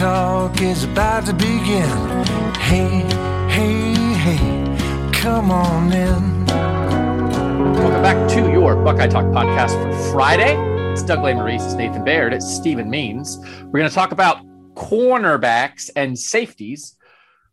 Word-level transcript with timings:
Talk 0.00 0.62
is 0.62 0.84
about 0.84 1.26
to 1.26 1.34
begin. 1.34 2.24
Hey, 2.54 3.04
hey, 3.50 3.92
hey, 4.14 5.12
come 5.12 5.50
on 5.50 5.92
in. 5.92 6.46
Welcome 6.46 8.02
back 8.02 8.28
to 8.30 8.50
your 8.50 8.76
Buckeye 8.76 9.08
Talk 9.08 9.26
podcast 9.26 9.72
for 9.72 10.10
Friday. 10.10 10.56
It's 10.90 11.02
Doug 11.02 11.18
Lesmerises, 11.18 11.66
it's 11.66 11.74
Nathan 11.74 12.02
Baird, 12.02 12.32
it's 12.32 12.50
Stephen 12.50 12.88
Means. 12.88 13.40
We're 13.64 13.78
going 13.78 13.90
to 13.90 13.94
talk 13.94 14.12
about 14.12 14.42
cornerbacks 14.72 15.90
and 15.94 16.18
safeties. 16.18 16.96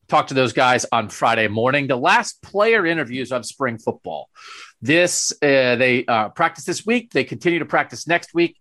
Talk 0.07 0.27
to 0.27 0.33
those 0.33 0.53
guys 0.53 0.85
on 0.93 1.09
Friday 1.09 1.49
morning. 1.49 1.87
The 1.87 1.97
last 1.97 2.41
player 2.41 2.85
interviews 2.85 3.33
of 3.33 3.45
spring 3.45 3.77
football. 3.77 4.29
This 4.81 5.33
uh, 5.41 5.75
they 5.75 6.05
uh, 6.05 6.29
practice 6.29 6.63
this 6.63 6.85
week. 6.85 7.11
They 7.11 7.25
continue 7.25 7.59
to 7.59 7.65
practice 7.65 8.07
next 8.07 8.33
week. 8.33 8.55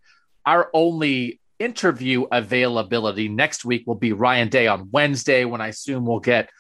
Our 0.44 0.70
only 0.75 1.38
interview 1.58 2.26
availability 2.30 3.28
next 3.28 3.64
week 3.64 3.84
will 3.86 3.94
be 3.94 4.12
Ryan 4.12 4.48
Day 4.48 4.66
on 4.66 4.88
Wednesday, 4.90 5.44
when 5.44 5.60
I 5.60 5.68
assume 5.68 6.06
we'll 6.06 6.20
get 6.20 6.50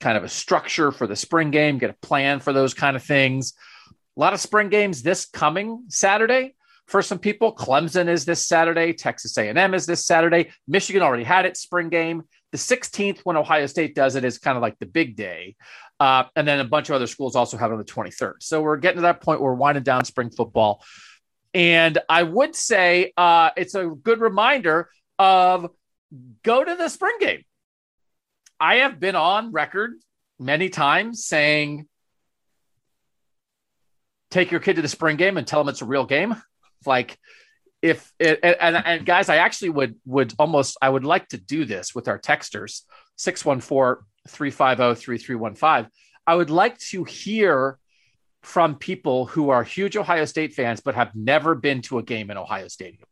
kind 0.00 0.16
of 0.16 0.24
a 0.24 0.28
structure 0.28 0.92
for 0.92 1.06
the 1.06 1.16
spring 1.16 1.50
game, 1.50 1.78
get 1.78 1.90
a 1.90 2.06
plan 2.06 2.40
for 2.40 2.52
those 2.52 2.74
kind 2.74 2.96
of 2.96 3.02
things. 3.02 3.54
A 4.16 4.20
lot 4.20 4.34
of 4.34 4.40
spring 4.40 4.68
games 4.68 5.02
this 5.02 5.24
coming 5.26 5.84
Saturday 5.88 6.54
for 6.86 7.02
some 7.02 7.18
people. 7.18 7.54
Clemson 7.54 8.08
is 8.08 8.24
this 8.24 8.46
Saturday. 8.46 8.92
Texas 8.92 9.36
A&M 9.36 9.74
is 9.74 9.86
this 9.86 10.06
Saturday. 10.06 10.50
Michigan 10.68 11.02
already 11.02 11.24
had 11.24 11.46
its 11.46 11.60
spring 11.60 11.88
game. 11.88 12.22
The 12.52 12.58
16th, 12.58 13.20
when 13.24 13.36
Ohio 13.36 13.66
State 13.66 13.94
does 13.94 14.14
it, 14.14 14.24
is 14.24 14.38
kind 14.38 14.56
of 14.56 14.62
like 14.62 14.78
the 14.78 14.86
big 14.86 15.16
day. 15.16 15.56
Uh, 15.98 16.24
and 16.36 16.46
then 16.46 16.60
a 16.60 16.64
bunch 16.64 16.88
of 16.88 16.94
other 16.94 17.06
schools 17.06 17.36
also 17.36 17.56
have 17.56 17.70
it 17.70 17.74
on 17.74 17.78
the 17.78 17.84
23rd. 17.84 18.34
So 18.40 18.60
we're 18.60 18.76
getting 18.76 18.98
to 18.98 19.02
that 19.02 19.20
point 19.20 19.40
where 19.40 19.50
we're 19.50 19.58
winding 19.58 19.84
down 19.84 20.04
spring 20.04 20.30
football. 20.30 20.84
And 21.54 21.98
I 22.08 22.24
would 22.24 22.56
say 22.56 23.12
uh, 23.16 23.50
it's 23.56 23.74
a 23.74 23.86
good 23.86 24.20
reminder 24.20 24.90
of 25.18 25.70
go 26.42 26.64
to 26.64 26.74
the 26.74 26.88
spring 26.88 27.16
game. 27.20 27.44
I 28.58 28.76
have 28.76 28.98
been 28.98 29.14
on 29.14 29.52
record 29.52 29.94
many 30.38 30.68
times 30.68 31.24
saying, 31.24 31.86
take 34.30 34.50
your 34.50 34.60
kid 34.60 34.76
to 34.76 34.82
the 34.82 34.88
spring 34.88 35.16
game 35.16 35.36
and 35.36 35.46
tell 35.46 35.60
them 35.60 35.68
it's 35.68 35.82
a 35.82 35.86
real 35.86 36.06
game. 36.06 36.34
Like, 36.84 37.16
if 37.80 38.12
it, 38.18 38.40
and, 38.42 38.76
and 38.76 39.06
guys, 39.06 39.28
I 39.28 39.36
actually 39.36 39.70
would 39.70 39.94
would 40.06 40.34
almost 40.38 40.76
I 40.80 40.88
would 40.88 41.04
like 41.04 41.28
to 41.28 41.36
do 41.36 41.66
this 41.66 41.94
with 41.94 42.08
our 42.08 42.18
texters 42.18 42.80
614-350-3315. 43.18 45.88
I 46.26 46.34
would 46.34 46.50
like 46.50 46.78
to 46.78 47.04
hear 47.04 47.78
from 48.44 48.76
people 48.76 49.24
who 49.24 49.48
are 49.48 49.64
huge 49.64 49.96
Ohio 49.96 50.26
State 50.26 50.52
fans 50.52 50.80
but 50.80 50.94
have 50.94 51.14
never 51.14 51.54
been 51.54 51.80
to 51.82 51.98
a 51.98 52.02
game 52.02 52.30
in 52.30 52.36
Ohio 52.36 52.68
Stadium. 52.68 53.08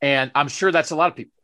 And 0.00 0.30
I'm 0.34 0.48
sure 0.48 0.70
that's 0.70 0.92
a 0.92 0.96
lot 0.96 1.10
of 1.10 1.16
people, 1.16 1.42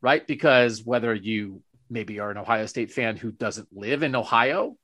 right? 0.00 0.26
Because 0.26 0.82
whether 0.82 1.14
you 1.14 1.62
maybe 1.90 2.20
are 2.20 2.30
an 2.30 2.38
Ohio 2.38 2.64
State 2.64 2.90
fan 2.92 3.18
who 3.18 3.30
doesn't 3.30 3.68
live 3.72 4.02
in 4.02 4.16
Ohio, 4.16 4.76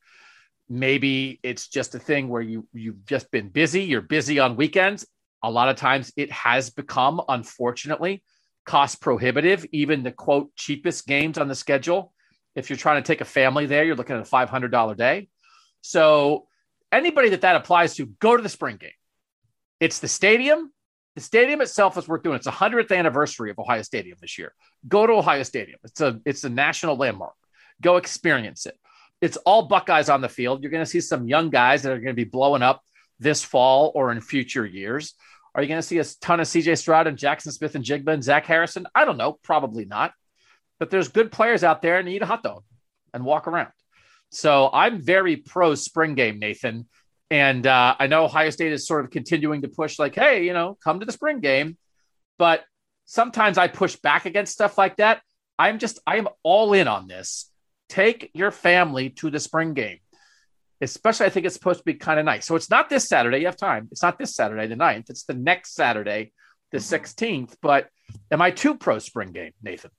maybe 0.69 1.41
it's 1.43 1.69
just 1.69 1.95
a 1.95 1.99
thing 1.99 2.29
where 2.29 2.43
you 2.43 2.69
you've 2.75 3.07
just 3.07 3.31
been 3.31 3.49
busy, 3.49 3.85
you're 3.85 4.03
busy 4.03 4.39
on 4.39 4.57
weekends. 4.57 5.07
A 5.43 5.51
lot 5.51 5.71
of 5.71 5.77
times 5.77 6.13
it 6.17 6.31
has 6.31 6.69
become 6.69 7.23
unfortunately 7.27 8.23
cost 8.67 9.01
prohibitive, 9.01 9.65
even 9.73 10.03
the 10.03 10.13
quote 10.13 10.55
cheapest 10.57 11.07
games 11.07 11.39
on 11.39 11.49
the 11.49 11.55
schedule. 11.55 12.13
If 12.55 12.69
you're 12.69 12.77
trying 12.77 13.03
to 13.03 13.07
take 13.07 13.23
a 13.23 13.25
family 13.25 13.65
there, 13.65 13.85
you're 13.85 13.97
looking 13.97 14.17
at 14.17 14.27
a 14.27 14.31
$500 14.31 14.97
day. 14.97 15.31
So 15.81 16.49
anybody 16.93 17.31
that 17.31 17.43
that 17.43 17.57
applies 17.57 17.95
to, 17.97 18.07
go 18.07 18.37
to 18.37 18.43
the 18.43 18.49
spring 18.49 18.77
game. 18.77 18.91
It's 19.81 20.01
the 20.01 20.09
stadium. 20.09 20.73
The 21.17 21.21
stadium 21.21 21.61
itself 21.61 21.99
is 21.99 22.07
worth 22.07 22.23
doing. 22.23 22.37
It's 22.37 22.45
the 22.45 22.53
100th 22.53 22.97
anniversary 22.97 23.51
of 23.51 23.59
Ohio 23.59 23.83
Stadium 23.83 24.17
this 24.21 24.39
year. 24.39 24.55
Go 24.87 25.07
to 25.07 25.15
Ohio 25.15 25.43
Stadium. 25.43 25.79
It's 25.85 26.01
a 26.01 26.21
it's 26.25 26.45
a 26.45 26.49
national 26.49 26.97
landmark. 26.97 27.35
Go 27.83 27.97
experience 27.97 28.67
it. 28.67 28.79
It's 29.21 29.37
all 29.39 29.63
Buckeyes 29.63 30.09
on 30.09 30.21
the 30.21 30.29
field. 30.29 30.63
You're 30.63 30.71
going 30.71 30.85
to 30.85 30.91
see 30.91 31.01
some 31.01 31.27
young 31.27 31.51
guys 31.51 31.83
that 31.83 31.93
are 31.93 31.99
going 31.99 32.15
to 32.15 32.25
be 32.25 32.25
blowing 32.25 32.63
up 32.63 32.83
this 33.19 33.43
fall 33.43 33.93
or 33.95 34.13
in 34.13 34.21
future 34.21 34.65
years. 34.65 35.15
Are 35.55 35.63
you 35.63 35.69
going 35.69 35.81
to 35.81 35.87
see 35.87 35.99
a 35.99 36.05
ton 36.21 36.41
of 36.41 36.47
CJ 36.47 36.79
Stroud 36.79 37.07
and 37.07 37.19
Jackson 37.19 37.53
Smith-Njigba 37.53 38.09
and 38.09 38.25
Zach 38.25 38.47
Harrison? 38.47 38.87
I 38.95 39.05
don't 39.05 39.17
know. 39.17 39.39
Probably 39.43 39.85
not. 39.85 40.13
But 40.79 40.91
there's 40.91 41.09
good 41.09 41.33
players 41.33 41.65
out 41.65 41.83
there 41.83 41.99
and 41.99 42.09
eat 42.09 42.23
a 42.23 42.27
hot 42.27 42.43
dog 42.43 42.63
and 43.13 43.25
walk 43.25 43.47
around. 43.49 43.73
So 44.31 44.71
I'm 44.73 45.01
very 45.01 45.37
pro 45.37 45.75
spring 45.75 46.15
game, 46.15 46.39
Nathan. 46.39 46.87
And 47.31 47.67
uh, 47.67 47.95
I 47.99 48.07
know 48.07 48.25
Ohio 48.25 48.51
State 48.51 48.73
is 48.73 48.87
sort 48.87 49.05
of 49.05 49.11
continuing 49.11 49.63
to 49.63 49.69
push, 49.69 49.99
like, 49.99 50.15
hey, 50.15 50.45
you 50.45 50.53
know, 50.53 50.77
come 50.83 51.01
to 51.01 51.07
the 51.07 51.13
spring 51.13 51.41
game. 51.41 51.77
But 52.39 52.65
sometimes 53.05 53.59
I 53.59 53.69
push 53.69 53.97
back 53.97 54.27
against 54.27 54.53
stuff 54.53 54.79
like 54.79 54.97
that. 54.97 55.21
I'm 55.59 55.79
just, 55.79 56.01
I 56.07 56.17
am 56.17 56.29
all 56.43 56.73
in 56.73 56.89
on 56.89 57.07
this. 57.07 57.51
Take 57.89 58.31
your 58.35 58.51
family 58.51 59.11
to 59.11 59.31
the 59.31 59.39
spring 59.39 59.75
game. 59.75 59.99
Especially, 60.81 61.27
I 61.27 61.29
think 61.29 61.45
it's 61.45 61.55
supposed 61.55 61.81
to 61.81 61.85
be 61.85 61.95
kind 61.95 62.19
of 62.19 62.25
nice. 62.25 62.47
So 62.47 62.57
it's 62.57 62.71
not 62.71 62.89
this 62.89 63.07
Saturday. 63.07 63.41
You 63.41 63.47
have 63.47 63.57
time. 63.57 63.89
It's 63.93 64.03
not 64.03 64.19
this 64.19 64.35
Saturday, 64.35 64.67
the 64.67 64.77
9th. 64.77 65.11
It's 65.11 65.25
the 65.25 65.35
next 65.35 65.75
Saturday, 65.75 66.33
the 66.73 66.79
16th. 66.79 67.57
But 67.61 67.89
am 68.31 68.41
I 68.41 68.51
too 68.51 68.77
pro 68.77 68.99
spring 68.99 69.33
game, 69.33 69.53
Nathan? 69.63 69.91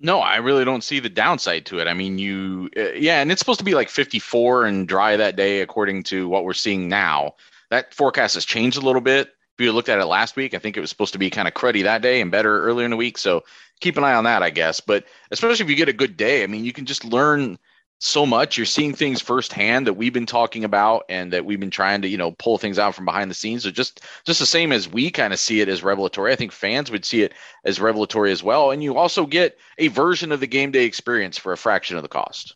No, 0.00 0.20
I 0.20 0.36
really 0.36 0.64
don't 0.64 0.84
see 0.84 1.00
the 1.00 1.08
downside 1.08 1.66
to 1.66 1.80
it. 1.80 1.88
I 1.88 1.94
mean, 1.94 2.18
you, 2.18 2.70
uh, 2.76 2.92
yeah, 2.92 3.20
and 3.20 3.32
it's 3.32 3.40
supposed 3.40 3.58
to 3.58 3.64
be 3.64 3.74
like 3.74 3.88
54 3.88 4.64
and 4.66 4.86
dry 4.86 5.16
that 5.16 5.34
day, 5.34 5.60
according 5.60 6.04
to 6.04 6.28
what 6.28 6.44
we're 6.44 6.54
seeing 6.54 6.88
now. 6.88 7.34
That 7.70 7.92
forecast 7.92 8.34
has 8.34 8.44
changed 8.44 8.76
a 8.76 8.80
little 8.80 9.00
bit. 9.00 9.28
If 9.58 9.64
you 9.64 9.72
looked 9.72 9.88
at 9.88 9.98
it 9.98 10.04
last 10.04 10.36
week, 10.36 10.54
I 10.54 10.58
think 10.58 10.76
it 10.76 10.80
was 10.80 10.90
supposed 10.90 11.14
to 11.14 11.18
be 11.18 11.30
kind 11.30 11.48
of 11.48 11.54
cruddy 11.54 11.82
that 11.82 12.00
day 12.00 12.20
and 12.20 12.30
better 12.30 12.62
earlier 12.62 12.84
in 12.84 12.92
the 12.92 12.96
week. 12.96 13.18
So 13.18 13.42
keep 13.80 13.96
an 13.96 14.04
eye 14.04 14.14
on 14.14 14.22
that, 14.22 14.42
I 14.42 14.50
guess. 14.50 14.78
But 14.78 15.04
especially 15.32 15.64
if 15.64 15.70
you 15.70 15.76
get 15.76 15.88
a 15.88 15.92
good 15.92 16.16
day, 16.16 16.44
I 16.44 16.46
mean, 16.46 16.64
you 16.64 16.72
can 16.72 16.86
just 16.86 17.04
learn 17.04 17.58
so 17.98 18.24
much. 18.24 18.56
You're 18.56 18.66
seeing 18.66 18.94
things 18.94 19.20
firsthand 19.20 19.86
that 19.86 19.94
we've 19.94 20.12
been 20.12 20.26
talking 20.26 20.64
about 20.64 21.04
and 21.08 21.32
that 21.32 21.44
we've 21.44 21.58
been 21.58 21.70
trying 21.70 22.02
to, 22.02 22.08
you 22.08 22.16
know, 22.16 22.32
pull 22.32 22.56
things 22.58 22.78
out 22.78 22.94
from 22.94 23.04
behind 23.04 23.30
the 23.30 23.34
scenes. 23.34 23.64
So 23.64 23.70
just 23.70 24.02
just 24.24 24.38
the 24.40 24.46
same 24.46 24.72
as 24.72 24.88
we 24.88 25.10
kind 25.10 25.32
of 25.32 25.38
see 25.38 25.60
it 25.60 25.68
as 25.68 25.82
revelatory. 25.82 26.32
I 26.32 26.36
think 26.36 26.52
fans 26.52 26.90
would 26.90 27.04
see 27.04 27.22
it 27.22 27.32
as 27.64 27.80
revelatory 27.80 28.30
as 28.30 28.42
well. 28.42 28.70
And 28.70 28.82
you 28.82 28.96
also 28.96 29.26
get 29.26 29.58
a 29.78 29.88
version 29.88 30.32
of 30.32 30.40
the 30.40 30.46
game 30.46 30.70
day 30.70 30.84
experience 30.84 31.36
for 31.36 31.52
a 31.52 31.56
fraction 31.56 31.96
of 31.96 32.02
the 32.02 32.08
cost. 32.08 32.54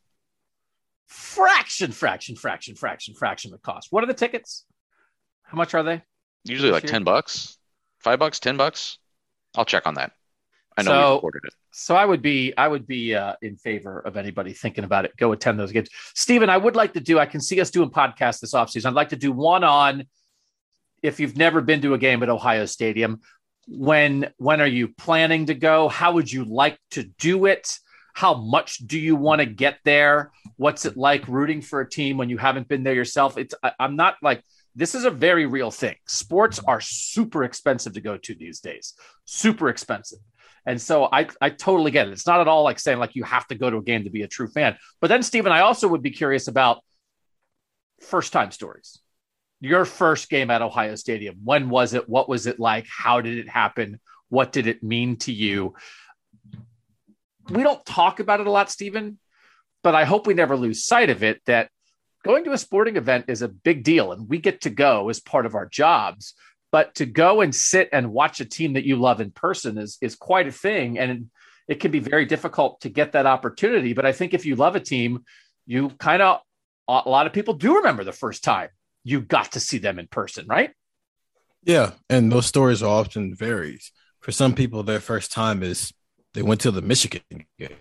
Fraction, 1.09 1.93
fraction, 1.93 2.37
fraction, 2.37 2.75
fraction, 2.75 3.15
fraction 3.15 3.53
of 3.53 3.61
the 3.61 3.65
cost. 3.65 3.89
What 3.91 4.05
are 4.05 4.07
the 4.09 4.15
tickets? 4.15 4.65
How 5.43 5.57
much 5.57 5.75
are 5.75 5.83
they? 5.83 6.03
Usually 6.45 6.73
like 6.73 6.85
10 6.85 7.05
bucks, 7.05 7.59
five 7.99 8.19
bucks, 8.19 8.41
10 8.41 8.57
bucks. 8.57 8.99
I'll 9.55 9.65
check 9.65 9.87
on 9.87 9.95
that. 9.95 10.13
I 10.77 10.83
know 10.83 10.91
So- 10.91 11.15
recorded 11.17 11.43
it. 11.47 11.55
So 11.75 11.97
I 11.97 12.05
would 12.05 12.21
be 12.21 12.53
I 12.59 12.69
would 12.69 12.87
be 12.87 13.15
uh, 13.15 13.35
in 13.41 13.57
favor 13.57 14.01
of 14.01 14.19
anybody 14.19 14.53
thinking 14.53 14.85
about 14.85 15.07
it. 15.07 15.17
Go 15.17 15.33
attend 15.33 15.59
those 15.59 15.73
games. 15.73 15.89
Stephen, 16.15 16.51
I 16.51 16.59
would 16.59 16.77
like 16.77 16.93
to 16.95 17.01
do. 17.01 17.19
I 17.19 17.25
can 17.25 17.41
see 17.41 17.61
us 17.63 17.71
doing 17.71 17.89
podcasts 17.91 18.41
this 18.41 18.53
offseason. 18.53 18.87
I'd 18.87 18.95
like 18.95 19.09
to 19.09 19.17
do 19.17 19.33
one 19.33 19.65
on 19.65 20.05
if 21.03 21.19
you've 21.19 21.37
never 21.37 21.63
been 21.63 21.81
to 21.81 21.95
a 21.95 21.99
game 21.99 22.23
at 22.23 22.29
Ohio 22.29 22.67
Stadium. 22.67 23.21
When 23.69 24.31
when 24.37 24.61
are 24.61 24.67
you 24.67 24.89
planning 24.89 25.47
to 25.47 25.55
go? 25.55 25.89
How 25.89 26.13
would 26.13 26.31
you 26.31 26.45
like 26.45 26.79
to 26.91 27.05
do 27.19 27.47
it? 27.47 27.79
How 28.13 28.35
much 28.35 28.77
do 28.87 28.99
you 28.99 29.17
want 29.17 29.39
to 29.39 29.47
get 29.47 29.79
there? 29.85 30.31
What's 30.57 30.85
it 30.85 30.99
like 30.99 31.27
rooting 31.27 31.63
for 31.63 31.81
a 31.81 31.89
team 31.89 32.19
when 32.19 32.29
you 32.29 32.37
haven't 32.37 32.69
been 32.69 32.83
there 32.83 32.93
yourself? 32.93 33.39
It's 33.39 33.55
I, 33.63 33.73
I'm 33.81 33.97
not 33.97 34.17
like 34.21 34.43
this 34.75 34.95
is 34.95 35.05
a 35.05 35.11
very 35.11 35.47
real 35.47 35.71
thing. 35.71 35.97
Sports 36.07 36.59
are 36.67 36.81
super 36.81 37.45
expensive 37.45 37.95
to 37.95 38.01
go 38.03 38.19
to 38.19 38.35
these 38.35 38.61
days. 38.61 38.95
Super 39.25 39.69
expensive. 39.71 40.19
And 40.65 40.81
so 40.81 41.09
I, 41.11 41.27
I 41.41 41.51
totally 41.51 41.91
get 41.91 42.07
it. 42.07 42.13
It's 42.13 42.27
not 42.27 42.41
at 42.41 42.49
all 42.49 42.63
like 42.63 42.79
saying 42.79 42.99
like 42.99 43.17
you 43.17 43.25
have 43.25 43.47
to 43.49 43.55
go 43.55 43.69
to 43.69 43.79
a 43.79 43.83
game 43.83 44.05
to 44.05 44.11
be 44.11 44.23
a 44.23 44.29
true 44.29 44.49
fan. 44.49 44.77
But 45.01 45.09
then, 45.09 45.23
Stephen, 45.23 45.53
I 45.53 45.61
also 45.61 45.89
would 45.89 46.03
be 46.03 46.11
curious 46.11 46.49
about 46.49 46.83
first 48.01 48.33
time 48.33 48.51
stories. 48.51 49.01
Your 49.61 49.85
first 49.85 50.29
game 50.29 50.51
at 50.51 50.63
Ohio 50.63 50.95
Stadium. 50.95 51.37
When 51.45 51.69
was 51.69 51.95
it? 51.95 52.09
What 52.09 52.29
was 52.29 52.47
it 52.47 52.61
like? 52.61 52.87
How 52.89 53.21
did 53.21 53.39
it 53.39 53.49
happen? 53.49 54.01
What 54.29 54.53
did 54.53 54.67
it 54.67 54.83
mean 54.83 55.17
to 55.19 55.33
you? 55.33 55.75
We 57.51 57.63
don't 57.63 57.85
talk 57.85 58.21
about 58.21 58.41
it 58.41 58.47
a 58.47 58.51
lot, 58.51 58.71
Stephen, 58.71 59.19
but 59.83 59.95
I 59.95 60.05
hope 60.05 60.27
we 60.27 60.35
never 60.35 60.57
lose 60.57 60.85
sight 60.85 61.11
of 61.11 61.23
it 61.23 61.43
that 61.47 61.71
going 62.25 62.45
to 62.45 62.53
a 62.53 62.59
sporting 62.59 62.97
event 62.97 63.27
is 63.29 63.43
a 63.43 63.49
big 63.49 63.83
deal 63.83 64.13
and 64.13 64.29
we 64.29 64.39
get 64.39 64.63
to 64.63 64.71
go 64.71 65.09
as 65.09 65.21
part 65.21 65.45
of 65.45 65.55
our 65.55 65.67
jobs. 65.67 66.35
But 66.73 66.97
to 66.97 67.07
go 67.07 67.43
and 67.43 67.55
sit 67.55 67.91
and 67.93 68.13
watch 68.13 68.41
a 68.41 68.45
team 68.45 68.73
that 68.73 68.85
you 68.85 68.97
love 68.97 69.21
in 69.21 69.31
person 69.31 69.79
is, 69.79 69.99
is 70.01 70.17
quite 70.17 70.49
a 70.49 70.53
thing. 70.53 70.99
And 70.99 71.31
it 71.69 71.79
can 71.81 71.91
be 71.91 72.01
very 72.01 72.25
difficult 72.25 72.81
to 72.81 72.89
get 72.89 73.13
that 73.13 73.27
opportunity. 73.27 73.93
But 73.93 74.07
I 74.07 74.13
think 74.13 74.35
if 74.35 74.47
you 74.47 74.57
love 74.57 74.75
a 74.75 74.81
team, 74.81 75.25
you 75.67 75.91
kind 75.91 76.23
of, 76.23 76.41
a 76.89 77.09
lot 77.09 77.27
of 77.27 77.33
people 77.33 77.55
do 77.55 77.77
remember 77.77 78.03
the 78.05 78.13
first 78.13 78.43
time 78.43 78.71
you 79.05 79.21
got 79.21 79.53
to 79.53 79.61
see 79.61 79.79
them 79.79 79.99
in 79.99 80.07
person, 80.07 80.47
right? 80.49 80.71
Yeah. 81.63 81.93
And 82.09 82.33
those 82.33 82.47
stories 82.47 82.83
are 82.83 82.89
often 82.89 83.35
varies. 83.35 83.93
For 84.21 84.33
some 84.33 84.55
people, 84.55 84.83
their 84.83 85.01
first 85.01 85.31
time 85.31 85.63
is 85.63 85.93
they 86.35 86.43
went 86.43 86.63
to 86.63 86.71
the 86.71 86.83
Michigan 86.83 87.23
game. 87.59 87.77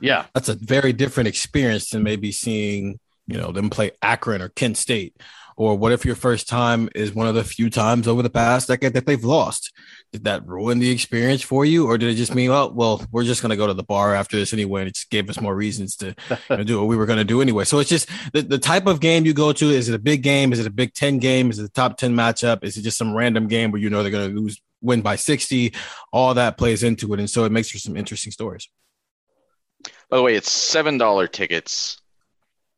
Yeah. 0.00 0.26
That's 0.34 0.48
a 0.48 0.54
very 0.54 0.92
different 0.92 1.28
experience 1.28 1.90
than 1.90 2.02
maybe 2.02 2.32
seeing, 2.32 2.98
you 3.26 3.38
know, 3.38 3.52
them 3.52 3.70
play 3.70 3.92
Akron 4.02 4.42
or 4.42 4.48
Kent 4.48 4.76
State 4.76 5.16
or 5.56 5.76
what 5.76 5.92
if 5.92 6.04
your 6.04 6.14
first 6.14 6.48
time 6.48 6.88
is 6.94 7.14
one 7.14 7.26
of 7.26 7.34
the 7.34 7.44
few 7.44 7.70
times 7.70 8.08
over 8.08 8.22
the 8.22 8.30
past 8.30 8.68
decade 8.68 8.94
that 8.94 9.06
they've 9.06 9.24
lost? 9.24 9.72
Did 10.12 10.24
that 10.24 10.46
ruin 10.46 10.78
the 10.78 10.90
experience 10.90 11.42
for 11.42 11.64
you? 11.64 11.86
Or 11.86 11.96
did 11.96 12.10
it 12.10 12.16
just 12.16 12.34
mean, 12.34 12.50
oh, 12.50 12.70
well, 12.74 13.04
we're 13.10 13.24
just 13.24 13.42
going 13.42 13.50
to 13.50 13.56
go 13.56 13.66
to 13.66 13.74
the 13.74 13.82
bar 13.82 14.14
after 14.14 14.36
this 14.36 14.52
anyway? 14.52 14.82
And 14.82 14.88
it 14.88 14.94
just 14.94 15.10
gave 15.10 15.28
us 15.30 15.40
more 15.40 15.54
reasons 15.54 15.96
to 15.96 16.14
you 16.30 16.36
know, 16.50 16.64
do 16.64 16.78
what 16.78 16.88
we 16.88 16.96
were 16.96 17.06
going 17.06 17.18
to 17.18 17.24
do 17.24 17.40
anyway. 17.40 17.64
So 17.64 17.78
it's 17.78 17.88
just 17.88 18.08
the, 18.32 18.42
the 18.42 18.58
type 18.58 18.86
of 18.86 19.00
game 19.00 19.24
you 19.24 19.32
go 19.32 19.52
to. 19.52 19.70
Is 19.70 19.88
it 19.88 19.94
a 19.94 19.98
big 19.98 20.22
game? 20.22 20.52
Is 20.52 20.60
it 20.60 20.66
a 20.66 20.70
Big 20.70 20.92
Ten 20.94 21.18
game? 21.18 21.50
Is 21.50 21.58
it 21.58 21.64
a 21.64 21.70
top 21.70 21.96
10 21.96 22.14
matchup? 22.14 22.62
Is 22.62 22.76
it 22.76 22.82
just 22.82 22.98
some 22.98 23.14
random 23.14 23.48
game 23.48 23.70
where 23.70 23.80
you 23.80 23.90
know 23.90 24.02
they're 24.02 24.12
going 24.12 24.34
to 24.34 24.40
lose, 24.40 24.60
win 24.80 25.00
by 25.00 25.16
60? 25.16 25.74
All 26.12 26.34
that 26.34 26.58
plays 26.58 26.82
into 26.82 27.12
it. 27.14 27.20
And 27.20 27.30
so 27.30 27.44
it 27.44 27.52
makes 27.52 27.70
for 27.70 27.78
some 27.78 27.96
interesting 27.96 28.32
stories. 28.32 28.68
By 30.10 30.18
the 30.18 30.22
way, 30.22 30.34
it's 30.34 30.50
$7 30.50 31.32
tickets. 31.32 32.00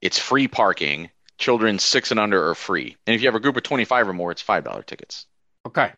It's 0.00 0.18
free 0.18 0.48
parking 0.48 1.10
Children 1.38 1.78
six 1.78 2.10
and 2.10 2.20
under 2.20 2.48
are 2.48 2.54
free. 2.54 2.96
And 3.06 3.14
if 3.14 3.22
you 3.22 3.28
have 3.28 3.34
a 3.34 3.40
group 3.40 3.56
of 3.56 3.62
25 3.62 4.08
or 4.08 4.12
more, 4.12 4.30
it's 4.30 4.42
$5 4.42 4.86
tickets. 4.86 5.26
Okay. 5.66 5.92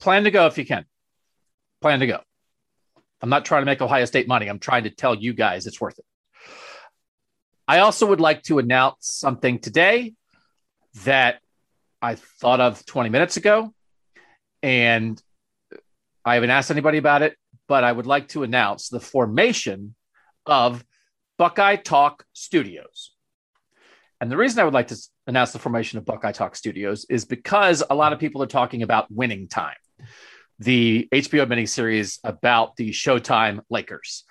Plan 0.00 0.24
to 0.24 0.30
go 0.30 0.46
if 0.46 0.56
you 0.58 0.64
can. 0.64 0.84
Plan 1.80 2.00
to 2.00 2.06
go. 2.06 2.20
I'm 3.20 3.28
not 3.28 3.44
trying 3.44 3.62
to 3.62 3.66
make 3.66 3.82
Ohio 3.82 4.04
State 4.04 4.28
money. 4.28 4.46
I'm 4.46 4.60
trying 4.60 4.84
to 4.84 4.90
tell 4.90 5.14
you 5.14 5.32
guys 5.32 5.66
it's 5.66 5.80
worth 5.80 5.98
it. 5.98 6.04
I 7.66 7.80
also 7.80 8.06
would 8.06 8.20
like 8.20 8.42
to 8.44 8.58
announce 8.58 9.12
something 9.12 9.58
today 9.58 10.14
that 11.04 11.40
I 12.00 12.14
thought 12.14 12.60
of 12.60 12.86
20 12.86 13.10
minutes 13.10 13.36
ago. 13.36 13.74
And 14.62 15.20
I 16.24 16.34
haven't 16.34 16.50
asked 16.50 16.70
anybody 16.70 16.98
about 16.98 17.22
it, 17.22 17.36
but 17.66 17.84
I 17.84 17.92
would 17.92 18.06
like 18.06 18.28
to 18.28 18.42
announce 18.42 18.88
the 18.88 19.00
formation 19.00 19.94
of 20.46 20.84
Buckeye 21.36 21.76
Talk 21.76 22.24
Studios. 22.32 23.14
And 24.20 24.30
the 24.30 24.36
reason 24.36 24.58
I 24.58 24.64
would 24.64 24.74
like 24.74 24.88
to 24.88 24.96
announce 25.26 25.52
the 25.52 25.58
formation 25.58 25.98
of 25.98 26.04
Buckeye 26.04 26.32
Talk 26.32 26.56
Studios 26.56 27.06
is 27.08 27.24
because 27.24 27.82
a 27.88 27.94
lot 27.94 28.12
of 28.12 28.18
people 28.18 28.42
are 28.42 28.46
talking 28.46 28.82
about 28.82 29.10
winning 29.10 29.46
time, 29.46 29.76
the 30.58 31.08
HBO 31.12 31.46
miniseries 31.46 32.18
about 32.24 32.74
the 32.76 32.90
Showtime 32.90 33.60
Lakers. 33.70 34.24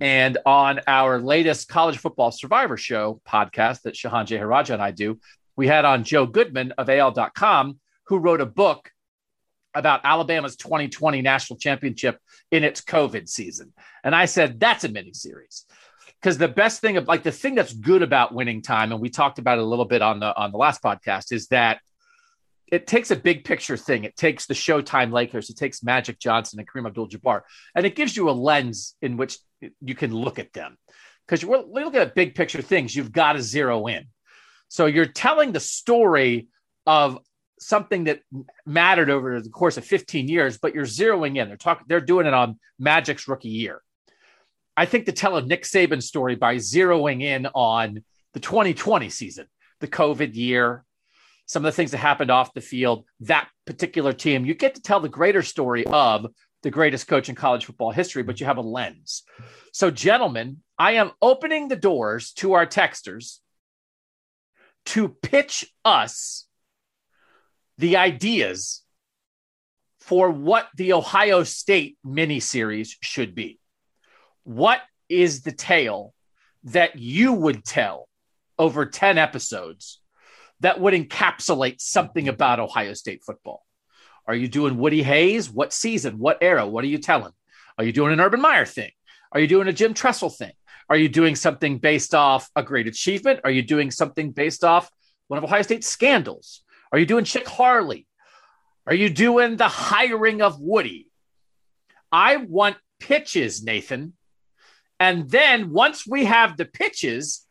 And 0.00 0.38
on 0.46 0.80
our 0.86 1.20
latest 1.20 1.68
college 1.68 1.98
football 1.98 2.30
survivor 2.30 2.76
show 2.76 3.20
podcast 3.28 3.82
that 3.82 3.94
Shehan 3.94 4.26
Jeyarajah 4.26 4.74
and 4.74 4.82
I 4.82 4.90
do, 4.90 5.20
we 5.56 5.68
had 5.68 5.84
on 5.84 6.04
Joe 6.04 6.26
Goodman 6.26 6.72
of 6.78 6.88
AL.com, 6.88 7.78
who 8.06 8.18
wrote 8.18 8.40
a 8.40 8.46
book 8.46 8.90
about 9.74 10.00
Alabama's 10.04 10.56
2020 10.56 11.20
national 11.20 11.58
championship 11.58 12.18
in 12.50 12.64
its 12.64 12.80
COVID 12.80 13.28
season. 13.28 13.72
And 14.02 14.14
I 14.14 14.24
said, 14.24 14.58
that's 14.58 14.84
a 14.84 14.88
miniseries 14.88 15.64
because 16.24 16.38
the 16.38 16.48
best 16.48 16.80
thing 16.80 16.96
of 16.96 17.06
like 17.06 17.22
the 17.22 17.30
thing 17.30 17.54
that's 17.54 17.74
good 17.74 18.00
about 18.00 18.32
winning 18.32 18.62
time 18.62 18.92
and 18.92 19.00
we 19.00 19.10
talked 19.10 19.38
about 19.38 19.58
it 19.58 19.60
a 19.60 19.66
little 19.66 19.84
bit 19.84 20.00
on 20.00 20.20
the 20.20 20.34
on 20.34 20.52
the 20.52 20.56
last 20.56 20.82
podcast 20.82 21.32
is 21.32 21.48
that 21.48 21.80
it 22.72 22.86
takes 22.86 23.10
a 23.10 23.16
big 23.16 23.44
picture 23.44 23.76
thing. 23.76 24.04
It 24.04 24.16
takes 24.16 24.46
the 24.46 24.54
showtime 24.54 25.12
lakers 25.12 25.50
it 25.50 25.58
takes 25.58 25.82
magic 25.82 26.18
johnson 26.18 26.58
and 26.58 26.66
kareem 26.66 26.86
abdul-jabbar 26.86 27.42
and 27.74 27.84
it 27.84 27.94
gives 27.94 28.16
you 28.16 28.30
a 28.30 28.32
lens 28.32 28.96
in 29.02 29.18
which 29.18 29.36
you 29.82 29.94
can 29.94 30.14
look 30.14 30.38
at 30.38 30.54
them. 30.54 30.78
Because 31.26 31.42
you're 31.42 31.62
looking 31.62 32.00
at 32.00 32.14
big 32.14 32.34
picture 32.34 32.62
things 32.62 32.96
you've 32.96 33.12
got 33.12 33.34
to 33.34 33.42
zero 33.42 33.86
in. 33.86 34.06
So 34.68 34.86
you're 34.86 35.04
telling 35.04 35.52
the 35.52 35.60
story 35.60 36.48
of 36.86 37.18
something 37.60 38.04
that 38.04 38.20
mattered 38.64 39.10
over 39.10 39.42
the 39.42 39.50
course 39.50 39.76
of 39.76 39.84
15 39.84 40.28
years 40.28 40.56
but 40.56 40.74
you're 40.74 40.86
zeroing 40.86 41.36
in. 41.36 41.48
They're 41.48 41.58
talking 41.58 41.84
they're 41.86 42.00
doing 42.00 42.26
it 42.26 42.32
on 42.32 42.58
magic's 42.78 43.28
rookie 43.28 43.50
year 43.50 43.82
I 44.76 44.86
think 44.86 45.06
to 45.06 45.12
tell 45.12 45.36
a 45.36 45.42
Nick 45.42 45.62
Saban 45.62 46.02
story 46.02 46.34
by 46.34 46.56
zeroing 46.56 47.22
in 47.22 47.46
on 47.46 48.02
the 48.32 48.40
2020 48.40 49.08
season, 49.08 49.46
the 49.80 49.86
COVID 49.86 50.34
year, 50.34 50.84
some 51.46 51.64
of 51.64 51.72
the 51.72 51.76
things 51.76 51.92
that 51.92 51.98
happened 51.98 52.30
off 52.30 52.54
the 52.54 52.60
field, 52.60 53.04
that 53.20 53.48
particular 53.66 54.12
team, 54.12 54.44
you 54.44 54.54
get 54.54 54.74
to 54.74 54.82
tell 54.82 55.00
the 55.00 55.08
greater 55.08 55.42
story 55.42 55.86
of 55.86 56.26
the 56.62 56.70
greatest 56.70 57.06
coach 57.06 57.28
in 57.28 57.34
college 57.34 57.66
football 57.66 57.92
history, 57.92 58.22
but 58.22 58.40
you 58.40 58.46
have 58.46 58.56
a 58.56 58.62
lens. 58.62 59.22
So, 59.72 59.90
gentlemen, 59.90 60.62
I 60.78 60.92
am 60.92 61.12
opening 61.20 61.68
the 61.68 61.76
doors 61.76 62.32
to 62.34 62.54
our 62.54 62.66
texters 62.66 63.38
to 64.86 65.08
pitch 65.08 65.66
us 65.84 66.46
the 67.78 67.96
ideas 67.96 68.82
for 70.00 70.30
what 70.30 70.68
the 70.76 70.94
Ohio 70.94 71.44
State 71.44 71.98
mini 72.02 72.40
series 72.40 72.96
should 73.00 73.34
be 73.34 73.58
what 74.44 74.80
is 75.08 75.42
the 75.42 75.52
tale 75.52 76.14
that 76.64 76.98
you 76.98 77.32
would 77.32 77.64
tell 77.64 78.08
over 78.58 78.86
10 78.86 79.18
episodes 79.18 80.00
that 80.60 80.80
would 80.80 80.94
encapsulate 80.94 81.80
something 81.80 82.28
about 82.28 82.60
Ohio 82.60 82.94
State 82.94 83.22
football? 83.24 83.62
Are 84.26 84.34
you 84.34 84.48
doing 84.48 84.78
Woody 84.78 85.02
Hayes? 85.02 85.50
What 85.50 85.72
season? 85.72 86.18
What 86.18 86.38
era? 86.40 86.66
What 86.66 86.84
are 86.84 86.88
you 86.88 86.98
telling? 86.98 87.32
Are 87.76 87.84
you 87.84 87.92
doing 87.92 88.12
an 88.12 88.20
Urban 88.20 88.40
Meyer 88.40 88.64
thing? 88.64 88.90
Are 89.32 89.40
you 89.40 89.46
doing 89.48 89.68
a 89.68 89.72
Jim 89.72 89.92
Tressel 89.92 90.30
thing? 90.30 90.52
Are 90.88 90.96
you 90.96 91.08
doing 91.08 91.34
something 91.34 91.78
based 91.78 92.14
off 92.14 92.48
a 92.54 92.62
great 92.62 92.86
achievement? 92.86 93.40
Are 93.44 93.50
you 93.50 93.62
doing 93.62 93.90
something 93.90 94.30
based 94.30 94.64
off 94.64 94.90
one 95.28 95.38
of 95.38 95.44
Ohio 95.44 95.62
State's 95.62 95.86
scandals? 95.86 96.62
Are 96.92 96.98
you 96.98 97.06
doing 97.06 97.24
Chick 97.24 97.48
Harley? 97.48 98.06
Are 98.86 98.94
you 98.94 99.08
doing 99.08 99.56
the 99.56 99.68
hiring 99.68 100.42
of 100.42 100.60
Woody? 100.60 101.08
I 102.12 102.36
want 102.36 102.76
pitches, 103.00 103.64
Nathan, 103.64 104.12
and 105.04 105.28
then 105.28 105.70
once 105.70 106.06
we 106.06 106.24
have 106.24 106.56
the 106.56 106.64
pitches, 106.64 107.46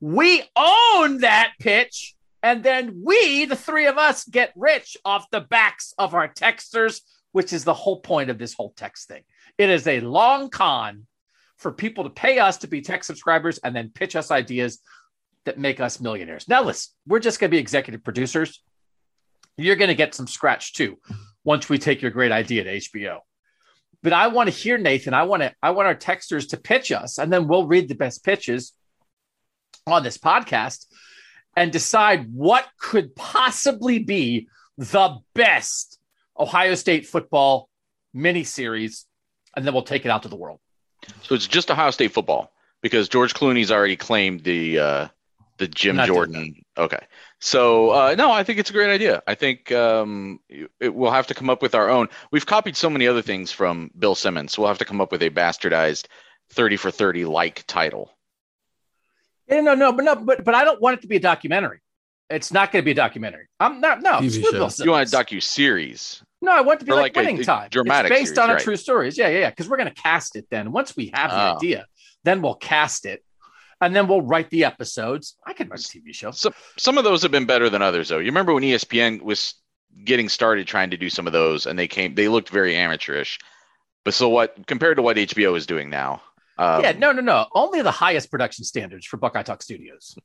we 0.00 0.42
own 0.56 1.18
that 1.18 1.52
pitch. 1.60 2.14
And 2.42 2.62
then 2.62 3.02
we, 3.04 3.44
the 3.44 3.56
three 3.56 3.86
of 3.86 3.98
us, 3.98 4.24
get 4.24 4.54
rich 4.56 4.96
off 5.04 5.30
the 5.30 5.42
backs 5.42 5.92
of 5.98 6.14
our 6.14 6.28
texters, 6.28 7.02
which 7.32 7.52
is 7.52 7.62
the 7.62 7.74
whole 7.74 8.00
point 8.00 8.30
of 8.30 8.38
this 8.38 8.54
whole 8.54 8.72
text 8.74 9.06
thing. 9.08 9.22
It 9.58 9.68
is 9.68 9.86
a 9.86 10.00
long 10.00 10.48
con 10.48 11.06
for 11.58 11.72
people 11.72 12.04
to 12.04 12.10
pay 12.10 12.38
us 12.38 12.56
to 12.58 12.68
be 12.68 12.80
tech 12.80 13.04
subscribers 13.04 13.58
and 13.58 13.76
then 13.76 13.90
pitch 13.90 14.16
us 14.16 14.30
ideas 14.30 14.78
that 15.44 15.58
make 15.58 15.80
us 15.80 16.00
millionaires. 16.00 16.48
Now, 16.48 16.62
listen, 16.62 16.94
we're 17.06 17.18
just 17.18 17.38
going 17.38 17.50
to 17.50 17.54
be 17.54 17.60
executive 17.60 18.02
producers. 18.02 18.62
You're 19.58 19.76
going 19.76 19.88
to 19.88 19.94
get 19.94 20.14
some 20.14 20.26
scratch 20.26 20.72
too 20.72 20.98
once 21.44 21.68
we 21.68 21.76
take 21.76 22.00
your 22.00 22.12
great 22.12 22.32
idea 22.32 22.64
to 22.64 22.76
HBO. 22.78 23.18
But 24.04 24.12
I 24.12 24.28
want 24.28 24.50
to 24.50 24.54
hear 24.54 24.76
Nathan. 24.76 25.14
I 25.14 25.22
want 25.22 25.42
to 25.42 25.54
I 25.62 25.70
want 25.70 25.88
our 25.88 25.94
texters 25.94 26.50
to 26.50 26.58
pitch 26.58 26.92
us, 26.92 27.18
and 27.18 27.32
then 27.32 27.48
we'll 27.48 27.66
read 27.66 27.88
the 27.88 27.94
best 27.94 28.22
pitches 28.22 28.74
on 29.86 30.02
this 30.02 30.18
podcast 30.18 30.84
and 31.56 31.72
decide 31.72 32.30
what 32.30 32.66
could 32.78 33.16
possibly 33.16 33.98
be 33.98 34.48
the 34.76 35.16
best 35.34 35.98
Ohio 36.38 36.74
State 36.74 37.06
football 37.06 37.70
mini 38.12 38.44
series, 38.44 39.06
and 39.56 39.64
then 39.64 39.72
we'll 39.72 39.82
take 39.82 40.04
it 40.04 40.10
out 40.10 40.24
to 40.24 40.28
the 40.28 40.36
world. 40.36 40.60
So 41.22 41.34
it's 41.34 41.46
just 41.46 41.70
Ohio 41.70 41.90
State 41.90 42.12
football 42.12 42.52
because 42.82 43.08
George 43.08 43.32
Clooney's 43.32 43.72
already 43.72 43.96
claimed 43.96 44.44
the 44.44 44.78
uh, 44.78 45.08
the 45.58 45.68
Jim 45.68 45.98
Jordan. 46.04 46.54
Okay, 46.76 46.98
so 47.40 47.90
uh, 47.90 48.14
no, 48.16 48.32
I 48.32 48.42
think 48.42 48.58
it's 48.58 48.70
a 48.70 48.72
great 48.72 48.90
idea. 48.90 49.22
I 49.26 49.34
think 49.34 49.70
um, 49.72 50.40
it, 50.48 50.94
we'll 50.94 51.10
have 51.12 51.26
to 51.28 51.34
come 51.34 51.50
up 51.50 51.62
with 51.62 51.74
our 51.74 51.88
own. 51.88 52.08
We've 52.30 52.46
copied 52.46 52.76
so 52.76 52.90
many 52.90 53.06
other 53.06 53.22
things 53.22 53.52
from 53.52 53.90
Bill 53.98 54.14
Simmons, 54.14 54.52
so 54.52 54.62
we'll 54.62 54.68
have 54.68 54.78
to 54.78 54.84
come 54.84 55.00
up 55.00 55.12
with 55.12 55.22
a 55.22 55.30
bastardized 55.30 56.06
thirty 56.50 56.76
for 56.76 56.90
thirty 56.90 57.24
like 57.24 57.64
title. 57.66 58.10
Yeah, 59.48 59.60
no, 59.60 59.74
no, 59.74 59.92
but 59.92 60.04
no, 60.04 60.16
but 60.16 60.44
but 60.44 60.54
I 60.54 60.64
don't 60.64 60.80
want 60.80 60.98
it 60.98 61.02
to 61.02 61.08
be 61.08 61.16
a 61.16 61.20
documentary. 61.20 61.80
It's 62.30 62.52
not 62.52 62.72
going 62.72 62.82
to 62.82 62.84
be 62.84 62.92
a 62.92 62.94
documentary. 62.94 63.48
I'm 63.60 63.80
not. 63.80 64.02
No, 64.02 64.12
TV 64.14 64.84
you 64.84 64.90
want 64.90 65.12
a 65.12 65.16
docu 65.16 65.42
series? 65.42 66.22
No, 66.40 66.52
I 66.52 66.62
want 66.62 66.78
it 66.78 66.80
to 66.80 66.86
be 66.86 66.92
or 66.92 66.96
like, 66.96 67.14
like 67.16 67.26
Winning 67.26 67.40
a, 67.40 67.44
Time. 67.44 67.68
Dramatic 67.70 68.10
it's 68.10 68.20
based 68.20 68.34
series, 68.34 68.38
on 68.38 68.50
a 68.50 68.54
right. 68.54 68.62
true 68.62 68.76
story. 68.76 69.10
Yeah, 69.14 69.28
yeah, 69.28 69.38
yeah. 69.40 69.50
Because 69.50 69.68
we're 69.68 69.76
going 69.76 69.92
to 69.92 70.02
cast 70.02 70.36
it. 70.36 70.46
Then 70.50 70.72
once 70.72 70.96
we 70.96 71.10
have 71.14 71.30
the 71.30 71.36
Oh. 71.36 71.56
idea, 71.56 71.86
then 72.24 72.42
we'll 72.42 72.54
cast 72.54 73.06
it, 73.06 73.22
and 73.84 73.94
then 73.94 74.08
we'll 74.08 74.22
write 74.22 74.50
the 74.50 74.64
episodes. 74.64 75.36
I 75.46 75.52
can 75.52 75.68
write 75.68 75.80
a 75.80 75.82
TV 75.82 76.14
show. 76.14 76.30
Some 76.30 76.54
some 76.78 76.98
of 76.98 77.04
those 77.04 77.22
have 77.22 77.30
been 77.30 77.46
better 77.46 77.68
than 77.68 77.82
others, 77.82 78.08
though. 78.08 78.18
You 78.18 78.26
remember 78.26 78.54
when 78.54 78.62
ESPN 78.62 79.22
was 79.22 79.54
getting 80.04 80.28
started 80.28 80.66
trying 80.66 80.90
to 80.90 80.96
do 80.96 81.08
some 81.10 81.26
of 81.26 81.32
those, 81.32 81.66
and 81.66 81.78
they 81.78 81.88
came. 81.88 82.14
They 82.14 82.28
looked 82.28 82.48
very 82.48 82.76
amateurish. 82.76 83.38
But 84.04 84.14
so 84.14 84.28
what? 84.28 84.66
Compared 84.66 84.96
to 84.96 85.02
what 85.02 85.16
HBO 85.16 85.56
is 85.56 85.66
doing 85.66 85.90
now? 85.90 86.22
Um, 86.58 86.82
yeah, 86.82 86.92
no, 86.92 87.12
no, 87.12 87.20
no. 87.20 87.46
Only 87.52 87.82
the 87.82 87.90
highest 87.90 88.30
production 88.30 88.64
standards 88.64 89.06
for 89.06 89.16
Buckeye 89.16 89.42
Talk 89.42 89.62
Studios. 89.62 90.16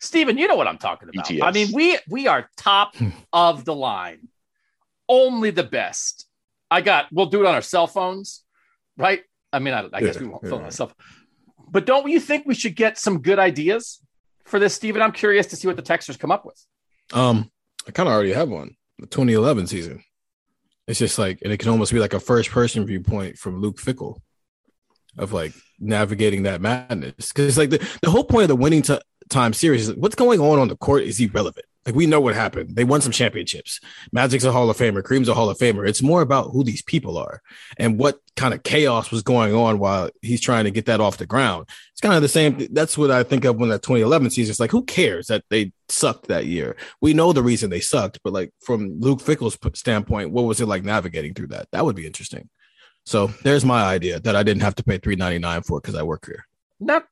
Steven, 0.00 0.36
you 0.36 0.48
know 0.48 0.56
what 0.56 0.66
I'm 0.66 0.78
talking 0.78 1.08
about. 1.08 1.26
BTS. 1.26 1.42
I 1.42 1.52
mean, 1.52 1.68
we 1.72 1.98
we 2.08 2.26
are 2.26 2.48
top 2.56 2.94
of 3.32 3.64
the 3.64 3.74
line. 3.74 4.28
Only 5.08 5.50
the 5.50 5.62
best. 5.62 6.26
I 6.70 6.80
got. 6.80 7.06
We'll 7.12 7.26
do 7.26 7.44
it 7.44 7.46
on 7.46 7.54
our 7.54 7.62
cell 7.62 7.86
phones, 7.86 8.42
right? 8.96 9.22
I 9.52 9.58
mean, 9.60 9.74
I, 9.74 9.88
I 9.92 10.00
guess 10.00 10.16
Yeah, 10.16 10.22
we 10.22 10.28
won't 10.28 10.42
yeah. 10.42 10.50
film 10.50 10.62
myself. 10.62 10.94
But 11.68 11.86
don't 11.86 12.08
you 12.08 12.20
think 12.20 12.46
we 12.46 12.54
should 12.54 12.76
get 12.76 12.98
some 12.98 13.20
good 13.22 13.38
ideas 13.38 14.00
for 14.44 14.58
this, 14.58 14.74
Steven? 14.74 15.02
I'm 15.02 15.12
curious 15.12 15.46
to 15.48 15.56
see 15.56 15.66
what 15.66 15.76
the 15.76 15.82
texters 15.82 16.18
come 16.18 16.30
up 16.30 16.44
with. 16.44 16.64
Um, 17.12 17.50
I 17.86 17.90
kind 17.90 18.08
of 18.08 18.14
already 18.14 18.32
have 18.32 18.48
one. 18.48 18.76
The 18.98 19.06
2011 19.06 19.66
season. 19.66 20.02
It's 20.86 20.98
just 20.98 21.18
like, 21.18 21.40
and 21.42 21.52
it 21.52 21.58
can 21.58 21.68
almost 21.68 21.92
be 21.92 21.98
like 21.98 22.14
a 22.14 22.20
first 22.20 22.50
person 22.50 22.86
viewpoint 22.86 23.38
from 23.38 23.60
Luke 23.60 23.78
Fickell 23.78 24.20
of 25.18 25.32
like 25.32 25.52
navigating 25.78 26.44
that 26.44 26.60
madness. 26.60 27.14
Because 27.32 27.48
it's 27.48 27.58
like 27.58 27.70
the, 27.70 27.86
the 28.02 28.10
whole 28.10 28.24
point 28.24 28.44
of 28.44 28.48
the 28.48 28.56
winning 28.56 28.82
t- 28.82 28.98
time 29.28 29.52
series 29.52 29.88
is 29.88 29.96
what's 29.96 30.14
going 30.14 30.40
on 30.40 30.58
on 30.58 30.68
the 30.68 30.76
court 30.76 31.02
is 31.02 31.20
irrelevant. 31.20 31.66
Like 31.86 31.94
we 31.94 32.06
know 32.06 32.20
what 32.20 32.34
happened. 32.34 32.74
They 32.74 32.82
won 32.82 33.00
some 33.00 33.12
championships. 33.12 33.80
Magic's 34.12 34.44
a 34.44 34.50
Hall 34.50 34.68
of 34.68 34.76
Famer. 34.76 35.02
Kareem's 35.02 35.28
a 35.28 35.34
Hall 35.34 35.48
of 35.48 35.56
Famer. 35.56 35.88
It's 35.88 36.02
more 36.02 36.20
about 36.20 36.50
who 36.50 36.64
these 36.64 36.82
people 36.82 37.16
are 37.16 37.40
and 37.78 37.96
what 37.96 38.18
kind 38.34 38.52
of 38.52 38.64
chaos 38.64 39.12
was 39.12 39.22
going 39.22 39.54
on 39.54 39.78
while 39.78 40.10
he's 40.20 40.40
trying 40.40 40.64
to 40.64 40.72
get 40.72 40.86
that 40.86 41.00
off 41.00 41.16
the 41.16 41.26
ground. 41.26 41.68
It's 41.92 42.00
kind 42.00 42.16
of 42.16 42.22
the 42.22 42.28
same. 42.28 42.66
That's 42.72 42.98
what 42.98 43.12
I 43.12 43.22
think 43.22 43.44
of 43.44 43.56
when 43.56 43.70
that 43.70 43.82
2011 43.82 44.30
season. 44.30 44.50
It's 44.50 44.60
like, 44.60 44.72
who 44.72 44.84
cares 44.84 45.28
that 45.28 45.44
they 45.48 45.72
sucked 45.88 46.26
that 46.26 46.46
year? 46.46 46.76
We 47.00 47.14
know 47.14 47.32
the 47.32 47.42
reason 47.42 47.70
they 47.70 47.80
sucked, 47.80 48.18
but 48.24 48.32
like 48.32 48.52
from 48.60 49.00
Luke 49.00 49.20
Fickell's 49.20 49.56
standpoint, 49.74 50.32
what 50.32 50.44
was 50.44 50.60
it 50.60 50.66
like 50.66 50.82
navigating 50.82 51.34
through 51.34 51.48
that? 51.48 51.68
That 51.70 51.84
would 51.84 51.96
be 51.96 52.06
interesting. 52.06 52.48
So 53.04 53.28
there's 53.44 53.64
my 53.64 53.84
idea 53.84 54.18
that 54.18 54.34
I 54.34 54.42
didn't 54.42 54.62
have 54.62 54.74
to 54.74 54.82
pay 54.82 54.98
3.99 54.98 55.64
for 55.64 55.80
because 55.80 55.94
I 55.94 56.02
work 56.02 56.26
here. 56.26 56.44
Not 56.80 57.06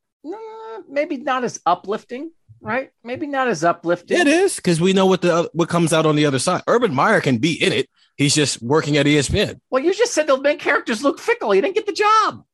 maybe 0.88 1.16
not 1.16 1.44
as 1.44 1.60
uplifting, 1.66 2.32
right? 2.64 2.90
Maybe 3.04 3.26
not 3.26 3.46
as 3.48 3.62
uplifting. 3.62 4.18
It 4.18 4.26
is 4.26 4.56
because 4.56 4.80
we 4.80 4.92
know 4.92 5.06
what 5.06 5.22
the 5.22 5.48
what 5.52 5.68
comes 5.68 5.92
out 5.92 6.06
on 6.06 6.16
the 6.16 6.26
other 6.26 6.38
side. 6.40 6.62
Urban 6.66 6.92
Meyer 6.94 7.20
can 7.20 7.38
be 7.38 7.52
in 7.62 7.72
it. 7.72 7.88
He's 8.16 8.34
just 8.34 8.62
working 8.62 8.96
at 8.96 9.06
ESPN. 9.06 9.60
Well, 9.70 9.82
you 9.82 9.92
just 9.94 10.12
said 10.14 10.26
the 10.26 10.40
main 10.40 10.58
character's 10.58 11.02
Luke 11.04 11.20
Fickell. 11.20 11.54
He 11.54 11.60
didn't 11.60 11.74
get 11.74 11.86
the 11.86 11.92
job. 11.92 12.44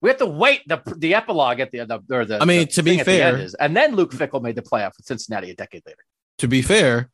We 0.00 0.08
have 0.10 0.18
to 0.18 0.26
wait 0.26 0.62
the 0.66 0.80
the 0.96 1.14
epilogue 1.14 1.60
at 1.60 1.70
the, 1.72 1.84
the 1.84 2.02
or 2.16 2.24
the. 2.24 2.40
I 2.40 2.44
mean, 2.44 2.60
the 2.60 2.66
to 2.66 2.82
be 2.82 2.92
at 3.00 3.06
the 3.06 3.12
fair- 3.18 3.36
is- 3.38 3.54
and 3.54 3.76
then 3.76 3.94
Luke 3.96 4.12
Fickell 4.12 4.40
made 4.42 4.54
the 4.56 4.62
playoff 4.62 4.92
with 4.96 5.06
Cincinnati 5.06 5.50
a 5.50 5.54
decade 5.54 5.82
later. 5.86 5.98
To 6.38 6.48
be 6.48 6.62
fair, 6.62 7.10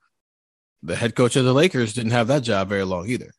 the 0.83 0.94
head 0.97 1.14
coach 1.14 1.35
of 1.37 1.44
the 1.47 1.54
Lakers 1.54 1.94
didn't 1.94 2.12
have 2.12 2.26
that 2.28 2.42
job 2.42 2.68
very 2.68 2.85
long 2.85 3.09
either. 3.09 3.30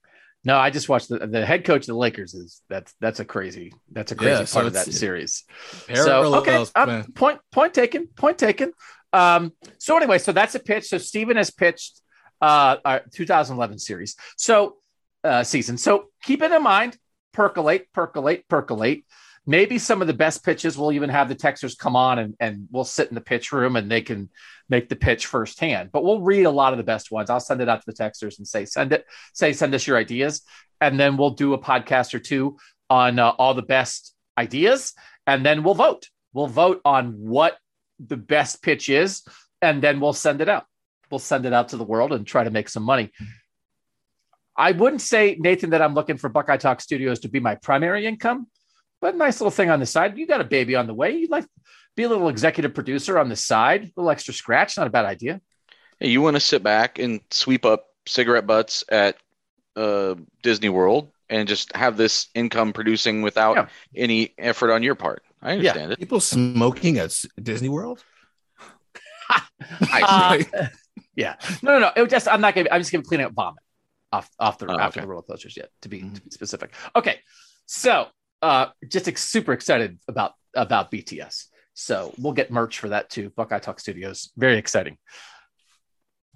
No, 0.45 0.57
I 0.57 0.69
just 0.69 0.87
watched 0.87 1.09
the, 1.09 1.19
the 1.25 1.43
head 1.43 1.65
coach 1.65 1.81
of 1.81 1.87
the 1.87 1.95
Lakers. 1.95 2.35
Is 2.35 2.61
that's 2.69 2.93
that's 3.01 3.19
a 3.19 3.25
crazy 3.25 3.73
that's 3.91 4.11
a 4.11 4.15
crazy 4.15 4.31
Yeah, 4.31 4.37
part 4.37 4.47
so 4.47 4.67
of 4.67 4.73
that 4.73 4.85
series. 4.93 5.43
So 5.93 6.35
okay, 6.37 6.63
uh, 6.75 7.03
point 7.15 7.39
point 7.51 7.73
taken, 7.73 8.07
point 8.07 8.37
taken. 8.37 8.71
Um, 9.11 9.53
so 9.79 9.97
anyway, 9.97 10.19
so 10.19 10.31
that's 10.31 10.53
a 10.55 10.59
pitch. 10.59 10.85
So 10.85 10.99
Steven 10.99 11.37
has 11.37 11.49
pitched 11.49 11.99
uh, 12.41 12.77
our 12.85 13.01
2011 13.11 13.79
series. 13.79 14.15
So 14.37 14.77
uh, 15.23 15.43
season. 15.43 15.77
So 15.77 16.09
keep 16.21 16.43
it 16.43 16.51
in 16.51 16.63
mind. 16.63 16.97
Percolate, 17.33 17.91
percolate, 17.91 18.47
percolate. 18.47 19.03
Maybe 19.47 19.77
some 19.77 20.01
of 20.01 20.07
the 20.07 20.13
best 20.13 20.43
pitches 20.43 20.77
will 20.77 20.91
even 20.91 21.09
have 21.09 21.29
the 21.29 21.35
texters 21.35 21.77
come 21.77 21.95
on 21.95 22.19
and, 22.19 22.35
and 22.39 22.67
we'll 22.71 22.83
sit 22.83 23.09
in 23.09 23.15
the 23.15 23.21
pitch 23.21 23.51
room 23.51 23.75
and 23.75 23.91
they 23.91 24.01
can 24.01 24.29
make 24.69 24.89
the 24.89 24.95
pitch 24.95 25.27
firsthand. 25.27 25.91
But 25.91 26.03
we'll 26.03 26.21
read 26.21 26.43
a 26.43 26.51
lot 26.51 26.73
of 26.73 26.77
the 26.77 26.83
best 26.83 27.11
ones. 27.11 27.29
I'll 27.29 27.39
send 27.39 27.61
it 27.61 27.69
out 27.69 27.81
to 27.81 27.85
the 27.85 27.93
texters 27.93 28.37
and 28.39 28.47
say, 28.47 28.65
send 28.65 28.91
it, 28.91 29.05
say, 29.33 29.53
send 29.53 29.75
us 29.75 29.85
your 29.85 29.97
ideas. 29.97 30.41
And 30.81 30.99
then 30.99 31.17
we'll 31.17 31.31
do 31.31 31.53
a 31.53 31.59
podcast 31.59 32.13
or 32.13 32.19
two 32.19 32.57
on 32.89 33.19
uh, 33.19 33.29
all 33.29 33.53
the 33.53 33.61
best 33.61 34.15
ideas. 34.37 34.93
And 35.27 35.45
then 35.45 35.63
we'll 35.63 35.75
vote. 35.75 36.09
We'll 36.33 36.47
vote 36.47 36.81
on 36.83 37.13
what 37.13 37.57
the 37.99 38.17
best 38.17 38.61
pitch 38.61 38.89
is. 38.89 39.23
And 39.61 39.81
then 39.81 39.99
we'll 39.99 40.13
send 40.13 40.41
it 40.41 40.49
out. 40.49 40.65
We'll 41.09 41.19
send 41.19 41.45
it 41.45 41.53
out 41.53 41.69
to 41.69 41.77
the 41.77 41.83
world 41.83 42.13
and 42.13 42.25
try 42.25 42.43
to 42.43 42.49
make 42.49 42.67
some 42.67 42.83
money. 42.83 43.11
I 44.57 44.71
wouldn't 44.71 45.01
say, 45.01 45.35
Nathan, 45.39 45.71
that 45.71 45.81
I'm 45.81 45.93
looking 45.93 46.17
for 46.17 46.29
Buckeye 46.29 46.57
Talk 46.57 46.81
Studios 46.81 47.19
to 47.21 47.29
be 47.29 47.39
my 47.39 47.55
primary 47.55 48.05
income, 48.05 48.47
but 49.05 49.15
nice 49.15 49.39
little 49.39 49.51
thing 49.51 49.69
on 49.69 49.79
the 49.79 49.85
side. 49.85 50.17
You 50.17 50.25
got 50.25 50.41
a 50.41 50.45
baby 50.45 50.75
on 50.75 50.87
the 50.87 50.93
way. 50.95 51.11
You'd 51.15 51.29
like 51.29 51.45
be 51.95 52.01
a 52.03 52.09
little 52.09 52.27
executive 52.27 52.73
producer 52.73 53.19
on 53.19 53.29
the 53.29 53.35
side, 53.35 53.83
a 53.83 53.91
little 53.95 54.09
extra 54.09 54.33
scratch. 54.33 54.77
Not 54.77 54.87
a 54.87 54.89
bad 54.89 55.05
idea. 55.05 55.41
Hey, 55.99 56.09
you 56.09 56.21
want 56.23 56.35
to 56.35 56.39
sit 56.39 56.63
back 56.63 56.97
and 56.97 57.21
sweep 57.29 57.65
up 57.65 57.85
cigarette 58.07 58.47
butts 58.47 58.83
at 58.89 59.15
uh, 59.75 60.15
Disney 60.41 60.69
World 60.69 61.11
and 61.29 61.47
just 61.47 61.75
have 61.75 61.97
this 61.97 62.29
income 62.33 62.73
producing 62.73 63.21
without 63.21 63.55
Yeah. 63.57 63.67
any 63.95 64.33
effort 64.39 64.71
on 64.71 64.81
your 64.81 64.95
part. 64.95 65.21
I 65.39 65.51
understand 65.51 65.91
it. 65.91 65.99
People 65.99 66.19
smoking 66.19 66.97
at 66.97 67.13
Disney 67.41 67.69
World. 67.69 68.03
Uh, 69.91 70.39
yeah. 71.15 71.35
No, 71.63 71.73
no, 71.73 71.79
no. 71.79 71.91
It 72.03 72.09
just 72.09 72.27
I'm 72.27 72.41
not 72.41 72.53
gonna. 72.55 72.69
I'm 72.71 72.81
just 72.81 72.91
gonna 72.91 73.03
clean 73.03 73.21
up 73.21 73.31
vomit 73.33 73.63
off 74.11 74.29
off 74.39 74.57
the 74.59 74.67
Oh, 74.67 74.77
after 74.77 74.99
okay. 74.99 75.05
the 75.05 75.07
roller 75.07 75.23
coasters 75.23 75.55
yet 75.57 75.69
to 75.81 75.89
be 75.89 76.01
to 76.01 76.21
be 76.21 76.29
specific. 76.29 76.73
Okay, 76.95 77.19
so 77.65 78.07
uh, 78.41 78.67
just 78.87 79.07
ex- 79.07 79.23
super 79.23 79.53
excited 79.53 79.99
about 80.07 80.33
about 80.53 80.91
BTS. 80.91 81.45
So 81.73 82.13
we'll 82.17 82.33
get 82.33 82.51
merch 82.51 82.79
for 82.79 82.89
that 82.89 83.09
too. 83.09 83.31
Buckeye 83.35 83.59
Talk 83.59 83.79
Studios. 83.79 84.31
Very 84.37 84.57
exciting. 84.57 84.97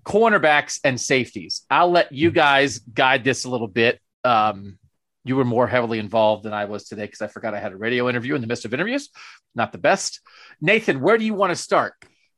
Cornerbacks 0.03 0.79
and 0.83 0.99
safeties. 0.99 1.65
I'll 1.69 1.91
let 1.91 2.11
you 2.11 2.31
guys 2.31 2.79
guide 2.79 3.23
this 3.23 3.45
a 3.45 3.49
little 3.49 3.67
bit. 3.67 3.99
Um, 4.23 4.77
you 5.23 5.35
were 5.35 5.45
more 5.45 5.67
heavily 5.67 5.99
involved 5.99 6.43
than 6.43 6.53
I 6.53 6.65
was 6.65 6.85
today 6.85 7.03
because 7.03 7.21
I 7.21 7.27
forgot 7.27 7.53
I 7.53 7.59
had 7.59 7.71
a 7.71 7.77
radio 7.77 8.09
interview 8.09 8.35
in 8.35 8.41
the 8.41 8.47
midst 8.47 8.65
of 8.65 8.73
interviews. 8.73 9.09
Not 9.55 9.71
the 9.71 9.77
best. 9.77 10.21
Nathan, 10.61 11.01
where 11.01 11.17
do 11.17 11.25
you 11.25 11.33
want 11.33 11.51
to 11.51 11.55
start? 11.55 11.93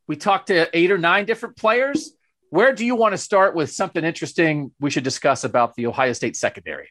We 0.06 0.16
talked 0.16 0.48
to 0.48 0.68
eight 0.76 0.90
or 0.90 0.98
nine 0.98 1.24
different 1.24 1.56
players. 1.56 2.12
Where 2.50 2.74
do 2.74 2.84
you 2.84 2.94
want 2.94 3.12
to 3.12 3.18
start 3.18 3.54
with 3.54 3.70
something 3.70 4.04
interesting 4.04 4.72
we 4.78 4.90
should 4.90 5.04
discuss 5.04 5.44
about 5.44 5.74
the 5.74 5.86
Ohio 5.86 6.12
State 6.12 6.36
secondary? 6.36 6.88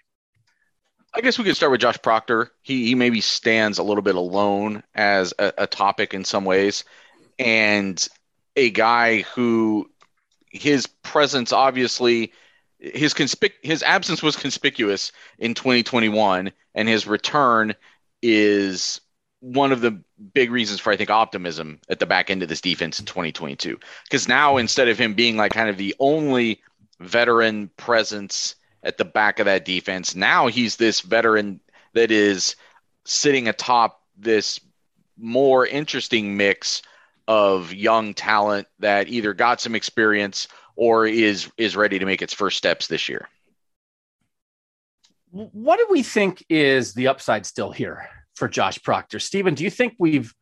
I 1.14 1.22
guess 1.22 1.38
we 1.38 1.44
could 1.44 1.56
start 1.56 1.72
with 1.72 1.82
Josh 1.82 2.02
Proctor. 2.02 2.52
He 2.62 2.86
he 2.86 2.96
maybe 2.96 3.22
stands 3.22 3.78
a 3.78 3.84
little 3.84 4.02
bit 4.02 4.16
alone 4.16 4.84
as 4.96 5.34
a, 5.40 5.54
a 5.60 5.68
topic 5.68 6.14
in 6.14 6.24
some 6.24 6.46
ways, 6.46 6.86
and 7.38 8.08
a 8.56 8.70
guy 8.70 9.22
who 9.22 9.90
his 10.50 10.88
presence 10.88 11.52
obviously 11.54 12.34
his 12.80 13.14
conspic 13.14 13.54
his 13.62 13.84
absence 13.84 14.24
was 14.24 14.36
conspicuous 14.36 15.12
in 15.38 15.54
2021, 15.54 16.52
and 16.76 16.88
his 16.88 17.06
return 17.08 17.76
is 18.22 19.02
one 19.42 19.72
of 19.72 19.82
the 19.82 20.00
big 20.34 20.52
reasons 20.52 20.80
for 20.80 20.94
I 20.94 20.98
think 20.98 21.10
optimism 21.10 21.80
at 21.90 22.00
the 22.00 22.06
back 22.06 22.30
end 22.30 22.44
of 22.44 22.50
this 22.50 22.62
defense 22.62 23.00
in 23.00 23.06
2022. 23.06 23.78
Because 24.04 24.28
now 24.28 24.58
instead 24.58 24.88
of 24.88 24.98
him 24.98 25.14
being 25.14 25.36
like 25.36 25.52
kind 25.52 25.70
of 25.70 25.78
the 25.78 25.96
only 26.00 26.62
veteran 27.00 27.70
presence 27.76 28.56
at 28.84 28.98
the 28.98 29.06
back 29.06 29.40
of 29.40 29.46
that 29.46 29.66
defense. 29.66 30.16
Now 30.16 30.48
he's 30.48 30.76
this 30.76 31.02
veteran 31.02 31.60
that 31.94 32.12
is 32.12 32.56
sitting 33.06 33.48
atop 33.48 34.02
this 34.18 34.60
more 35.18 35.66
interesting 35.66 36.38
mix 36.38 36.82
of 37.28 37.74
young 37.74 38.14
talent 38.14 38.68
that 38.80 39.08
either 39.08 39.34
got 39.34 39.62
some 39.62 39.76
experience 39.76 40.48
or 40.76 41.06
is 41.06 41.50
is 41.58 41.76
ready 41.76 42.00
to 42.00 42.06
make 42.06 42.22
its 42.22 42.34
first 42.34 42.58
steps 42.58 42.88
this 42.88 43.08
year. 43.08 43.28
What 45.32 45.78
do 45.78 45.88
we 45.90 46.04
think 46.04 46.44
is 46.50 46.94
the 46.94 47.08
upside 47.08 47.46
still 47.46 47.72
here 47.72 48.10
for 48.36 48.50
Josh 48.50 48.82
Proctor? 48.84 49.20
Stephen, 49.20 49.54
do 49.54 49.64
you 49.64 49.70
think 49.70 49.94
we've 49.98 50.34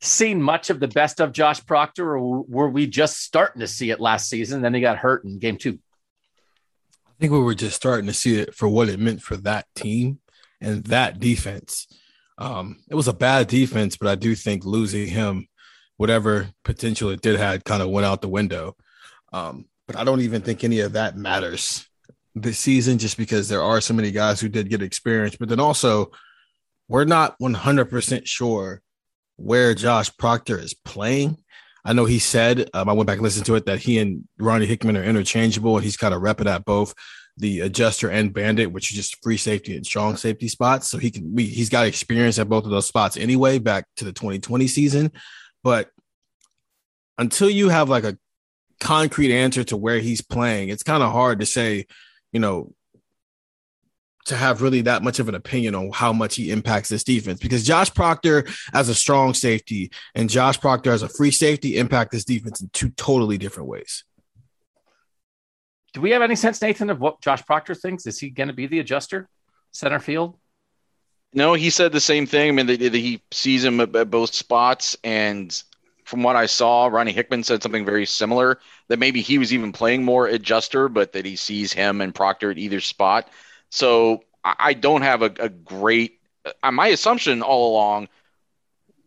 seen 0.00 0.40
much 0.40 0.70
of 0.70 0.78
the 0.78 0.88
best 0.88 1.20
of 1.20 1.32
Josh 1.32 1.64
Proctor, 1.64 2.16
or 2.16 2.42
were 2.42 2.68
we 2.68 2.86
just 2.86 3.20
starting 3.20 3.60
to 3.60 3.66
see 3.66 3.90
it 3.90 4.00
last 4.00 4.28
season? 4.28 4.62
Then 4.62 4.74
he 4.74 4.80
got 4.80 4.98
hurt 4.98 5.24
in 5.24 5.38
game 5.38 5.56
two. 5.56 5.78
Think 7.22 7.34
we 7.34 7.38
were 7.38 7.54
just 7.54 7.76
starting 7.76 8.08
to 8.08 8.12
see 8.12 8.40
it 8.40 8.52
for 8.52 8.68
what 8.68 8.88
it 8.88 8.98
meant 8.98 9.22
for 9.22 9.36
that 9.36 9.72
team 9.76 10.18
and 10.60 10.82
that 10.86 11.20
defense. 11.20 11.86
Um, 12.36 12.80
it 12.90 12.96
was 12.96 13.06
a 13.06 13.12
bad 13.12 13.46
defense, 13.46 13.96
but 13.96 14.08
I 14.08 14.16
do 14.16 14.34
think 14.34 14.64
losing 14.64 15.06
him, 15.06 15.46
whatever 15.98 16.48
potential 16.64 17.10
it 17.10 17.20
did 17.20 17.38
had, 17.38 17.64
kind 17.64 17.80
of 17.80 17.90
went 17.90 18.06
out 18.06 18.22
the 18.22 18.28
window. 18.28 18.74
Um, 19.32 19.66
but 19.86 19.94
I 19.94 20.02
don't 20.02 20.22
even 20.22 20.42
think 20.42 20.64
any 20.64 20.80
of 20.80 20.94
that 20.94 21.16
matters 21.16 21.86
this 22.34 22.58
season, 22.58 22.98
just 22.98 23.16
because 23.16 23.48
there 23.48 23.62
are 23.62 23.80
so 23.80 23.94
many 23.94 24.10
guys 24.10 24.40
who 24.40 24.48
did 24.48 24.68
get 24.68 24.82
experience. 24.82 25.36
But 25.36 25.48
then 25.48 25.60
also, 25.60 26.10
we're 26.88 27.04
not 27.04 27.38
100% 27.38 28.26
sure 28.26 28.82
where 29.36 29.76
Josh 29.76 30.10
Proctor 30.16 30.58
is 30.58 30.74
playing. 30.74 31.36
I 31.84 31.92
know 31.92 32.04
he 32.04 32.18
said, 32.18 32.70
um, 32.74 32.88
I 32.88 32.92
went 32.92 33.06
back 33.06 33.16
and 33.16 33.24
listened 33.24 33.46
to 33.46 33.56
it, 33.56 33.66
that 33.66 33.80
he 33.80 33.98
and 33.98 34.26
Ronnie 34.38 34.66
Hickman 34.66 34.96
are 34.96 35.02
interchangeable, 35.02 35.76
and 35.76 35.84
he's 35.84 35.96
kind 35.96 36.14
of 36.14 36.22
repping 36.22 36.46
at 36.46 36.64
both 36.64 36.94
the 37.36 37.60
adjuster 37.60 38.08
and 38.08 38.32
bandit, 38.32 38.72
which 38.72 38.90
is 38.90 38.96
just 38.96 39.22
free 39.22 39.36
safety 39.36 39.74
and 39.74 39.84
strong 39.84 40.16
safety 40.16 40.48
spots. 40.48 40.88
So 40.88 40.98
he 40.98 41.10
can, 41.10 41.34
we, 41.34 41.44
he's 41.44 41.70
got 41.70 41.86
experience 41.86 42.38
at 42.38 42.48
both 42.48 42.64
of 42.64 42.70
those 42.70 42.86
spots 42.86 43.16
anyway, 43.16 43.58
back 43.58 43.86
to 43.96 44.04
the 44.04 44.12
2020 44.12 44.66
season. 44.68 45.12
But 45.64 45.90
until 47.18 47.50
you 47.50 47.68
have 47.68 47.88
like 47.88 48.04
a 48.04 48.18
concrete 48.80 49.34
answer 49.34 49.64
to 49.64 49.76
where 49.76 49.98
he's 49.98 50.20
playing, 50.20 50.68
it's 50.68 50.82
kind 50.82 51.02
of 51.02 51.12
hard 51.12 51.40
to 51.40 51.46
say, 51.46 51.86
you 52.32 52.40
know, 52.40 52.74
to 54.26 54.36
have 54.36 54.62
really 54.62 54.82
that 54.82 55.02
much 55.02 55.18
of 55.18 55.28
an 55.28 55.34
opinion 55.34 55.74
on 55.74 55.90
how 55.90 56.12
much 56.12 56.36
he 56.36 56.50
impacts 56.50 56.88
this 56.88 57.02
defense 57.02 57.40
because 57.40 57.64
Josh 57.64 57.92
Proctor 57.92 58.46
as 58.72 58.88
a 58.88 58.94
strong 58.94 59.34
safety 59.34 59.90
and 60.14 60.30
Josh 60.30 60.60
Proctor 60.60 60.92
as 60.92 61.02
a 61.02 61.08
free 61.08 61.30
safety 61.30 61.76
impact 61.76 62.12
this 62.12 62.24
defense 62.24 62.60
in 62.60 62.70
two 62.72 62.90
totally 62.90 63.38
different 63.38 63.68
ways. 63.68 64.04
Do 65.92 66.00
we 66.00 66.10
have 66.10 66.22
any 66.22 66.36
sense, 66.36 66.62
Nathan, 66.62 66.88
of 66.88 67.00
what 67.00 67.20
Josh 67.20 67.44
Proctor 67.44 67.74
thinks? 67.74 68.06
Is 68.06 68.18
he 68.18 68.30
going 68.30 68.48
to 68.48 68.54
be 68.54 68.66
the 68.66 68.78
adjuster, 68.78 69.28
center 69.72 69.98
field? 69.98 70.38
No, 71.34 71.54
he 71.54 71.70
said 71.70 71.92
the 71.92 72.00
same 72.00 72.26
thing. 72.26 72.48
I 72.48 72.52
mean, 72.52 72.66
that 72.66 72.80
he 72.80 73.22
sees 73.30 73.64
him 73.64 73.80
at 73.80 74.10
both 74.10 74.34
spots, 74.34 74.96
and 75.02 75.62
from 76.04 76.22
what 76.22 76.36
I 76.36 76.46
saw, 76.46 76.86
Ronnie 76.86 77.12
Hickman 77.12 77.42
said 77.42 77.62
something 77.62 77.84
very 77.84 78.06
similar. 78.06 78.58
That 78.88 78.98
maybe 78.98 79.20
he 79.20 79.38
was 79.38 79.52
even 79.52 79.72
playing 79.72 80.04
more 80.04 80.26
adjuster, 80.26 80.88
but 80.88 81.12
that 81.12 81.24
he 81.24 81.36
sees 81.36 81.72
him 81.72 82.00
and 82.00 82.14
Proctor 82.14 82.50
at 82.50 82.58
either 82.58 82.80
spot. 82.80 83.28
So 83.72 84.22
I 84.44 84.74
don't 84.74 85.00
have 85.00 85.22
a, 85.22 85.32
a 85.38 85.48
great. 85.48 86.20
Uh, 86.62 86.70
my 86.70 86.88
assumption 86.88 87.40
all 87.40 87.72
along 87.72 88.08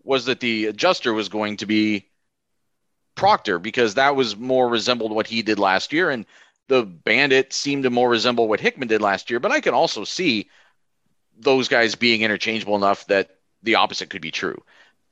was 0.04 0.26
that 0.26 0.40
the 0.40 0.66
adjuster 0.66 1.14
was 1.14 1.30
going 1.30 1.58
to 1.58 1.68
be 1.68 2.08
Proctor 3.14 3.60
because 3.60 3.94
that 3.94 4.16
was 4.16 4.36
more 4.36 4.68
resembled 4.68 5.12
what 5.12 5.28
he 5.28 5.44
did 5.44 5.60
last 5.60 5.94
year, 5.94 6.10
and 6.10 6.26
the 6.68 6.84
Bandit 6.84 7.54
seemed 7.54 7.84
to 7.84 7.92
more 7.92 8.10
resemble 8.10 8.48
what 8.48 8.60
Hickman 8.60 8.88
did 8.88 9.04
last 9.04 9.30
year. 9.30 9.40
But 9.40 9.52
I 9.52 9.60
can 9.60 9.76
also 9.76 10.04
see 10.04 10.50
those 11.38 11.68
guys 11.68 11.94
being 11.94 12.24
interchangeable 12.24 12.76
enough 12.76 13.06
that 13.06 13.38
the 13.62 13.76
opposite 13.76 14.10
could 14.10 14.22
be 14.24 14.32
true. 14.32 14.64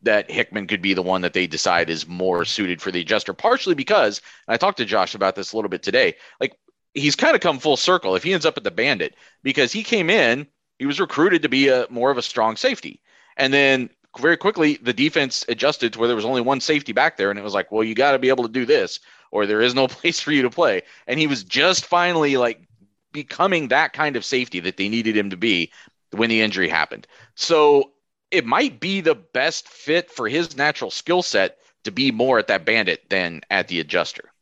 That 0.01 0.31
Hickman 0.31 0.65
could 0.65 0.81
be 0.81 0.95
the 0.95 1.03
one 1.03 1.22
that 1.22 1.33
they 1.33 1.45
decide 1.45 1.91
is 1.91 2.07
more 2.07 2.43
suited 2.43 2.81
for 2.81 2.89
the 2.89 3.01
adjuster, 3.01 3.33
partially 3.33 3.75
because 3.75 4.19
I 4.48 4.57
talked 4.57 4.79
to 4.79 4.86
Josh 4.86 5.13
about 5.13 5.36
this 5.36 5.53
a 5.53 5.55
little 5.55 5.69
bit 5.69 5.83
today. 5.83 6.15
Like 6.39 6.57
he's 6.93 7.15
kind 7.15 7.35
of 7.35 7.41
come 7.41 7.59
full 7.59 7.77
circle 7.77 8.15
if 8.15 8.23
he 8.23 8.33
ends 8.33 8.45
up 8.45 8.57
at 8.57 8.63
the 8.63 8.71
Bandit 8.71 9.15
because 9.41 9.71
he 9.71 9.83
came 9.83 10.09
in, 10.09 10.47
he 10.79 10.85
was 10.85 11.00
recruited 11.00 11.41
to 11.41 11.50
be 11.50 11.67
a 11.69 11.88
more 11.89 12.12
of 12.12 12.17
a 12.17 12.21
strong 12.21 12.55
safety, 12.55 13.01
and 13.38 13.53
then 13.53 13.89
very 14.19 14.38
quickly 14.38 14.77
the 14.81 14.93
defense 14.93 15.45
adjusted 15.50 15.93
to 15.93 16.00
where 16.00 16.07
there 16.07 16.15
was 16.15 16.25
only 16.25 16.41
one 16.41 16.62
safety 16.62 16.91
back 16.91 17.17
there, 17.17 17.29
and 17.29 17.39
it 17.39 17.43
was 17.43 17.53
like, 17.53 17.71
well, 17.71 17.83
you 17.83 17.95
got 17.95 18.12
to 18.12 18.19
be 18.19 18.29
able 18.29 18.43
to 18.43 18.51
do 18.51 18.65
this, 18.65 19.00
or 19.31 19.45
there 19.45 19.62
is 19.62 19.75
no 19.75 19.88
place 19.89 20.19
for 20.19 20.31
you 20.31 20.41
to 20.43 20.50
play. 20.50 20.81
And 21.07 21.19
he 21.19 21.27
was 21.27 21.43
just 21.43 21.85
finally 21.85 22.38
like 22.38 22.67
becoming 23.12 23.67
that 23.67 23.93
kind 23.93 24.15
of 24.15 24.25
safety 24.25 24.59
that 24.62 24.77
they 24.77 24.89
needed 24.89 25.15
him 25.15 25.29
to 25.29 25.38
be 25.38 25.71
when 26.12 26.29
the 26.29 26.41
injury 26.41 26.67
happened. 26.67 27.07
So 27.35 27.91
it 28.31 28.45
might 28.45 28.79
be 28.79 29.01
the 29.01 29.15
best 29.15 29.67
fit 29.67 30.12
for 30.12 30.27
his 30.27 30.57
natural 30.57 30.91
skill 30.91 31.21
set 31.21 31.59
to 31.83 31.91
be 31.91 32.12
more 32.12 32.39
at 32.39 32.47
that 32.47 32.65
bandit 32.65 33.03
than 33.09 33.41
at 33.50 33.67
the 33.67 33.79
adjuster. 33.79 34.32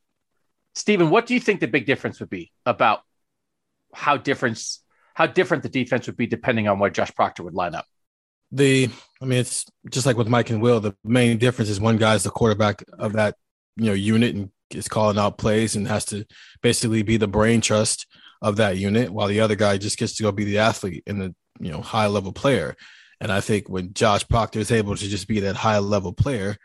Stephen, 0.76 1.10
what 1.10 1.26
do 1.26 1.34
you 1.34 1.40
think 1.40 1.60
the 1.60 1.68
big 1.68 1.86
difference 1.86 2.20
would 2.20 2.30
be 2.30 2.52
about 2.66 3.02
how 3.94 4.18
different 4.18 4.64
how 5.14 5.28
different 5.28 5.64
the 5.64 5.70
defense 5.70 6.08
would 6.08 6.18
be 6.18 6.28
depending 6.28 6.68
on 6.68 6.80
where 6.80 6.90
Josh 6.90 7.14
Proctor 7.14 7.44
would 7.44 7.54
line 7.54 7.76
up? 7.76 7.86
The 8.52 8.90
I 9.22 9.26
mean, 9.26 9.40
it's 9.40 9.66
just 9.90 10.06
like 10.06 10.18
with 10.18 10.28
Mike 10.28 10.50
and 10.50 10.62
Will. 10.62 10.80
The 10.80 10.96
main 11.04 11.38
difference 11.38 11.70
is 11.70 11.80
one 11.80 11.98
guy's 11.98 12.24
the 12.24 12.30
quarterback 12.30 12.84
of 12.98 13.14
that 13.14 13.36
you 13.76 13.86
know 13.86 13.94
unit 13.94 14.36
and 14.36 14.50
is 14.76 14.88
calling 14.88 15.18
out 15.18 15.38
plays 15.38 15.76
and 15.76 15.88
has 15.88 16.06
to 16.06 16.26
basically 16.62 17.04
be 17.04 17.18
the 17.18 17.28
brain 17.28 17.62
trust 17.62 18.08
of 18.42 18.56
that 18.58 18.78
unit, 18.78 19.12
while 19.12 19.28
the 19.28 19.42
other 19.42 19.56
guy 19.56 19.78
just 19.78 19.98
gets 19.98 20.16
to 20.16 20.24
go 20.24 20.32
be 20.32 20.46
the 20.46 20.58
athlete 20.58 21.04
and 21.06 21.22
the 21.22 21.36
you 21.60 21.72
know 21.72 21.82
high 21.82 22.08
level 22.08 22.32
player. 22.32 22.76
And 23.20 23.32
I 23.32 23.40
think 23.40 23.70
when 23.70 23.94
Josh 23.94 24.28
Proctor 24.28 24.60
is 24.60 24.72
able 24.72 24.96
to 24.96 25.08
just 25.08 25.28
be 25.28 25.42
that 25.42 25.56
high 25.56 25.78
level 25.78 26.12
player, 26.12 26.58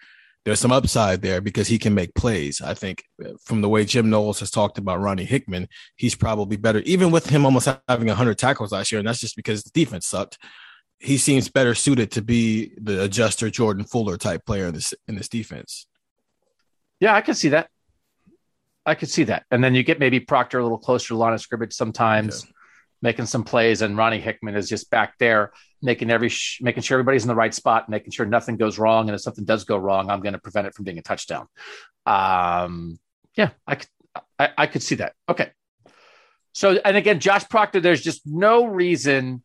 there's 0.47 0.61
some 0.61 0.71
upside 0.71 1.23
there 1.23 1.41
because 1.41 1.67
he 1.67 1.77
can 1.77 1.93
make 1.93 2.15
plays. 2.15 2.63
I 2.63 2.73
think 2.73 3.03
uh, 3.23 3.31
from 3.43 3.63
the 3.63 3.69
way 3.69 3.85
Jim 3.85 4.09
Knowles 4.09 4.39
has 4.39 4.51
talked 4.51 4.79
about 4.79 5.01
Ronnie 5.01 5.25
Hickman, 5.25 5.69
he's 5.97 6.15
probably 6.15 6.57
better, 6.57 6.79
even 6.81 7.11
with 7.11 7.29
him 7.29 7.45
almost 7.45 7.69
having 7.89 8.07
100 8.07 8.39
tackles 8.39 8.71
last 8.71 8.93
year. 8.93 9.01
And 9.01 9.09
that's 9.09 9.19
just 9.19 9.35
because 9.35 9.65
the 9.65 9.71
defense 9.71 10.07
sucked. 10.07 10.39
He 11.01 11.19
seems 11.19 11.49
better 11.49 11.75
suited 11.75 12.13
to 12.13 12.23
be 12.23 12.71
the 12.81 13.03
adjuster 13.03 13.51
Jordan 13.51 13.85
Fuller 13.85 14.17
type 14.17 14.47
player 14.47 14.69
in 14.69 14.75
this 14.75 14.95
in 15.09 15.17
this 15.17 15.29
defense. 15.29 15.89
Yeah, 17.01 17.15
I 17.15 17.23
can 17.23 17.35
see 17.35 17.49
that. 17.49 17.69
I 18.87 18.95
could 18.95 19.11
see 19.11 19.25
that. 19.25 19.45
And 19.51 19.65
then 19.65 19.75
you 19.75 19.83
get 19.83 19.99
maybe 19.99 20.21
Proctor 20.21 20.61
a 20.61 20.63
little 20.63 20.79
closer 20.79 21.09
to 21.09 21.17
line 21.17 21.33
of 21.35 21.41
scrimmage 21.41 21.73
sometimes. 21.73 22.45
Yeah 22.45 22.53
making 23.03 23.27
some 23.27 23.45
plays, 23.45 23.83
and 23.83 23.97
Ronnie 23.97 24.21
Hickman 24.21 24.57
is 24.57 24.69
just 24.69 24.91
back 24.91 25.19
there 25.19 25.53
making 25.87 26.11
every 26.11 26.29
sh- 26.29 26.59
making 26.61 26.83
sure 26.83 26.97
everybody's 26.97 27.23
in 27.23 27.29
the 27.29 27.35
right 27.35 27.55
spot, 27.55 27.89
making 27.89 28.11
sure 28.11 28.27
nothing 28.27 28.59
goes 28.59 28.79
wrong, 28.79 29.09
and 29.09 29.15
if 29.15 29.23
something 29.23 29.45
does 29.45 29.65
go 29.65 29.79
wrong, 29.79 30.11
I'm 30.11 30.21
going 30.21 30.35
to 30.35 30.39
prevent 30.39 30.67
it 30.67 30.75
from 30.75 30.85
being 30.85 30.99
a 30.99 31.03
touchdown. 31.03 31.47
Um, 32.05 32.99
yeah, 33.35 33.51
I 33.67 33.77
could 33.77 33.89
I, 34.39 34.51
I 34.59 34.67
could 34.67 34.83
see 34.83 34.97
that. 34.97 35.15
Okay, 35.29 35.51
so 36.53 36.79
and 36.85 36.99
again, 36.99 37.21
Josh 37.21 37.49
Proctor, 37.49 37.81
there's 37.81 38.03
just 38.03 38.27
no 38.27 38.67
reason 38.67 39.43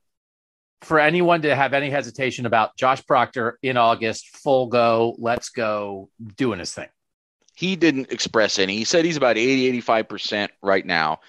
for 0.81 0.99
anyone 0.99 1.43
to 1.43 1.55
have 1.55 1.73
any 1.73 1.89
hesitation 1.89 2.45
about 2.45 2.75
Josh 2.75 3.05
Proctor 3.05 3.59
in 3.61 3.77
August, 3.77 4.35
full 4.37 4.67
go, 4.67 5.15
let's 5.19 5.49
go, 5.49 6.09
doing 6.35 6.59
his 6.59 6.73
thing. 6.73 6.87
He 7.55 7.75
didn't 7.75 8.11
express 8.11 8.57
any. 8.57 8.75
He 8.77 8.85
said 8.85 9.05
he's 9.05 9.17
about 9.17 9.37
80, 9.37 9.81
85% 9.81 10.49
right 10.63 10.85
now. 10.85 11.19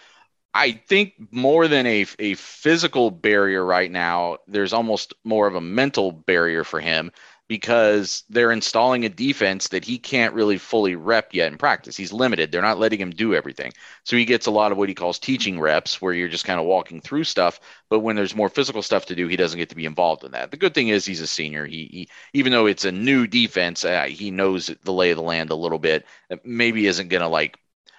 I 0.55 0.73
think 0.73 1.15
more 1.31 1.67
than 1.67 1.87
a, 1.87 2.07
a 2.19 2.35
physical 2.35 3.11
barrier 3.11 3.65
right 3.65 3.91
now, 3.91 4.39
there's 4.47 4.75
almost 4.75 5.15
more 5.25 5.47
of 5.47 5.55
a 5.55 5.61
mental 5.61 6.13
barrier 6.13 6.63
for 6.63 6.79
him 6.79 7.11
because 7.49 8.25
they're 8.31 8.53
installing 8.53 9.05
a 9.05 9.11
defense 9.11 9.69
that 9.69 9.85
he 9.85 9.99
can't 9.99 10.35
really 10.35 10.57
fully 10.59 10.95
rep 10.95 11.35
yet 11.35 11.53
in 11.53 11.59
practice. 11.59 11.97
He's 11.97 12.13
limited. 12.13 12.51
They're 12.51 12.63
not 12.63 12.79
letting 12.79 12.99
him 12.99 13.11
do 13.11 13.35
everything. 13.35 13.73
So 14.05 14.17
he 14.17 14.25
gets 14.25 14.47
a 14.47 14.51
lot 14.51 14.73
of 14.73 14.79
what 14.79 14.89
he 14.89 14.95
calls 14.95 15.19
teaching 15.19 15.61
reps, 15.61 16.01
where 16.01 16.15
you're 16.15 16.29
just 16.29 16.45
kind 16.47 16.61
of 16.61 16.67
walking 16.67 17.01
through 17.01 17.25
stuff. 17.25 17.61
But 17.91 18.01
when 18.01 18.17
there's 18.17 18.37
more 18.37 18.49
physical 18.49 18.83
stuff 18.83 19.07
to 19.07 19.15
do, 19.15 19.29
he 19.29 19.37
doesn't 19.37 19.59
get 19.59 19.69
to 19.71 19.77
be 19.77 19.85
involved 19.85 20.25
in 20.25 20.33
that. 20.33 20.51
The 20.51 20.57
good 20.57 20.75
thing 20.75 20.89
is 20.89 21.05
he's 21.05 21.21
a 21.21 21.27
senior. 21.27 21.67
He, 21.67 21.89
he 21.93 22.09
even 22.33 22.53
though 22.53 22.67
it's 22.67 22.85
a 22.87 22.93
new 22.93 23.27
defense, 23.27 23.85
uh, 23.85 24.05
he 24.05 24.31
knows 24.31 24.67
the 24.85 24.93
lay 24.93 25.11
of 25.11 25.17
the 25.17 25.23
land 25.23 25.51
a 25.51 25.55
little 25.55 25.79
bit. 25.79 26.07
Maybe 26.45 26.87
isn't 26.87 27.09
going 27.09 27.23
to 27.23 27.29
like 27.29 27.59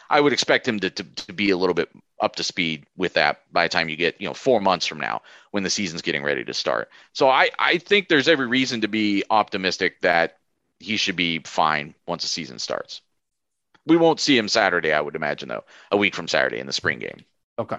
I 0.10 0.20
would 0.20 0.34
expect 0.34 0.68
him 0.68 0.80
to, 0.82 0.90
to, 0.92 1.04
to 1.04 1.34
be 1.34 1.50
a 1.50 1.58
little 1.58 1.74
bit 1.74 1.90
up 2.24 2.38
to 2.38 2.44
speed 2.44 2.86
with 2.96 3.14
that 3.14 3.42
by 3.52 3.66
the 3.66 3.70
time 3.70 3.90
you 3.90 3.98
get, 3.98 4.20
you 4.20 4.28
know, 4.28 4.34
four 4.34 4.62
months 4.62 4.88
from 4.88 4.98
now 4.98 5.22
when 5.52 5.62
the 5.62 5.70
season's 5.70 6.02
getting 6.02 6.24
ready 6.24 6.44
to 6.44 6.54
start. 6.54 6.90
So 7.12 7.30
I, 7.30 7.50
I 7.60 7.78
think 7.78 8.08
there's 8.08 8.30
every 8.30 8.48
reason 8.48 8.80
to 8.82 8.88
be 8.88 9.24
optimistic 9.30 10.00
that 10.02 10.38
he 10.80 10.96
should 10.96 11.18
be 11.18 11.40
fine 11.40 11.94
once 12.08 12.24
the 12.24 12.30
season 12.30 12.60
starts. 12.60 13.02
We 13.86 13.98
won't 13.98 14.22
see 14.22 14.38
him 14.38 14.48
Saturday, 14.48 14.94
I 14.94 15.02
would 15.02 15.18
imagine, 15.18 15.50
though, 15.50 15.66
a 15.92 15.98
week 15.98 16.16
from 16.16 16.30
Saturday 16.30 16.60
in 16.60 16.68
the 16.68 16.74
spring 16.74 17.00
game. 17.00 17.26
Okay. 17.60 17.78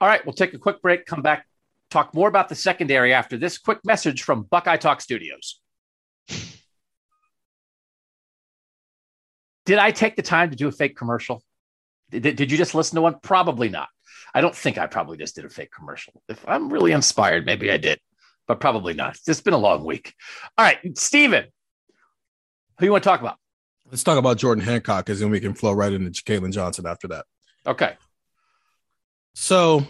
All 0.00 0.08
right. 0.08 0.24
We'll 0.24 0.32
take 0.32 0.54
a 0.54 0.58
quick 0.58 0.80
break, 0.80 1.04
come 1.04 1.22
back, 1.22 1.46
talk 1.90 2.14
more 2.14 2.28
about 2.28 2.48
the 2.48 2.54
secondary 2.54 3.12
after 3.12 3.36
this 3.36 3.58
quick 3.58 3.80
message 3.84 4.22
from 4.22 4.44
Buckeye 4.44 4.76
Talk 4.76 5.00
Studios. 5.00 5.60
Did 9.64 9.78
I 9.78 9.90
take 9.90 10.14
the 10.14 10.22
time 10.22 10.50
to 10.50 10.56
do 10.56 10.68
a 10.68 10.72
fake 10.72 10.96
commercial? 10.96 11.42
Did, 12.10 12.36
did 12.36 12.50
you 12.50 12.58
just 12.58 12.74
listen 12.74 12.96
to 12.96 13.02
one? 13.02 13.16
Probably 13.22 13.68
not. 13.68 13.88
I 14.34 14.40
don't 14.40 14.54
think 14.54 14.78
I 14.78 14.86
probably 14.86 15.16
just 15.16 15.34
did 15.34 15.44
a 15.44 15.48
fake 15.48 15.70
commercial. 15.72 16.22
If 16.28 16.46
I'm 16.46 16.72
really 16.72 16.92
inspired, 16.92 17.46
maybe 17.46 17.70
I 17.70 17.78
did, 17.78 18.00
but 18.46 18.60
probably 18.60 18.94
not. 18.94 19.18
It's 19.26 19.40
been 19.40 19.54
a 19.54 19.58
long 19.58 19.84
week. 19.84 20.14
All 20.58 20.64
right, 20.64 20.78
Steven, 20.98 21.46
who 22.78 22.86
you 22.86 22.92
want 22.92 23.02
to 23.04 23.08
talk 23.08 23.20
about? 23.20 23.38
Let's 23.90 24.02
talk 24.02 24.18
about 24.18 24.36
Jordan 24.36 24.64
Hancock, 24.64 25.06
because 25.06 25.20
then 25.20 25.30
we 25.30 25.40
can 25.40 25.54
flow 25.54 25.72
right 25.72 25.92
into 25.92 26.22
Kalen 26.22 26.52
Johnson 26.52 26.86
after 26.86 27.08
that. 27.08 27.24
Okay. 27.66 27.94
So 29.34 29.86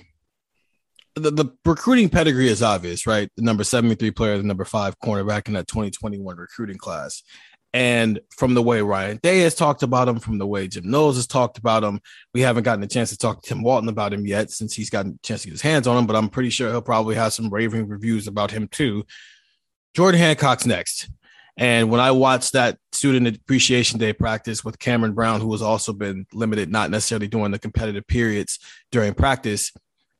the, 1.14 1.30
the 1.30 1.56
recruiting 1.64 2.08
pedigree 2.08 2.48
is 2.48 2.62
obvious, 2.62 3.06
right? 3.06 3.30
The 3.36 3.42
number 3.42 3.64
73 3.64 4.10
player, 4.10 4.36
the 4.36 4.44
number 4.44 4.64
five 4.64 4.98
cornerback 4.98 5.48
in 5.48 5.54
that 5.54 5.66
2021 5.66 6.36
recruiting 6.36 6.78
class. 6.78 7.22
And 7.76 8.20
from 8.30 8.54
the 8.54 8.62
way 8.62 8.80
Ryan 8.80 9.18
Day 9.22 9.40
has 9.40 9.54
talked 9.54 9.82
about 9.82 10.08
him, 10.08 10.18
from 10.18 10.38
the 10.38 10.46
way 10.46 10.66
Jim 10.66 10.90
Knowles 10.90 11.16
has 11.16 11.26
talked 11.26 11.58
about 11.58 11.84
him, 11.84 12.00
we 12.32 12.40
haven't 12.40 12.62
gotten 12.62 12.82
a 12.82 12.86
chance 12.86 13.10
to 13.10 13.18
talk 13.18 13.42
to 13.42 13.48
Tim 13.50 13.62
Walton 13.62 13.90
about 13.90 14.14
him 14.14 14.26
yet 14.26 14.50
since 14.50 14.72
he's 14.72 14.88
gotten 14.88 15.18
a 15.22 15.26
chance 15.26 15.42
to 15.42 15.48
get 15.48 15.52
his 15.52 15.60
hands 15.60 15.86
on 15.86 15.98
him, 15.98 16.06
but 16.06 16.16
I'm 16.16 16.30
pretty 16.30 16.48
sure 16.48 16.70
he'll 16.70 16.80
probably 16.80 17.16
have 17.16 17.34
some 17.34 17.50
raving 17.50 17.86
reviews 17.86 18.28
about 18.28 18.50
him 18.50 18.66
too. 18.66 19.04
Jordan 19.94 20.18
Hancock's 20.18 20.64
next. 20.64 21.10
And 21.58 21.90
when 21.90 22.00
I 22.00 22.12
watched 22.12 22.54
that 22.54 22.78
student 22.92 23.36
appreciation 23.36 23.98
day 23.98 24.14
practice 24.14 24.64
with 24.64 24.78
Cameron 24.78 25.12
Brown, 25.12 25.42
who 25.42 25.52
has 25.52 25.60
also 25.60 25.92
been 25.92 26.24
limited, 26.32 26.72
not 26.72 26.90
necessarily 26.90 27.28
during 27.28 27.52
the 27.52 27.58
competitive 27.58 28.06
periods 28.06 28.58
during 28.90 29.12
practice, 29.12 29.70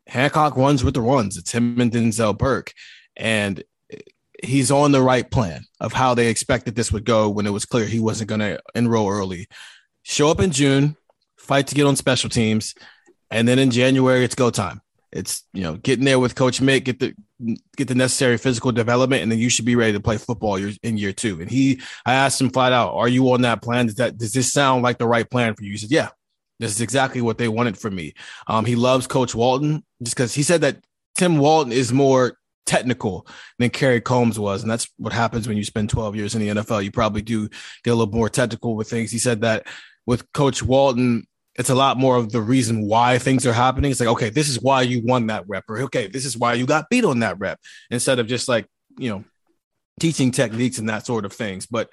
Hancock 0.08 0.58
runs 0.58 0.84
with 0.84 0.92
the 0.92 1.00
runs. 1.00 1.38
It's 1.38 1.52
him 1.52 1.80
and 1.80 1.90
Denzel 1.90 2.36
Burke. 2.36 2.74
And 3.16 3.64
he's 4.46 4.70
on 4.70 4.92
the 4.92 5.02
right 5.02 5.30
plan 5.30 5.64
of 5.80 5.92
how 5.92 6.14
they 6.14 6.28
expected 6.28 6.74
this 6.74 6.92
would 6.92 7.04
go 7.04 7.28
when 7.28 7.46
it 7.46 7.50
was 7.50 7.64
clear 7.64 7.86
he 7.86 8.00
wasn't 8.00 8.28
going 8.28 8.40
to 8.40 8.60
enroll 8.74 9.08
early. 9.08 9.48
Show 10.02 10.30
up 10.30 10.40
in 10.40 10.50
June, 10.50 10.96
fight 11.36 11.66
to 11.68 11.74
get 11.74 11.86
on 11.86 11.96
special 11.96 12.30
teams, 12.30 12.74
and 13.30 13.46
then 13.46 13.58
in 13.58 13.70
January 13.70 14.24
it's 14.24 14.34
go 14.34 14.50
time. 14.50 14.80
It's 15.12 15.44
you 15.52 15.62
know 15.62 15.76
getting 15.76 16.04
there 16.04 16.18
with 16.18 16.34
Coach 16.34 16.60
Mick, 16.60 16.84
get 16.84 17.00
the 17.00 17.14
get 17.76 17.88
the 17.88 17.94
necessary 17.94 18.38
physical 18.38 18.72
development, 18.72 19.22
and 19.22 19.30
then 19.30 19.38
you 19.38 19.48
should 19.48 19.64
be 19.64 19.76
ready 19.76 19.92
to 19.92 20.00
play 20.00 20.18
football 20.18 20.56
in 20.56 20.98
year 20.98 21.12
two. 21.12 21.40
And 21.40 21.50
he, 21.50 21.80
I 22.04 22.14
asked 22.14 22.40
him 22.40 22.50
flat 22.50 22.72
out, 22.72 22.94
"Are 22.94 23.08
you 23.08 23.30
on 23.32 23.42
that 23.42 23.62
plan? 23.62 23.86
Does 23.86 23.96
that 23.96 24.18
does 24.18 24.32
this 24.32 24.52
sound 24.52 24.82
like 24.82 24.98
the 24.98 25.06
right 25.06 25.28
plan 25.28 25.54
for 25.54 25.62
you?" 25.64 25.72
He 25.72 25.78
said, 25.78 25.90
"Yeah, 25.90 26.08
this 26.58 26.72
is 26.72 26.80
exactly 26.80 27.20
what 27.20 27.38
they 27.38 27.48
wanted 27.48 27.78
from 27.78 27.94
me." 27.94 28.14
Um, 28.46 28.64
he 28.64 28.76
loves 28.76 29.06
Coach 29.06 29.34
Walton 29.34 29.84
just 30.02 30.16
because 30.16 30.34
he 30.34 30.42
said 30.42 30.60
that 30.62 30.78
Tim 31.14 31.38
Walton 31.38 31.72
is 31.72 31.92
more 31.92 32.36
technical 32.66 33.26
than 33.58 33.70
Kerry 33.70 34.00
Combs 34.00 34.38
was. 34.38 34.62
And 34.62 34.70
that's 34.70 34.88
what 34.98 35.12
happens 35.12 35.48
when 35.48 35.56
you 35.56 35.64
spend 35.64 35.88
12 35.88 36.16
years 36.16 36.34
in 36.34 36.40
the 36.40 36.48
NFL. 36.48 36.84
You 36.84 36.90
probably 36.90 37.22
do 37.22 37.48
get 37.84 37.92
a 37.92 37.94
little 37.94 38.12
more 38.12 38.28
technical 38.28 38.76
with 38.76 38.90
things. 38.90 39.10
He 39.10 39.18
said 39.18 39.40
that 39.40 39.66
with 40.04 40.30
Coach 40.32 40.62
Walton, 40.62 41.26
it's 41.58 41.70
a 41.70 41.74
lot 41.74 41.96
more 41.96 42.16
of 42.16 42.32
the 42.32 42.40
reason 42.40 42.86
why 42.86 43.18
things 43.18 43.46
are 43.46 43.52
happening. 43.52 43.90
It's 43.90 44.00
like, 44.00 44.10
okay, 44.10 44.28
this 44.28 44.48
is 44.48 44.60
why 44.60 44.82
you 44.82 45.02
won 45.02 45.28
that 45.28 45.48
rep, 45.48 45.64
or 45.68 45.78
okay, 45.82 46.06
this 46.06 46.26
is 46.26 46.36
why 46.36 46.52
you 46.54 46.66
got 46.66 46.90
beat 46.90 47.04
on 47.04 47.20
that 47.20 47.38
rep, 47.38 47.58
instead 47.90 48.18
of 48.18 48.26
just 48.26 48.46
like, 48.46 48.66
you 48.98 49.08
know, 49.08 49.24
teaching 49.98 50.30
techniques 50.30 50.78
and 50.78 50.88
that 50.90 51.06
sort 51.06 51.24
of 51.24 51.32
things. 51.32 51.64
But 51.66 51.92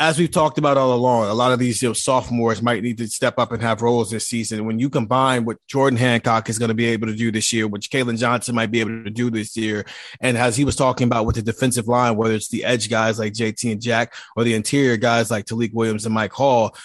as 0.00 0.18
we've 0.18 0.30
talked 0.30 0.58
about 0.58 0.76
all 0.76 0.92
along, 0.92 1.28
a 1.28 1.34
lot 1.34 1.52
of 1.52 1.58
these 1.60 1.80
you 1.80 1.88
know, 1.88 1.92
sophomores 1.92 2.60
might 2.60 2.82
need 2.82 2.98
to 2.98 3.06
step 3.06 3.38
up 3.38 3.52
and 3.52 3.62
have 3.62 3.80
roles 3.80 4.10
this 4.10 4.26
season. 4.26 4.66
When 4.66 4.78
you 4.78 4.90
combine 4.90 5.44
what 5.44 5.58
Jordan 5.68 5.96
Hancock 5.96 6.48
is 6.48 6.58
going 6.58 6.70
to 6.70 6.74
be 6.74 6.86
able 6.86 7.06
to 7.06 7.14
do 7.14 7.30
this 7.30 7.52
year, 7.52 7.68
which 7.68 7.90
Kalen 7.90 8.18
Johnson 8.18 8.56
might 8.56 8.72
be 8.72 8.80
able 8.80 9.04
to 9.04 9.10
do 9.10 9.30
this 9.30 9.56
year, 9.56 9.84
and 10.20 10.36
as 10.36 10.56
he 10.56 10.64
was 10.64 10.74
talking 10.74 11.06
about 11.06 11.26
with 11.26 11.36
the 11.36 11.42
defensive 11.42 11.86
line, 11.86 12.16
whether 12.16 12.34
it's 12.34 12.48
the 12.48 12.64
edge 12.64 12.90
guys 12.90 13.20
like 13.20 13.34
JT 13.34 13.70
and 13.70 13.80
Jack 13.80 14.14
or 14.36 14.42
the 14.42 14.54
interior 14.54 14.96
guys 14.96 15.30
like 15.30 15.44
Tyleik 15.44 15.72
Williams 15.72 16.06
and 16.06 16.14
Mike 16.14 16.32
Hall, 16.32 16.76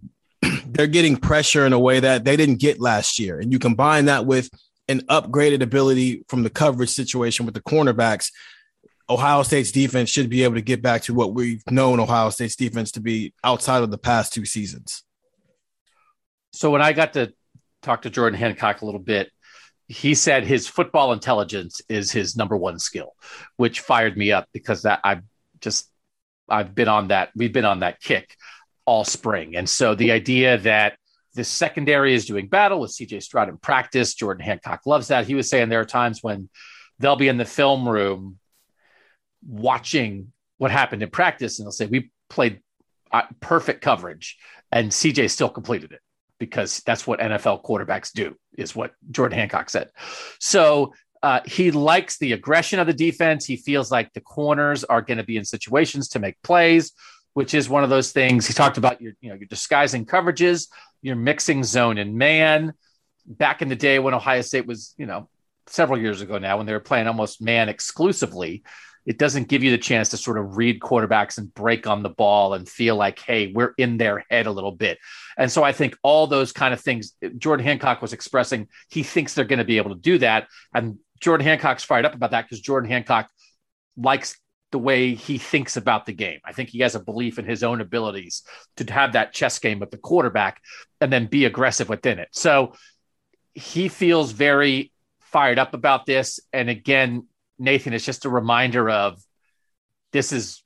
they're 0.66 0.88
getting 0.88 1.16
pressure 1.16 1.64
in 1.64 1.72
a 1.72 1.78
way 1.78 2.00
that 2.00 2.24
they 2.24 2.36
didn't 2.36 2.56
get 2.56 2.80
last 2.80 3.20
year. 3.20 3.38
And 3.38 3.52
you 3.52 3.60
combine 3.60 4.06
that 4.06 4.26
with 4.26 4.50
an 4.88 5.00
upgraded 5.02 5.62
ability 5.62 6.24
from 6.28 6.42
the 6.42 6.50
coverage 6.50 6.90
situation 6.90 7.46
with 7.46 7.54
the 7.54 7.62
cornerbacks. 7.62 8.32
Ohio 9.10 9.42
State's 9.42 9.72
defense 9.72 10.10
should 10.10 10.28
be 10.28 10.44
able 10.44 10.56
to 10.56 10.62
get 10.62 10.82
back 10.82 11.02
to 11.02 11.14
what 11.14 11.32
we've 11.32 11.62
known 11.70 11.98
Ohio 11.98 12.30
State's 12.30 12.56
defense 12.56 12.92
to 12.92 13.00
be 13.00 13.32
outside 13.42 13.82
of 13.82 13.90
the 13.90 13.98
past 13.98 14.32
two 14.32 14.44
seasons. 14.44 15.02
So 16.52 16.70
when 16.70 16.82
I 16.82 16.92
got 16.92 17.14
to 17.14 17.32
talk 17.82 18.02
to 18.02 18.10
Jordan 18.10 18.38
Hancock 18.38 18.82
a 18.82 18.84
little 18.84 19.00
bit, 19.00 19.30
he 19.86 20.14
said 20.14 20.44
his 20.44 20.68
football 20.68 21.12
intelligence 21.12 21.80
is 21.88 22.12
his 22.12 22.36
number 22.36 22.56
one 22.56 22.78
skill, 22.78 23.14
which 23.56 23.80
fired 23.80 24.16
me 24.16 24.32
up 24.32 24.46
because 24.52 24.82
that 24.82 25.00
I've 25.02 25.22
just 25.60 25.90
I've 26.48 26.74
been 26.74 26.88
on 26.88 27.08
that 27.08 27.30
we've 27.34 27.52
been 27.52 27.64
on 27.64 27.80
that 27.80 28.00
kick 28.00 28.36
all 28.84 29.04
spring. 29.04 29.56
And 29.56 29.68
so 29.68 29.94
the 29.94 30.12
idea 30.12 30.58
that 30.58 30.98
the 31.34 31.44
secondary 31.44 32.14
is 32.14 32.26
doing 32.26 32.48
battle 32.48 32.80
with 32.80 32.90
CJ 32.90 33.22
Stroud 33.22 33.48
in 33.48 33.56
practice, 33.56 34.14
Jordan 34.14 34.44
Hancock 34.44 34.84
loves 34.86 35.08
that. 35.08 35.26
He 35.26 35.34
was 35.34 35.48
saying 35.48 35.68
there 35.68 35.80
are 35.80 35.86
times 35.86 36.22
when 36.22 36.48
they'll 36.98 37.16
be 37.16 37.28
in 37.28 37.36
the 37.36 37.44
film 37.44 37.88
room 37.88 38.38
watching 39.46 40.32
what 40.58 40.70
happened 40.70 41.02
in 41.02 41.10
practice 41.10 41.58
and 41.58 41.66
they'll 41.66 41.72
say, 41.72 41.86
We 41.86 42.10
played 42.28 42.60
uh, 43.12 43.22
perfect 43.40 43.80
coverage, 43.80 44.38
and 44.70 44.90
CJ 44.90 45.30
still 45.30 45.48
completed 45.48 45.92
it 45.92 46.00
because 46.38 46.80
that's 46.86 47.06
what 47.06 47.20
NFL 47.20 47.64
quarterbacks 47.64 48.12
do, 48.12 48.36
is 48.56 48.74
what 48.74 48.92
Jordan 49.10 49.38
Hancock 49.38 49.70
said. 49.70 49.90
So 50.38 50.94
uh, 51.22 51.40
he 51.44 51.72
likes 51.72 52.18
the 52.18 52.32
aggression 52.32 52.78
of 52.78 52.86
the 52.86 52.92
defense. 52.92 53.44
He 53.44 53.56
feels 53.56 53.90
like 53.90 54.12
the 54.12 54.20
corners 54.20 54.84
are 54.84 55.02
going 55.02 55.18
to 55.18 55.24
be 55.24 55.36
in 55.36 55.44
situations 55.44 56.08
to 56.10 56.18
make 56.18 56.40
plays 56.42 56.92
which 57.38 57.54
is 57.54 57.68
one 57.68 57.84
of 57.84 57.90
those 57.90 58.10
things 58.10 58.48
he 58.48 58.52
talked 58.52 58.78
about 58.78 59.00
your 59.00 59.12
you 59.20 59.28
know 59.28 59.36
you're 59.36 59.46
disguising 59.46 60.04
coverages 60.04 60.66
you're 61.02 61.14
mixing 61.14 61.62
zone 61.62 61.96
and 61.96 62.16
man 62.16 62.72
back 63.24 63.62
in 63.62 63.68
the 63.68 63.76
day 63.76 64.00
when 64.00 64.12
ohio 64.12 64.40
state 64.40 64.66
was 64.66 64.92
you 64.98 65.06
know 65.06 65.28
several 65.68 66.00
years 66.00 66.20
ago 66.20 66.38
now 66.38 66.56
when 66.56 66.66
they 66.66 66.72
were 66.72 66.80
playing 66.80 67.06
almost 67.06 67.40
man 67.40 67.68
exclusively 67.68 68.64
it 69.08 69.18
doesn't 69.18 69.48
give 69.48 69.64
you 69.64 69.70
the 69.70 69.78
chance 69.78 70.10
to 70.10 70.18
sort 70.18 70.36
of 70.36 70.58
read 70.58 70.80
quarterbacks 70.80 71.38
and 71.38 71.52
break 71.54 71.86
on 71.86 72.02
the 72.02 72.10
ball 72.10 72.52
and 72.54 72.68
feel 72.68 72.94
like 72.94 73.18
hey 73.18 73.50
we're 73.52 73.72
in 73.78 73.96
their 73.96 74.24
head 74.30 74.46
a 74.46 74.52
little 74.52 74.72
bit 74.72 74.98
and 75.36 75.50
so 75.50 75.64
i 75.64 75.72
think 75.72 75.96
all 76.02 76.26
those 76.26 76.52
kind 76.52 76.74
of 76.74 76.80
things 76.80 77.14
jordan 77.38 77.64
hancock 77.64 78.02
was 78.02 78.12
expressing 78.12 78.68
he 78.90 79.02
thinks 79.02 79.34
they're 79.34 79.44
going 79.44 79.58
to 79.58 79.64
be 79.64 79.78
able 79.78 79.94
to 79.94 80.00
do 80.00 80.18
that 80.18 80.46
and 80.74 80.98
jordan 81.20 81.46
hancock's 81.46 81.82
fired 81.82 82.04
up 82.04 82.14
about 82.14 82.30
that 82.30 82.44
because 82.44 82.60
jordan 82.60 82.88
hancock 82.88 83.28
likes 83.96 84.36
the 84.70 84.78
way 84.78 85.14
he 85.14 85.38
thinks 85.38 85.78
about 85.78 86.04
the 86.04 86.12
game. 86.12 86.40
I 86.44 86.52
think 86.52 86.68
he 86.68 86.80
has 86.80 86.94
a 86.94 87.00
belief 87.00 87.38
in 87.38 87.46
his 87.46 87.62
own 87.62 87.80
abilities 87.80 88.42
to 88.76 88.92
have 88.92 89.14
that 89.14 89.32
chess 89.32 89.58
game 89.58 89.78
with 89.78 89.90
the 89.90 89.96
quarterback 89.96 90.60
and 91.00 91.10
then 91.10 91.24
be 91.24 91.46
aggressive 91.46 91.88
within 91.88 92.18
it. 92.18 92.28
So 92.32 92.74
he 93.54 93.88
feels 93.88 94.32
very 94.32 94.92
fired 95.20 95.58
up 95.58 95.72
about 95.72 96.04
this. 96.04 96.38
And 96.52 96.68
again, 96.68 97.26
Nathan, 97.58 97.92
is 97.92 98.04
just 98.04 98.24
a 98.24 98.30
reminder 98.30 98.88
of 98.88 99.20
this 100.12 100.32
is 100.32 100.62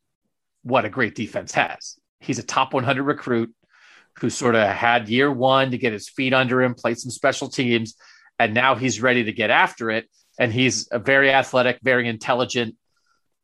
what 0.62 0.84
a 0.84 0.90
great 0.90 1.14
defense 1.14 1.52
has. 1.52 1.98
He's 2.20 2.38
a 2.38 2.44
top 2.44 2.72
100 2.72 3.02
recruit 3.02 3.52
who 4.20 4.30
sort 4.30 4.54
of 4.54 4.68
had 4.68 5.08
year 5.08 5.30
one 5.30 5.70
to 5.70 5.78
get 5.78 5.92
his 5.92 6.08
feet 6.08 6.34
under 6.34 6.62
him, 6.62 6.74
played 6.74 6.98
some 6.98 7.10
special 7.10 7.48
teams, 7.48 7.94
and 8.38 8.54
now 8.54 8.74
he's 8.74 9.00
ready 9.00 9.24
to 9.24 9.32
get 9.32 9.50
after 9.50 9.90
it. 9.90 10.08
And 10.38 10.52
he's 10.52 10.88
a 10.90 10.98
very 10.98 11.30
athletic, 11.30 11.78
very 11.82 12.08
intelligent, 12.08 12.76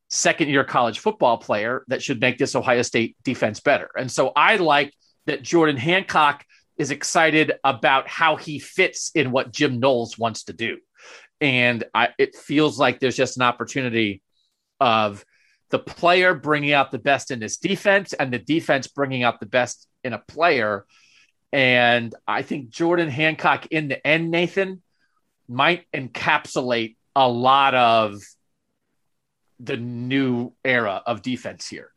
second 0.09 0.49
year 0.49 0.65
college 0.65 0.99
football 0.99 1.39
player 1.39 1.85
that 1.89 2.03
should 2.03 2.21
make 2.21 2.39
this 2.39 2.55
Ohio 2.55 2.83
State 2.83 3.17
defense 3.25 3.61
better. 3.61 3.91
And 3.97 4.11
so 4.11 4.33
I 4.35 4.57
like 4.57 4.93
that 5.27 5.43
Jordan 5.43 5.77
Hancock 5.77 6.45
is 6.79 6.91
excited 6.91 7.53
about 7.65 8.09
how 8.09 8.37
he 8.37 8.59
fits 8.59 9.11
in 9.15 9.33
what 9.33 9.53
Jim 9.53 9.81
Knowles 9.81 10.17
wants 10.17 10.45
to 10.45 10.53
do. 10.53 10.79
And 11.41 11.85
I, 11.95 12.09
it 12.19 12.35
feels 12.35 12.79
like 12.79 12.99
there's 12.99 13.17
just 13.17 13.37
an 13.37 13.43
opportunity 13.43 14.23
of 14.81 15.25
the 15.71 15.79
player 15.79 16.35
bringing 16.35 16.73
out 16.73 16.91
the 16.91 16.99
best 16.99 17.31
in 17.31 17.41
this 17.41 17.59
defense 17.59 18.13
and 18.13 18.33
the 18.33 18.39
defense 18.39 18.89
bringing 18.89 19.23
out 19.23 19.41
the 19.41 19.47
best 19.47 19.87
in 20.03 20.13
a 20.13 20.19
player. 20.19 20.87
And 21.53 22.15
I 22.27 22.43
think 22.43 22.71
Jordan 22.71 23.09
Hancock 23.09 23.67
in 23.71 23.89
the 23.89 24.07
end, 24.07 24.31
Nathan, 24.31 24.83
might 25.49 25.85
encapsulate 25.95 26.97
a 27.15 27.29
lot 27.29 27.75
of 27.75 28.21
the 29.61 29.77
new 29.77 30.53
era 30.65 31.03
of 31.07 31.23
defense 31.23 31.67
here. 31.67 31.93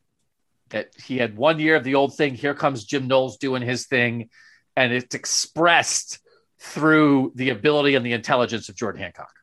That 0.69 0.91
he 1.03 1.17
had 1.17 1.35
one 1.35 1.59
year 1.59 1.75
of 1.75 1.83
the 1.83 1.95
old 1.95 2.15
thing. 2.15 2.33
Here 2.33 2.53
comes 2.53 2.85
Jim 2.85 3.07
Knowles 3.07 3.37
doing 3.37 3.61
his 3.61 3.87
thing, 3.87 4.29
and 4.75 4.93
it's 4.93 5.15
expressed 5.15 6.19
through 6.61 7.31
the 7.33 7.49
ability 7.49 7.95
and 7.95 8.05
the 8.05 8.13
intelligence 8.13 8.69
of 8.69 8.75
Jordan 8.75 9.01
Hancock. 9.01 9.33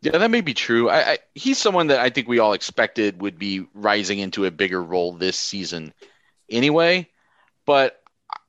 Yeah, 0.00 0.18
that 0.18 0.30
may 0.30 0.40
be 0.40 0.54
true. 0.54 0.88
I, 0.88 1.10
I, 1.12 1.18
he's 1.34 1.58
someone 1.58 1.88
that 1.88 2.00
I 2.00 2.08
think 2.08 2.26
we 2.26 2.38
all 2.38 2.54
expected 2.54 3.20
would 3.20 3.38
be 3.38 3.66
rising 3.74 4.18
into 4.18 4.46
a 4.46 4.50
bigger 4.50 4.82
role 4.82 5.12
this 5.12 5.36
season, 5.36 5.92
anyway. 6.48 7.08
But 7.66 8.02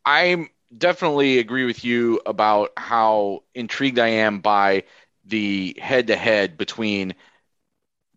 I 0.05 0.47
definitely 0.75 1.37
agree 1.37 1.65
with 1.65 1.83
you 1.83 2.21
about 2.25 2.71
how 2.77 3.43
intrigued 3.53 3.99
I 3.99 4.07
am 4.07 4.39
by 4.39 4.83
the 5.25 5.77
head-to-head 5.79 6.57
between 6.57 7.13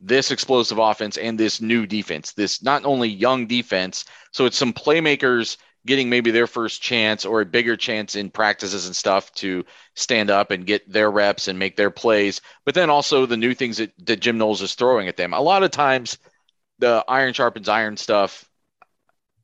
this 0.00 0.30
explosive 0.30 0.78
offense 0.78 1.18
and 1.18 1.38
this 1.38 1.60
new 1.60 1.84
defense. 1.84 2.32
This 2.32 2.62
not 2.62 2.84
only 2.84 3.08
young 3.08 3.46
defense, 3.46 4.04
so 4.30 4.46
it's 4.46 4.56
some 4.56 4.72
playmakers 4.72 5.56
getting 5.86 6.10
maybe 6.10 6.30
their 6.30 6.46
first 6.46 6.82
chance 6.82 7.24
or 7.24 7.40
a 7.40 7.46
bigger 7.46 7.76
chance 7.76 8.16
in 8.16 8.30
practices 8.30 8.86
and 8.86 8.94
stuff 8.94 9.32
to 9.34 9.64
stand 9.94 10.30
up 10.30 10.50
and 10.50 10.66
get 10.66 10.90
their 10.90 11.10
reps 11.10 11.48
and 11.48 11.58
make 11.58 11.76
their 11.76 11.90
plays, 11.90 12.40
but 12.64 12.74
then 12.74 12.90
also 12.90 13.24
the 13.24 13.36
new 13.36 13.54
things 13.54 13.78
that, 13.78 13.92
that 14.04 14.20
Jim 14.20 14.36
Knowles 14.36 14.62
is 14.62 14.74
throwing 14.74 15.08
at 15.08 15.16
them. 15.16 15.32
A 15.32 15.40
lot 15.40 15.62
of 15.62 15.70
times, 15.70 16.18
the 16.78 17.04
iron 17.08 17.32
sharpens 17.32 17.68
iron 17.68 17.96
stuff. 17.96 18.44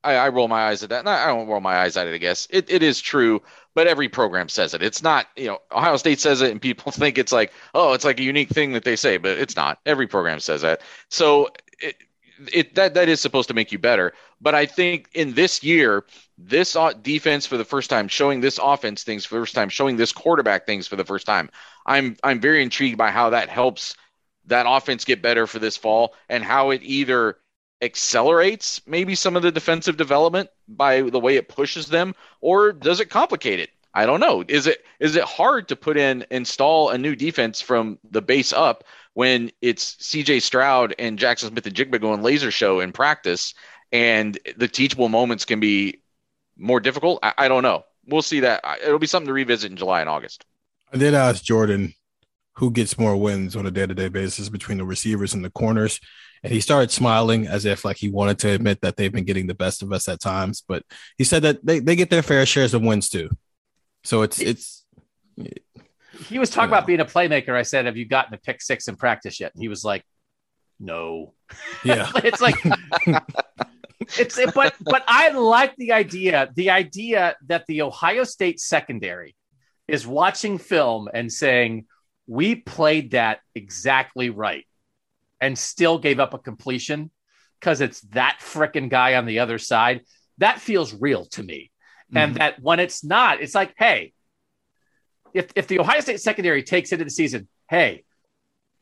I, 0.03 0.15
I 0.15 0.29
roll 0.29 0.47
my 0.47 0.67
eyes 0.67 0.83
at 0.83 0.89
that. 0.89 1.07
I 1.07 1.27
don't 1.27 1.47
roll 1.47 1.61
my 1.61 1.77
eyes 1.77 1.95
at 1.97 2.07
it. 2.07 2.13
I 2.13 2.17
guess 2.17 2.47
it, 2.49 2.69
it 2.69 2.83
is 2.83 2.99
true, 2.99 3.41
but 3.73 3.87
every 3.87 4.09
program 4.09 4.49
says 4.49 4.73
it. 4.73 4.83
It's 4.83 5.01
not, 5.01 5.27
you 5.35 5.47
know, 5.47 5.59
Ohio 5.71 5.97
State 5.97 6.19
says 6.19 6.41
it 6.41 6.51
and 6.51 6.61
people 6.61 6.91
think 6.91 7.17
it's 7.17 7.31
like, 7.31 7.53
oh, 7.73 7.93
it's 7.93 8.05
like 8.05 8.19
a 8.19 8.23
unique 8.23 8.49
thing 8.49 8.73
that 8.73 8.83
they 8.83 8.97
say, 8.97 9.17
but 9.17 9.37
it's 9.37 9.55
not. 9.55 9.79
Every 9.85 10.07
program 10.07 10.39
says 10.39 10.61
that. 10.61 10.81
So 11.09 11.49
it, 11.79 11.95
it 12.51 12.75
that 12.75 12.93
that 12.95 13.09
is 13.09 13.21
supposed 13.21 13.47
to 13.47 13.53
make 13.53 13.71
you 13.71 13.79
better. 13.79 14.13
But 14.41 14.55
I 14.55 14.65
think 14.65 15.09
in 15.13 15.33
this 15.33 15.63
year, 15.63 16.03
this 16.45 16.75
defense 17.01 17.45
for 17.45 17.57
the 17.57 17.65
first 17.65 17.89
time, 17.89 18.07
showing 18.07 18.41
this 18.41 18.59
offense 18.61 19.03
things 19.03 19.25
for 19.25 19.35
the 19.35 19.41
first 19.41 19.55
time, 19.55 19.69
showing 19.69 19.97
this 19.97 20.11
quarterback 20.11 20.65
things 20.65 20.87
for 20.87 20.95
the 20.95 21.05
first 21.05 21.25
time, 21.25 21.49
I'm 21.85 22.17
I'm 22.23 22.39
very 22.39 22.61
intrigued 22.61 22.97
by 22.97 23.11
how 23.11 23.29
that 23.31 23.49
helps 23.49 23.95
that 24.45 24.65
offense 24.67 25.05
get 25.05 25.21
better 25.21 25.47
for 25.47 25.59
this 25.59 25.77
fall 25.77 26.15
and 26.27 26.43
how 26.43 26.71
it 26.71 26.81
either 26.83 27.37
accelerates 27.81 28.81
maybe 28.85 29.15
some 29.15 29.35
of 29.35 29.41
the 29.41 29.51
defensive 29.51 29.97
development 29.97 30.49
by 30.67 31.01
the 31.01 31.19
way 31.19 31.35
it 31.35 31.49
pushes 31.49 31.87
them, 31.87 32.15
or 32.41 32.71
does 32.71 32.99
it 32.99 33.09
complicate 33.09 33.59
it? 33.59 33.69
I 33.93 34.05
don't 34.05 34.19
know. 34.19 34.43
Is 34.47 34.67
it 34.67 34.83
is 34.99 35.15
it 35.15 35.23
hard 35.23 35.67
to 35.69 35.75
put 35.75 35.97
in 35.97 36.25
install 36.31 36.89
a 36.89 36.97
new 36.97 37.15
defense 37.15 37.61
from 37.61 37.99
the 38.09 38.21
base 38.21 38.51
up 38.51 38.83
when 39.13 39.51
it's 39.61 39.95
C.J. 40.03 40.39
Stroud 40.39 40.95
and 40.97 41.19
Jackson 41.19 41.49
Smith-Njigba 41.49 42.01
going 42.01 42.23
laser 42.23 42.49
show 42.49 42.79
in 42.79 42.91
practice, 42.91 43.53
and 43.91 44.37
the 44.57 44.67
teachable 44.67 45.09
moments 45.09 45.45
can 45.45 45.59
be 45.59 46.02
more 46.57 46.79
difficult? 46.79 47.19
I, 47.23 47.33
I 47.37 47.47
don't 47.47 47.63
know. 47.63 47.85
We'll 48.05 48.21
see 48.21 48.41
that. 48.41 48.63
It'll 48.83 48.99
be 48.99 49.07
something 49.07 49.27
to 49.27 49.33
revisit 49.33 49.71
in 49.71 49.77
July 49.77 50.01
and 50.01 50.09
August. 50.09 50.45
I 50.91 50.97
did 50.97 51.13
ask 51.13 51.43
Jordan 51.43 51.93
who 52.55 52.69
gets 52.69 52.99
more 52.99 53.17
wins 53.17 53.55
on 53.55 53.65
a 53.65 53.71
day-to-day 53.71 54.09
basis 54.09 54.49
between 54.49 54.77
the 54.77 54.85
receivers 54.85 55.33
and 55.33 55.43
the 55.43 55.49
corners. 55.49 55.99
And 56.43 56.53
he 56.53 56.61
started 56.61 56.91
smiling 56.91 57.47
as 57.47 57.65
if 57.65 57.83
like 57.83 57.97
he 57.97 58.09
wanted 58.09 58.37
to 58.39 58.51
admit 58.51 58.81
that 58.81 58.95
they've 58.95 59.11
been 59.11 59.23
getting 59.23 59.47
the 59.47 59.55
best 59.55 59.81
of 59.81 59.91
us 59.91 60.07
at 60.07 60.19
times. 60.19 60.63
But 60.67 60.83
he 61.17 61.23
said 61.23 61.41
that 61.43 61.65
they, 61.65 61.79
they 61.79 61.95
get 61.95 62.09
their 62.09 62.21
fair 62.21 62.45
shares 62.45 62.73
of 62.73 62.83
wins 62.83 63.09
too. 63.09 63.29
So 64.03 64.21
it's 64.21 64.39
it's 64.39 64.83
he 66.27 66.39
was 66.39 66.49
talking 66.49 66.69
about 66.69 66.85
being 66.85 66.99
a 66.99 67.05
playmaker. 67.05 67.55
I 67.55 67.63
said, 67.63 67.85
Have 67.85 67.97
you 67.97 68.05
gotten 68.05 68.33
a 68.33 68.37
pick 68.37 68.61
six 68.61 68.87
in 68.87 68.97
practice 68.97 69.39
yet? 69.39 69.53
And 69.55 69.61
he 69.61 69.67
was 69.67 69.83
like, 69.83 70.03
No. 70.79 71.33
Yeah. 71.83 72.11
it's 72.15 72.41
like 72.41 72.55
it's 73.99 74.39
but 74.53 74.75
but 74.81 75.03
I 75.07 75.29
like 75.29 75.75
the 75.75 75.91
idea, 75.91 76.49
the 76.55 76.69
idea 76.69 77.35
that 77.47 77.65
the 77.67 77.83
Ohio 77.83 78.23
State 78.23 78.59
secondary 78.59 79.35
is 79.87 80.07
watching 80.07 80.57
film 80.57 81.09
and 81.13 81.31
saying, 81.31 81.85
We 82.27 82.55
played 82.55 83.11
that 83.11 83.39
exactly 83.55 84.29
right 84.29 84.65
and 85.41 85.57
still 85.57 85.99
gave 85.99 86.19
up 86.19 86.33
a 86.33 86.39
completion 86.39 87.11
because 87.59 87.81
it's 87.81 88.01
that 88.11 88.39
freaking 88.41 88.89
guy 88.89 89.15
on 89.15 89.25
the 89.25 89.39
other 89.39 89.57
side. 89.57 90.01
That 90.37 90.59
feels 90.59 90.93
real 90.93 91.25
to 91.25 91.43
me. 91.43 91.71
Mm-hmm. 92.09 92.17
And 92.17 92.35
that 92.35 92.61
when 92.61 92.79
it's 92.79 93.03
not, 93.03 93.41
it's 93.41 93.55
like, 93.55 93.73
hey, 93.77 94.13
if, 95.33 95.47
if 95.55 95.67
the 95.67 95.79
Ohio 95.79 95.99
State 95.99 96.21
secondary 96.21 96.63
takes 96.63 96.91
into 96.91 97.05
the 97.05 97.11
season, 97.11 97.47
hey, 97.69 98.03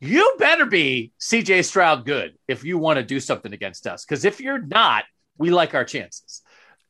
you 0.02 0.36
better 0.40 0.66
be 0.66 1.14
CJ 1.20 1.64
Stroud 1.64 2.06
good 2.06 2.38
if 2.48 2.64
you 2.64 2.78
want 2.78 2.98
to 2.98 3.04
do 3.04 3.20
something 3.20 3.54
against 3.54 3.86
us. 3.88 4.04
Because 4.04 4.26
if 4.26 4.42
you're 4.42 4.62
not, 4.62 5.06
we 5.38 5.52
like 5.52 5.76
our 5.76 5.86
chances. 5.86 6.42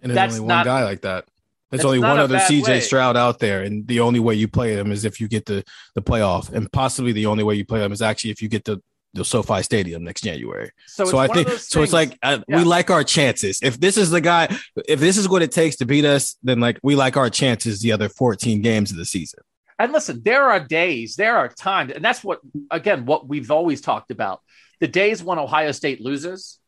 And 0.01 0.09
there's 0.09 0.15
that's 0.15 0.33
only 0.35 0.47
one 0.47 0.47
not, 0.47 0.65
guy 0.65 0.83
like 0.83 1.01
that. 1.01 1.25
There's 1.69 1.85
only 1.85 1.99
one 1.99 2.19
other 2.19 2.37
CJ 2.37 2.67
way. 2.67 2.79
Stroud 2.81 3.15
out 3.15 3.39
there, 3.39 3.63
and 3.63 3.87
the 3.87 4.01
only 4.01 4.19
way 4.19 4.35
you 4.35 4.49
play 4.49 4.73
him 4.73 4.91
is 4.91 5.05
if 5.05 5.21
you 5.21 5.29
get 5.29 5.45
the 5.45 5.63
the 5.95 6.01
playoff, 6.01 6.51
and 6.51 6.69
possibly 6.69 7.13
the 7.13 7.27
only 7.27 7.45
way 7.45 7.55
you 7.55 7.63
play 7.63 7.81
him 7.81 7.93
is 7.93 8.01
actually 8.01 8.31
if 8.31 8.41
you 8.41 8.49
get 8.49 8.65
the 8.65 8.81
the 9.13 9.23
SoFi 9.23 9.61
Stadium 9.61 10.03
next 10.03 10.21
January. 10.21 10.71
So, 10.87 11.05
so 11.05 11.17
I 11.17 11.27
think 11.27 11.49
so. 11.49 11.81
It's 11.81 11.93
like 11.93 12.17
uh, 12.23 12.39
yeah. 12.47 12.57
we 12.57 12.63
like 12.63 12.89
our 12.89 13.03
chances. 13.03 13.59
If 13.61 13.79
this 13.79 13.97
is 13.97 14.09
the 14.09 14.21
guy, 14.21 14.53
if 14.87 14.99
this 14.99 15.17
is 15.17 15.29
what 15.29 15.41
it 15.41 15.51
takes 15.51 15.77
to 15.77 15.85
beat 15.85 16.05
us, 16.05 16.37
then 16.43 16.59
like 16.59 16.77
we 16.83 16.95
like 16.95 17.15
our 17.15 17.29
chances 17.29 17.79
the 17.79 17.91
other 17.93 18.09
14 18.09 18.61
games 18.61 18.91
of 18.91 18.97
the 18.97 19.05
season. 19.05 19.39
And 19.81 19.93
listen, 19.93 20.21
there 20.23 20.49
are 20.49 20.59
days, 20.59 21.15
there 21.15 21.37
are 21.37 21.47
times, 21.47 21.91
and 21.91 22.03
that's 22.03 22.23
what 22.23 22.39
again 22.69 23.05
what 23.05 23.27
we've 23.27 23.51
always 23.51 23.81
talked 23.81 24.11
about. 24.11 24.41
The 24.79 24.87
days 24.87 25.23
when 25.23 25.39
Ohio 25.39 25.71
State 25.71 26.01
loses 26.01 26.59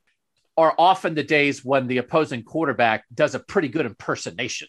are 0.57 0.73
often 0.77 1.15
the 1.15 1.23
days 1.23 1.63
when 1.63 1.87
the 1.87 1.97
opposing 1.97 2.43
quarterback 2.43 3.05
does 3.13 3.35
a 3.35 3.39
pretty 3.39 3.67
good 3.67 3.85
impersonation 3.85 4.67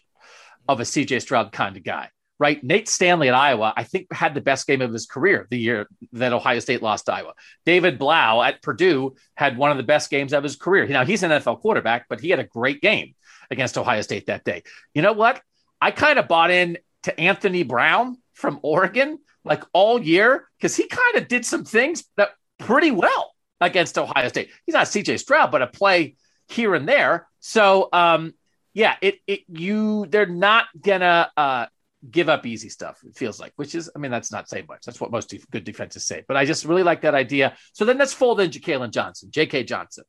of 0.67 0.79
a 0.79 0.83
CJ 0.83 1.21
Stroud 1.21 1.51
kind 1.51 1.77
of 1.77 1.83
guy 1.83 2.09
right? 2.37 2.61
Nate 2.63 2.89
Stanley 2.89 3.29
at 3.29 3.33
Iowa, 3.33 3.73
I 3.75 3.83
think, 3.83 4.11
had 4.11 4.33
the 4.33 4.41
best 4.41 4.67
game 4.67 4.81
of 4.81 4.91
his 4.91 5.05
career 5.05 5.47
the 5.49 5.57
year 5.57 5.87
that 6.13 6.33
Ohio 6.33 6.59
State 6.59 6.81
lost 6.81 7.09
Iowa. 7.09 7.33
David 7.65 7.97
Blough 7.97 8.43
at 8.43 8.61
Purdue 8.61 9.15
had 9.35 9.57
one 9.57 9.71
of 9.71 9.77
the 9.77 9.83
best 9.83 10.09
games 10.09 10.33
of 10.33 10.43
his 10.43 10.55
career. 10.55 10.85
Now, 10.87 11.05
he's 11.05 11.23
an 11.23 11.31
NFL 11.31 11.61
quarterback, 11.61 12.07
but 12.09 12.19
he 12.19 12.29
had 12.29 12.39
a 12.39 12.43
great 12.43 12.81
game 12.81 13.15
against 13.49 13.77
Ohio 13.77 14.01
State 14.01 14.25
that 14.25 14.43
day. 14.43 14.63
You 14.93 15.01
know 15.01 15.13
what? 15.13 15.41
I 15.79 15.91
kind 15.91 16.19
of 16.19 16.27
bought 16.27 16.51
in 16.51 16.77
to 17.03 17.17
Anthony 17.19 17.63
Brown 17.63 18.17
from 18.35 18.59
Oregon 18.61 19.17
like 19.43 19.63
all 19.73 20.01
year 20.01 20.47
because 20.57 20.75
he 20.75 20.87
kind 20.87 21.15
of 21.15 21.27
did 21.27 21.45
some 21.45 21.65
things 21.65 22.03
that 22.17 22.29
pretty 22.59 22.91
well 22.91 23.33
against 23.59 23.97
Ohio 23.97 24.27
State. 24.27 24.49
He's 24.65 24.73
not 24.73 24.87
CJ 24.87 25.19
Stroud, 25.19 25.51
but 25.51 25.61
a 25.61 25.67
play 25.67 26.15
here 26.47 26.75
and 26.75 26.87
there. 26.87 27.27
So, 27.39 27.89
um, 27.91 28.33
yeah, 28.73 28.95
it 29.01 29.19
it 29.25 29.41
you 29.47 30.05
they're 30.07 30.25
not 30.25 30.65
gonna 30.79 31.31
uh, 31.37 31.65
give 32.09 32.29
up 32.29 32.45
easy 32.45 32.69
stuff. 32.69 32.99
It 33.05 33.15
feels 33.15 33.39
like, 33.39 33.53
which 33.55 33.75
is, 33.75 33.89
I 33.95 33.99
mean, 33.99 34.11
that's 34.11 34.31
not 34.31 34.49
saying 34.49 34.65
much. 34.67 34.83
That's 34.85 34.99
what 34.99 35.11
most 35.11 35.33
good 35.51 35.63
defenses 35.63 36.05
say. 36.05 36.23
But 36.27 36.37
I 36.37 36.45
just 36.45 36.65
really 36.65 36.83
like 36.83 37.01
that 37.01 37.15
idea. 37.15 37.55
So 37.73 37.85
then 37.85 37.97
let's 37.97 38.13
fold 38.13 38.39
in 38.39 38.51
Jakailin 38.51 38.91
Johnson, 38.91 39.31
J.K. 39.31 39.63
Johnson. 39.63 40.03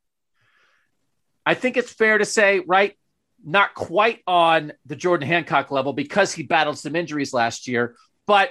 I 1.45 1.55
think 1.55 1.77
it's 1.77 1.93
fair 1.93 2.19
to 2.19 2.25
say, 2.25 2.61
right? 2.67 2.95
Not 3.45 3.75
quite 3.75 4.21
on 4.27 4.73
the 4.85 4.97
Jordan 4.97 5.29
Hancock 5.29 5.71
level 5.71 5.93
because 5.93 6.33
he 6.33 6.43
battled 6.43 6.79
some 6.79 6.97
injuries 6.97 7.33
last 7.33 7.69
year, 7.69 7.95
but 8.27 8.51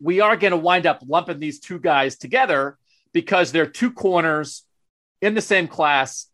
we 0.00 0.20
are 0.20 0.36
going 0.36 0.52
to 0.52 0.56
wind 0.56 0.86
up 0.86 1.02
lumping 1.06 1.38
these 1.38 1.60
two 1.60 1.78
guys 1.78 2.16
together 2.16 2.78
because 3.12 3.52
they're 3.52 3.66
two 3.66 3.90
corners 3.90 4.64
in 5.20 5.34
the 5.34 5.40
same 5.40 5.66
class, 5.66 6.26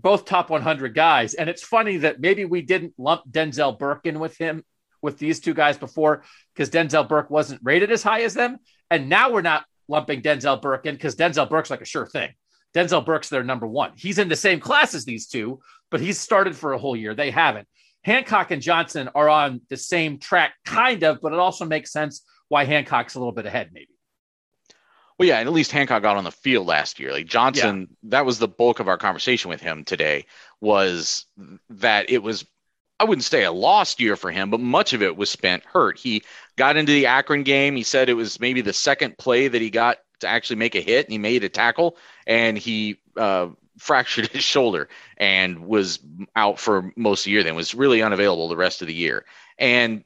both 0.00 0.24
top 0.24 0.50
100 0.50 0.94
guys. 0.94 1.34
And 1.34 1.48
it's 1.48 1.62
funny 1.62 1.98
that 1.98 2.20
maybe 2.20 2.44
we 2.44 2.62
didn't 2.62 2.94
lump 2.98 3.22
Denzel 3.30 3.78
Burke 3.78 4.06
in 4.06 4.18
with 4.18 4.36
him 4.36 4.64
with 5.02 5.18
these 5.18 5.40
two 5.40 5.54
guys 5.54 5.78
before 5.78 6.24
because 6.54 6.70
Denzel 6.70 7.08
Burke 7.08 7.30
wasn't 7.30 7.60
rated 7.62 7.90
as 7.90 8.02
high 8.02 8.22
as 8.22 8.34
them. 8.34 8.58
And 8.90 9.08
now 9.08 9.30
we're 9.30 9.42
not 9.42 9.64
lumping 9.88 10.22
Denzel 10.22 10.60
Burke 10.60 10.86
in 10.86 10.94
because 10.94 11.16
Denzel 11.16 11.48
Burke's 11.48 11.70
like 11.70 11.80
a 11.80 11.86
sure 11.86 12.06
thing. 12.06 12.30
Denzel 12.74 13.04
Burke's 13.04 13.28
their 13.28 13.42
number 13.42 13.66
one. 13.66 13.92
He's 13.96 14.18
in 14.18 14.28
the 14.28 14.36
same 14.36 14.60
class 14.60 14.94
as 14.94 15.04
these 15.04 15.26
two, 15.26 15.60
but 15.90 16.00
he's 16.00 16.18
started 16.18 16.56
for 16.56 16.72
a 16.72 16.78
whole 16.78 16.96
year. 16.96 17.14
They 17.14 17.30
haven't. 17.30 17.66
Hancock 18.02 18.50
and 18.50 18.62
Johnson 18.62 19.10
are 19.14 19.28
on 19.28 19.60
the 19.68 19.76
same 19.76 20.18
track, 20.18 20.54
kind 20.64 21.02
of, 21.02 21.20
but 21.20 21.32
it 21.32 21.38
also 21.38 21.64
makes 21.64 21.92
sense 21.92 22.22
why 22.48 22.64
Hancock's 22.64 23.14
a 23.14 23.18
little 23.18 23.32
bit 23.32 23.46
ahead, 23.46 23.70
maybe. 23.72 23.88
Well, 25.18 25.28
yeah, 25.28 25.38
and 25.38 25.46
at 25.46 25.52
least 25.52 25.70
Hancock 25.70 26.00
got 26.00 26.16
on 26.16 26.24
the 26.24 26.32
field 26.32 26.66
last 26.66 26.98
year. 26.98 27.12
Like 27.12 27.26
Johnson, 27.26 27.88
yeah. 27.90 28.08
that 28.10 28.26
was 28.26 28.38
the 28.38 28.48
bulk 28.48 28.80
of 28.80 28.88
our 28.88 28.96
conversation 28.96 29.50
with 29.50 29.60
him 29.60 29.84
today. 29.84 30.24
Was 30.62 31.26
that 31.68 32.08
it 32.08 32.22
was 32.22 32.46
I 32.98 33.04
wouldn't 33.04 33.24
say 33.24 33.44
a 33.44 33.52
lost 33.52 34.00
year 34.00 34.16
for 34.16 34.30
him, 34.30 34.50
but 34.50 34.60
much 34.60 34.94
of 34.94 35.02
it 35.02 35.16
was 35.16 35.30
spent 35.30 35.64
hurt. 35.64 35.98
He 35.98 36.22
got 36.56 36.78
into 36.78 36.92
the 36.92 37.06
Akron 37.06 37.42
game. 37.42 37.76
He 37.76 37.82
said 37.82 38.08
it 38.08 38.14
was 38.14 38.40
maybe 38.40 38.62
the 38.62 38.72
second 38.72 39.18
play 39.18 39.48
that 39.48 39.60
he 39.60 39.70
got 39.70 39.98
to 40.20 40.28
actually 40.28 40.56
make 40.56 40.74
a 40.74 40.80
hit, 40.80 41.06
and 41.06 41.12
he 41.12 41.18
made 41.18 41.44
a 41.44 41.48
tackle, 41.50 41.96
and 42.26 42.56
he 42.56 42.98
uh, 43.16 43.48
fractured 43.80 44.28
his 44.32 44.44
shoulder 44.44 44.88
and 45.16 45.66
was 45.66 45.98
out 46.36 46.58
for 46.58 46.92
most 46.96 47.20
of 47.20 47.24
the 47.24 47.30
year. 47.32 47.42
Then 47.42 47.56
was 47.56 47.74
really 47.74 48.02
unavailable 48.02 48.48
the 48.48 48.56
rest 48.56 48.82
of 48.82 48.88
the 48.88 48.94
year, 48.94 49.24
and 49.58 50.04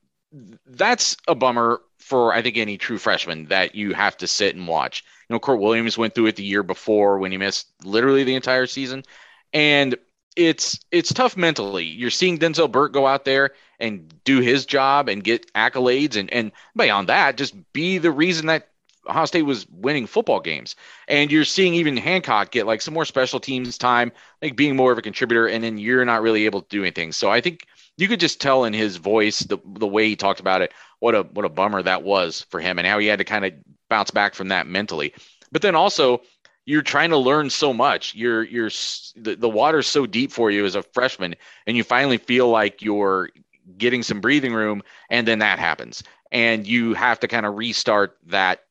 that's 0.66 1.16
a 1.28 1.34
bummer 1.34 1.80
for 1.98 2.32
I 2.34 2.42
think 2.42 2.56
any 2.56 2.76
true 2.78 2.98
freshman 2.98 3.46
that 3.46 3.74
you 3.74 3.94
have 3.94 4.16
to 4.18 4.26
sit 4.26 4.56
and 4.56 4.68
watch. 4.68 5.04
You 5.28 5.34
know, 5.34 5.40
Kourt 5.40 5.60
Williams 5.60 5.96
went 5.96 6.14
through 6.14 6.26
it 6.26 6.36
the 6.36 6.44
year 6.44 6.62
before 6.62 7.18
when 7.18 7.32
he 7.32 7.38
missed 7.38 7.68
literally 7.82 8.24
the 8.24 8.34
entire 8.34 8.66
season, 8.66 9.04
and 9.52 9.96
it's 10.36 10.78
it's 10.90 11.12
tough 11.12 11.36
mentally. 11.36 11.84
You're 11.84 12.10
seeing 12.10 12.38
Denzel 12.38 12.70
Burke 12.70 12.92
go 12.92 13.06
out 13.06 13.24
there 13.24 13.50
and 13.78 14.12
do 14.24 14.40
his 14.40 14.66
job 14.66 15.08
and 15.08 15.24
get 15.24 15.52
accolades 15.54 16.16
and 16.16 16.32
and 16.32 16.52
beyond 16.76 17.08
that, 17.08 17.36
just 17.36 17.54
be 17.72 17.98
the 17.98 18.10
reason 18.10 18.46
that 18.46 18.68
Ohio 19.08 19.24
State 19.26 19.42
was 19.42 19.66
winning 19.70 20.06
football 20.06 20.40
games. 20.40 20.76
And 21.08 21.30
you're 21.30 21.44
seeing 21.44 21.74
even 21.74 21.96
Hancock 21.96 22.50
get 22.50 22.66
like 22.66 22.82
some 22.82 22.94
more 22.94 23.04
special 23.04 23.40
teams 23.40 23.78
time, 23.78 24.12
like 24.42 24.56
being 24.56 24.76
more 24.76 24.92
of 24.92 24.98
a 24.98 25.02
contributor, 25.02 25.46
and 25.46 25.62
then 25.62 25.78
you're 25.78 26.04
not 26.04 26.22
really 26.22 26.46
able 26.46 26.62
to 26.62 26.68
do 26.68 26.82
anything. 26.82 27.12
So 27.12 27.30
I 27.30 27.40
think 27.40 27.66
you 27.96 28.08
could 28.08 28.20
just 28.20 28.40
tell 28.40 28.64
in 28.64 28.72
his 28.72 28.96
voice, 28.96 29.40
the 29.40 29.58
the 29.64 29.86
way 29.86 30.08
he 30.08 30.16
talked 30.16 30.40
about 30.40 30.62
it, 30.62 30.72
what 30.98 31.14
a 31.14 31.22
what 31.22 31.44
a 31.44 31.50
bummer 31.50 31.82
that 31.82 32.02
was 32.02 32.46
for 32.50 32.60
him 32.60 32.78
and 32.78 32.86
how 32.86 32.98
he 32.98 33.06
had 33.06 33.18
to 33.18 33.24
kind 33.24 33.44
of 33.44 33.52
bounce 33.88 34.10
back 34.10 34.34
from 34.34 34.48
that 34.48 34.66
mentally. 34.66 35.14
But 35.52 35.62
then 35.62 35.74
also 35.74 36.22
you're 36.66 36.82
trying 36.82 37.10
to 37.10 37.18
learn 37.18 37.50
so 37.50 37.72
much. 37.72 38.14
You're 38.14 38.42
you're 38.42 38.70
the, 39.16 39.36
the 39.38 39.48
water's 39.48 39.86
so 39.86 40.06
deep 40.06 40.32
for 40.32 40.50
you 40.50 40.64
as 40.64 40.74
a 40.74 40.82
freshman, 40.82 41.36
and 41.66 41.76
you 41.76 41.84
finally 41.84 42.18
feel 42.18 42.48
like 42.48 42.82
you're 42.82 43.30
getting 43.78 44.02
some 44.02 44.20
breathing 44.20 44.52
room, 44.52 44.82
and 45.10 45.28
then 45.28 45.38
that 45.40 45.58
happens, 45.58 46.02
and 46.32 46.66
you 46.66 46.94
have 46.94 47.20
to 47.20 47.28
kind 47.28 47.46
of 47.46 47.56
restart 47.56 48.16
that 48.26 48.63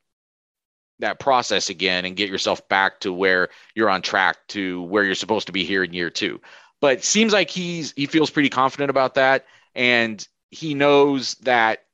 that 1.00 1.20
process 1.20 1.70
again 1.70 2.06
and 2.06 2.16
get 2.16 2.30
yourself 2.30 2.68
back 2.70 3.00
to 3.02 3.12
where 3.12 3.50
you're 3.76 3.90
on 3.90 4.02
track 4.02 4.38
to 4.48 4.82
where 4.84 5.04
you're 5.04 5.16
supposed 5.16 5.48
to 5.48 5.54
be 5.54 5.66
here 5.66 5.84
in 5.84 5.94
year 5.94 6.10
two. 6.10 6.40
But 6.80 7.04
seems 7.04 7.34
like 7.34 7.50
he's 7.50 7.94
he 7.96 8.06
feels 8.06 8.30
pretty 8.30 8.50
confident 8.50 8.90
about 8.90 9.16
that, 9.16 9.46
and 9.74 10.26
he 10.52 10.74
knows 10.74 11.36
that 11.36 11.86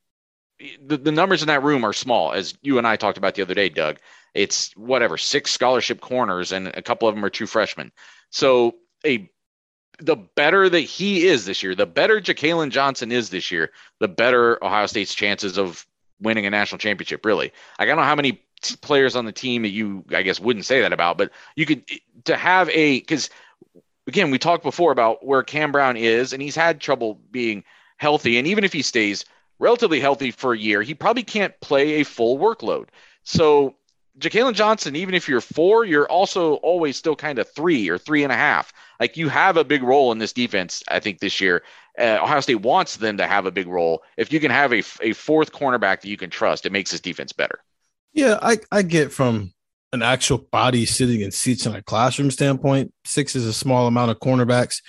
the, 0.86 0.98
the 0.98 1.12
numbers 1.12 1.42
in 1.42 1.48
that 1.48 1.64
room 1.64 1.86
are 1.86 1.94
small, 1.94 2.34
as 2.34 2.54
you 2.62 2.78
and 2.78 2.88
I 2.88 2.98
talked 2.98 3.18
about 3.18 3.36
the 3.36 3.42
other 3.42 3.54
day, 3.54 3.70
Doug 3.70 4.00
it's 4.34 4.76
whatever 4.76 5.18
six 5.18 5.52
scholarship 5.52 6.02
corners 6.02 6.52
and 6.52 6.68
a 6.68 6.82
couple 6.82 7.08
of 7.08 7.16
them 7.16 7.26
are 7.26 7.30
true 7.30 7.48
freshmen. 7.48 7.92
So 8.30 8.76
a 9.06 9.30
the 10.02 10.16
better 10.16 10.70
that 10.70 10.80
he 10.80 11.28
is 11.28 11.46
this 11.46 11.62
year, 11.62 11.76
the 11.76 11.86
better 11.86 12.22
Jakailin 12.22 12.70
Johnson 12.70 13.12
is 13.12 13.30
this 13.30 13.52
year, 13.52 13.72
the 14.00 14.08
better 14.08 14.64
Ohio 14.64 14.86
State's 14.86 15.14
chances 15.14 15.58
of 15.58 15.86
winning 16.22 16.46
a 16.46 16.50
national 16.50 16.80
championship. 16.80 17.26
Really, 17.26 17.52
like, 17.78 17.82
I 17.82 17.86
don't 17.86 17.98
know 17.98 18.04
how 18.04 18.16
many 18.16 18.42
t- 18.62 18.76
players 18.82 19.16
on 19.16 19.26
the 19.26 19.32
team 19.32 19.64
that 19.64 19.70
you 19.70 20.04
I 20.16 20.22
guess 20.24 20.40
wouldn't 20.40 20.66
say 20.66 20.82
that 20.82 20.94
about, 20.94 21.18
but 21.18 21.32
you 21.56 21.66
could 21.66 21.84
to 22.26 22.36
have 22.36 22.70
a 22.70 23.00
because 23.00 23.30
again 24.08 24.32
we 24.32 24.40
talked 24.40 24.64
before 24.64 24.92
about 24.92 25.26
where 25.26 25.44
Cam 25.44 25.72
Brown 25.72 25.98
is, 25.98 26.34
and 26.34 26.42
he's 26.42 26.56
had 26.56 26.80
trouble 26.82 27.20
being 27.32 27.64
healthy, 27.98 28.38
and 28.38 28.48
even 28.48 28.64
if 28.64 28.74
he 28.74 28.82
stays 28.82 29.26
relatively 29.60 30.00
healthy 30.00 30.32
for 30.32 30.54
a 30.54 30.58
year, 30.58 30.82
he 30.82 30.94
probably 30.94 31.24
can't 31.24 31.60
play 31.62 31.96
a 31.96 32.04
full 32.06 32.38
workload. 32.38 32.88
So 33.24 33.76
Jakailin 34.20 34.54
Johnson, 34.54 34.96
even 34.96 35.14
if 35.16 35.28
you're 35.30 35.42
four, 35.42 35.86
you're 35.86 36.10
also 36.10 36.56
always 36.56 36.98
still 36.98 37.16
kind 37.16 37.40
of 37.40 37.50
three 37.50 37.90
or 37.90 37.98
three 37.98 38.24
and 38.24 38.32
a 38.34 38.36
half. 38.36 38.74
Like 39.00 39.18
you 39.18 39.30
have 39.30 39.58
a 39.58 39.64
big 39.64 39.84
role 39.84 40.12
in 40.12 40.18
this 40.18 40.34
defense, 40.34 40.84
I 40.90 41.00
think, 41.00 41.20
this 41.20 41.40
year. 41.40 41.64
uh, 42.00 42.20
Ohio 42.22 42.40
State 42.42 42.62
wants 42.62 42.98
them 42.98 43.18
to 43.18 43.28
have 43.28 43.46
a 43.46 43.52
big 43.52 43.68
role. 43.68 44.04
If 44.18 44.32
you 44.34 44.40
can 44.40 44.52
have 44.52 44.74
a, 44.74 44.84
a 45.02 45.14
fourth 45.14 45.52
cornerback 45.52 46.02
that 46.02 46.08
you 46.10 46.18
can 46.18 46.30
trust, 46.30 46.66
it 46.66 46.72
makes 46.72 46.92
this 46.92 47.02
defense 47.02 47.34
better. 47.34 47.60
Yeah, 48.20 48.38
I, 48.42 48.58
I 48.70 48.82
get 48.82 49.14
from 49.14 49.54
an 49.94 50.02
actual 50.02 50.40
body 50.40 50.86
sitting 50.86 51.22
in 51.22 51.32
seats 51.32 51.66
in 51.66 51.74
a 51.74 51.82
classroom 51.82 52.30
standpoint, 52.32 52.94
six 53.06 53.34
is 53.34 53.46
a 53.46 53.54
small 53.54 53.88
amount 53.88 54.12
of 54.12 54.20
cornerbacks, 54.20 54.82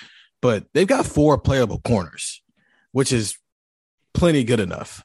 but 0.42 0.64
they've 0.74 0.88
got 0.88 1.06
four 1.06 1.38
playable 1.38 1.78
corners, 1.78 2.42
which 2.90 3.12
is 3.12 3.38
plenty 4.14 4.42
good 4.42 4.58
enough. 4.58 5.04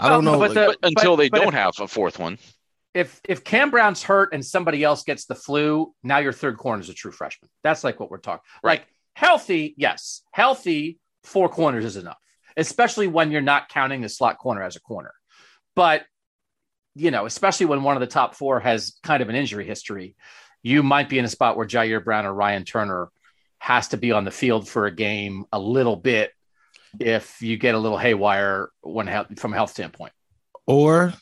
I 0.00 0.08
don't 0.08 0.26
um, 0.26 0.32
know 0.32 0.38
but, 0.40 0.48
the, 0.54 0.76
but 0.82 0.88
until 0.88 1.16
but, 1.16 1.22
they 1.22 1.28
don't 1.28 1.48
if, 1.48 1.54
have 1.54 1.74
a 1.78 1.86
fourth 1.86 2.18
one. 2.18 2.38
If 2.92 3.20
if 3.28 3.44
Cam 3.44 3.70
Brown's 3.70 4.02
hurt 4.02 4.34
and 4.34 4.44
somebody 4.44 4.82
else 4.82 5.04
gets 5.04 5.26
the 5.26 5.36
flu, 5.36 5.94
now 6.02 6.18
your 6.18 6.32
third 6.32 6.58
corner 6.58 6.82
is 6.82 6.88
a 6.88 6.94
true 6.94 7.12
freshman. 7.12 7.50
That's 7.62 7.84
like 7.84 8.00
what 8.00 8.10
we're 8.10 8.18
talking. 8.18 8.42
Right. 8.64 8.80
Like 8.80 8.88
healthy, 9.14 9.74
yes, 9.76 10.22
healthy. 10.32 10.98
Four 11.22 11.48
corners 11.48 11.84
is 11.84 11.96
enough, 11.96 12.18
especially 12.56 13.06
when 13.06 13.30
you're 13.30 13.42
not 13.42 13.68
counting 13.68 14.00
the 14.00 14.08
slot 14.08 14.38
corner 14.38 14.64
as 14.64 14.74
a 14.74 14.80
corner. 14.80 15.12
But 15.76 16.02
you 16.94 17.10
know, 17.10 17.26
especially 17.26 17.66
when 17.66 17.82
one 17.82 17.96
of 17.96 18.00
the 18.00 18.06
top 18.06 18.34
four 18.34 18.60
has 18.60 18.98
kind 19.02 19.22
of 19.22 19.28
an 19.28 19.36
injury 19.36 19.64
history, 19.64 20.16
you 20.62 20.82
might 20.82 21.08
be 21.08 21.18
in 21.18 21.24
a 21.24 21.28
spot 21.28 21.56
where 21.56 21.66
Jyaire 21.66 22.04
Brown 22.04 22.26
or 22.26 22.34
Ryan 22.34 22.64
Turner 22.64 23.10
has 23.58 23.88
to 23.88 23.96
be 23.96 24.12
on 24.12 24.24
the 24.24 24.30
field 24.30 24.68
for 24.68 24.86
a 24.86 24.94
game 24.94 25.44
a 25.52 25.58
little 25.58 25.96
bit 25.96 26.32
if 26.98 27.40
you 27.42 27.56
get 27.56 27.74
a 27.74 27.78
little 27.78 27.98
haywire 27.98 28.70
when 28.80 29.06
from 29.36 29.52
a 29.52 29.56
health 29.56 29.70
standpoint. 29.70 30.12
Or 30.66 31.14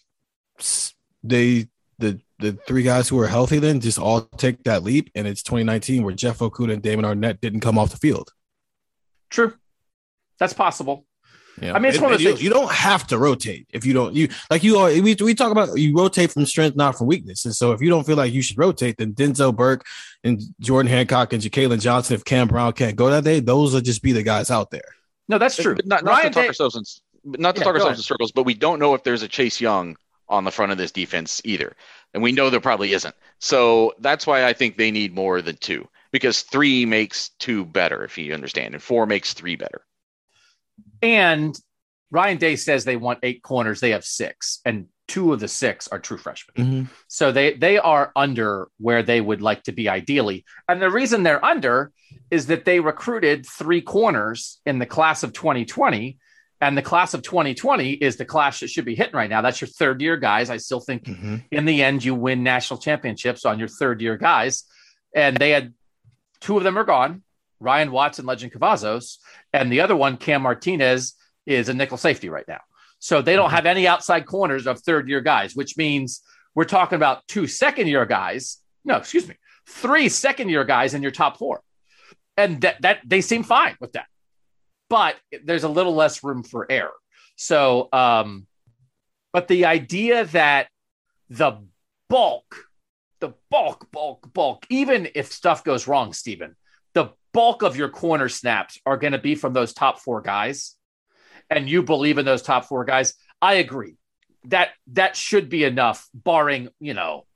they 1.22 1.68
the 1.98 2.20
the 2.38 2.52
three 2.66 2.82
guys 2.82 3.08
who 3.08 3.18
are 3.18 3.26
healthy 3.26 3.58
then 3.58 3.80
just 3.80 3.98
all 3.98 4.22
take 4.22 4.62
that 4.64 4.82
leap, 4.82 5.10
and 5.14 5.26
it's 5.26 5.42
2019 5.42 6.04
where 6.04 6.14
Jeff 6.14 6.38
Okudah 6.38 6.74
and 6.74 6.82
Damon 6.82 7.04
Arnette 7.04 7.40
didn't 7.40 7.60
come 7.60 7.78
off 7.78 7.90
the 7.90 7.96
field. 7.96 8.32
True, 9.30 9.54
that's 10.38 10.54
possible. 10.54 11.04
Yeah. 11.60 11.74
I 11.74 11.78
mean, 11.78 11.92
it's 11.92 12.00
one 12.00 12.12
of 12.12 12.20
you, 12.20 12.34
you, 12.36 12.50
don't 12.50 12.70
have 12.70 13.06
to 13.08 13.18
rotate 13.18 13.66
if 13.72 13.84
you 13.84 13.92
don't. 13.92 14.14
You 14.14 14.28
like 14.50 14.62
you 14.62 14.78
are. 14.78 14.88
We, 14.88 15.14
we 15.14 15.34
talk 15.34 15.50
about 15.50 15.76
you 15.76 15.96
rotate 15.96 16.32
from 16.32 16.46
strength, 16.46 16.76
not 16.76 16.96
from 16.96 17.06
weakness. 17.06 17.44
And 17.44 17.54
so, 17.54 17.72
if 17.72 17.80
you 17.80 17.88
don't 17.88 18.04
feel 18.04 18.16
like 18.16 18.32
you 18.32 18.42
should 18.42 18.58
rotate, 18.58 18.96
then 18.98 19.12
Denzel 19.14 19.54
Burke 19.54 19.86
and 20.24 20.40
Jordan 20.60 20.90
Hancock 20.90 21.32
and 21.32 21.42
Jakailin 21.42 21.80
Johnson, 21.80 22.14
if 22.14 22.24
Cam 22.24 22.48
Brown 22.48 22.72
can't 22.72 22.96
go 22.96 23.10
that 23.10 23.24
day, 23.24 23.40
those 23.40 23.74
will 23.74 23.80
just 23.80 24.02
be 24.02 24.12
the 24.12 24.22
guys 24.22 24.50
out 24.50 24.70
there. 24.70 24.82
No, 25.28 25.38
that's 25.38 25.56
true. 25.56 25.76
Not, 25.84 26.04
not 26.04 26.22
to 26.22 26.30
talk 26.30 26.42
Day- 26.42 26.48
ourselves 26.48 26.76
in, 26.76 26.84
not 27.40 27.54
to 27.56 27.60
yeah, 27.60 27.64
talk 27.64 27.74
ourselves 27.74 27.98
in 27.98 28.02
circles, 28.02 28.32
but 28.32 28.44
we 28.44 28.54
don't 28.54 28.78
know 28.78 28.94
if 28.94 29.02
there's 29.04 29.22
a 29.22 29.28
Chase 29.28 29.60
Young 29.60 29.96
on 30.28 30.44
the 30.44 30.50
front 30.50 30.72
of 30.72 30.78
this 30.78 30.92
defense 30.92 31.40
either, 31.44 31.74
and 32.14 32.22
we 32.22 32.32
know 32.32 32.50
there 32.50 32.60
probably 32.60 32.92
isn't. 32.92 33.14
So 33.38 33.94
that's 33.98 34.26
why 34.26 34.44
I 34.44 34.52
think 34.52 34.76
they 34.76 34.90
need 34.90 35.14
more 35.14 35.42
than 35.42 35.56
two 35.56 35.88
because 36.12 36.42
three 36.42 36.86
makes 36.86 37.30
two 37.38 37.64
better, 37.64 38.04
if 38.04 38.16
you 38.18 38.32
understand, 38.32 38.74
and 38.74 38.82
four 38.82 39.06
makes 39.06 39.32
three 39.32 39.56
better. 39.56 39.82
And 41.02 41.58
Ryan 42.10 42.38
Day 42.38 42.56
says 42.56 42.84
they 42.84 42.96
want 42.96 43.20
eight 43.22 43.42
corners. 43.42 43.80
They 43.80 43.90
have 43.90 44.04
six, 44.04 44.60
and 44.64 44.86
two 45.06 45.32
of 45.32 45.40
the 45.40 45.48
six 45.48 45.88
are 45.88 45.98
true 45.98 46.18
freshmen. 46.18 46.66
Mm-hmm. 46.66 46.92
So 47.08 47.32
they 47.32 47.54
they 47.54 47.78
are 47.78 48.12
under 48.14 48.68
where 48.78 49.02
they 49.02 49.20
would 49.20 49.42
like 49.42 49.64
to 49.64 49.72
be 49.72 49.88
ideally. 49.88 50.44
And 50.68 50.80
the 50.80 50.90
reason 50.90 51.22
they're 51.22 51.44
under 51.44 51.92
is 52.30 52.46
that 52.46 52.64
they 52.64 52.80
recruited 52.80 53.46
three 53.46 53.80
corners 53.80 54.60
in 54.64 54.78
the 54.78 54.86
class 54.86 55.22
of 55.22 55.32
2020. 55.32 56.18
And 56.60 56.76
the 56.76 56.82
class 56.82 57.14
of 57.14 57.22
2020 57.22 57.92
is 57.92 58.16
the 58.16 58.24
class 58.24 58.60
that 58.60 58.68
should 58.68 58.84
be 58.84 58.96
hitting 58.96 59.14
right 59.14 59.30
now. 59.30 59.42
That's 59.42 59.60
your 59.60 59.68
third 59.68 60.02
year 60.02 60.16
guys. 60.16 60.50
I 60.50 60.56
still 60.56 60.80
think 60.80 61.04
mm-hmm. 61.04 61.36
in 61.52 61.66
the 61.66 61.84
end 61.84 62.04
you 62.04 62.16
win 62.16 62.42
national 62.42 62.80
championships 62.80 63.44
on 63.44 63.60
your 63.60 63.68
third 63.68 64.00
year 64.00 64.16
guys. 64.16 64.64
And 65.14 65.36
they 65.36 65.50
had 65.50 65.72
two 66.40 66.58
of 66.58 66.64
them 66.64 66.76
are 66.76 66.84
gone. 66.84 67.22
Ryan 67.60 67.90
Watson, 67.90 68.26
Legend 68.26 68.52
Cavazos, 68.52 69.18
and 69.52 69.72
the 69.72 69.80
other 69.80 69.96
one, 69.96 70.16
Cam 70.16 70.42
Martinez, 70.42 71.14
is 71.46 71.68
a 71.68 71.74
nickel 71.74 71.96
safety 71.96 72.28
right 72.28 72.46
now. 72.46 72.60
So 72.98 73.22
they 73.22 73.36
don't 73.36 73.50
have 73.50 73.66
any 73.66 73.86
outside 73.86 74.26
corners 74.26 74.66
of 74.66 74.80
third 74.80 75.08
year 75.08 75.20
guys, 75.20 75.54
which 75.54 75.76
means 75.76 76.22
we're 76.54 76.64
talking 76.64 76.96
about 76.96 77.26
two 77.26 77.46
second 77.46 77.86
year 77.86 78.04
guys. 78.04 78.58
No, 78.84 78.96
excuse 78.96 79.28
me, 79.28 79.36
three 79.66 80.08
second 80.08 80.48
year 80.48 80.64
guys 80.64 80.94
in 80.94 81.02
your 81.02 81.10
top 81.10 81.38
four. 81.38 81.62
And 82.36 82.60
that, 82.62 82.82
that 82.82 83.00
they 83.04 83.20
seem 83.20 83.42
fine 83.42 83.76
with 83.80 83.92
that. 83.92 84.06
But 84.88 85.16
there's 85.44 85.64
a 85.64 85.68
little 85.68 85.94
less 85.94 86.24
room 86.24 86.42
for 86.42 86.66
error. 86.70 86.94
So, 87.36 87.88
um, 87.92 88.46
but 89.32 89.48
the 89.48 89.66
idea 89.66 90.24
that 90.26 90.68
the 91.28 91.62
bulk, 92.08 92.64
the 93.20 93.34
bulk, 93.50 93.90
bulk, 93.92 94.32
bulk, 94.32 94.66
even 94.70 95.08
if 95.14 95.30
stuff 95.32 95.62
goes 95.62 95.86
wrong, 95.86 96.12
Stephen, 96.12 96.56
bulk 97.32 97.62
of 97.62 97.76
your 97.76 97.88
corner 97.88 98.28
snaps 98.28 98.80
are 98.86 98.96
going 98.96 99.12
to 99.12 99.18
be 99.18 99.34
from 99.34 99.52
those 99.52 99.72
top 99.72 100.00
four 100.00 100.20
guys 100.20 100.76
and 101.50 101.68
you 101.68 101.82
believe 101.82 102.18
in 102.18 102.24
those 102.24 102.42
top 102.42 102.66
four 102.66 102.84
guys, 102.84 103.14
I 103.40 103.54
agree. 103.54 103.96
That 104.44 104.70
that 104.92 105.16
should 105.16 105.48
be 105.48 105.64
enough, 105.64 106.08
barring 106.14 106.68
you 106.80 106.94
know 106.94 107.26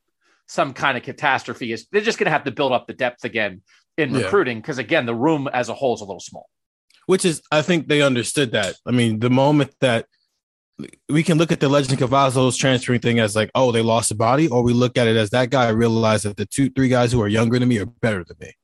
some 0.47 0.73
kind 0.73 0.97
of 0.97 1.03
catastrophe. 1.03 1.73
Is 1.73 1.87
they're 1.91 2.01
just 2.01 2.19
going 2.19 2.27
to 2.27 2.31
have 2.31 2.45
to 2.45 2.51
build 2.51 2.73
up 2.73 2.87
the 2.87 2.95
depth 2.95 3.25
again 3.25 3.63
in 3.99 4.15
yeah. 4.15 4.23
recruiting 4.23 4.59
because 4.59 4.79
again, 4.79 5.07
the 5.07 5.15
room 5.15 5.49
as 5.53 5.69
a 5.69 5.75
whole 5.75 5.95
is 5.95 6.01
a 6.01 6.05
little 6.05 6.21
small. 6.21 6.49
Which 7.07 7.25
is, 7.25 7.43
I 7.51 7.63
think 7.63 7.89
they 7.89 8.01
understood 8.01 8.53
that. 8.53 8.77
I 8.87 8.93
mean, 8.93 9.19
the 9.19 9.29
moment 9.29 9.75
that 9.81 10.07
we 11.09 11.25
can 11.25 11.37
look 11.37 11.51
at 11.51 11.59
the 11.59 11.69
Legend 11.69 11.99
Cavazos 11.99 12.57
transferring 12.57 13.01
thing 13.01 13.19
as 13.19 13.35
like, 13.35 13.51
oh, 13.57 13.73
they 13.73 13.83
lost 13.83 14.13
a 14.13 14.15
body, 14.15 14.49
or 14.49 14.63
we 14.63 14.73
look 14.73 14.97
at 14.97 15.09
it 15.09 15.17
as 15.17 15.31
that 15.31 15.51
guy 15.51 15.69
realized 15.71 16.25
that 16.25 16.37
the 16.37 16.47
two, 16.47 16.71
three 16.71 16.89
guys 16.89 17.11
who 17.11 17.21
are 17.21 17.29
younger 17.29 17.59
than 17.59 17.69
me 17.69 17.79
are 17.79 17.87
better 17.87 18.25
than 18.25 18.37
me. 18.41 18.55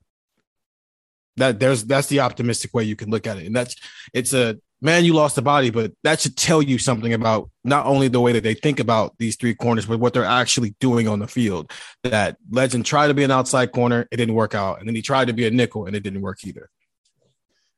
That 1.38 1.59
there's 1.61 1.85
that's 1.85 2.09
the 2.09 2.20
optimistic 2.20 2.74
way 2.74 2.85
you 2.85 2.96
can 2.96 3.11
look 3.11 3.27
at 3.27 3.38
it, 3.38 3.46
and 3.46 3.57
that's 3.57 3.77
it's 4.12 4.33
a 4.33 4.59
man, 4.81 5.05
you 5.05 5.14
lost 5.14 5.37
the 5.37 5.42
body, 5.42 5.70
but 5.70 5.92
that 6.05 6.20
should 6.20 6.37
tell 6.37 6.62
you 6.62 6.79
something 6.79 7.12
about 7.12 7.51
not 7.64 7.87
only 7.87 8.09
the 8.09 8.20
way 8.20 8.33
that 8.33 8.42
they 8.42 8.55
think 8.55 8.81
about 8.81 9.14
these 9.18 9.37
three 9.37 9.55
corners, 9.55 9.87
but 9.87 9.98
what 9.98 10.14
they're 10.14 10.24
actually 10.24 10.74
doing 10.81 11.09
on 11.09 11.18
the 11.18 11.27
field. 11.27 11.70
That 12.05 12.37
Legend 12.51 12.87
tried 12.87 13.09
to 13.09 13.14
be 13.14 13.24
an 13.24 13.31
outside 13.31 13.72
corner, 13.72 14.07
it 14.11 14.16
didn't 14.16 14.35
work 14.35 14.55
out. 14.55 14.79
And 14.79 14.88
then 14.88 14.94
he 14.94 15.03
tried 15.03 15.27
to 15.27 15.33
be 15.33 15.46
a 15.46 15.51
nickel, 15.51 15.87
and 15.87 15.96
it 15.96 16.03
didn't 16.03 16.20
work 16.20 16.44
either. 16.44 16.70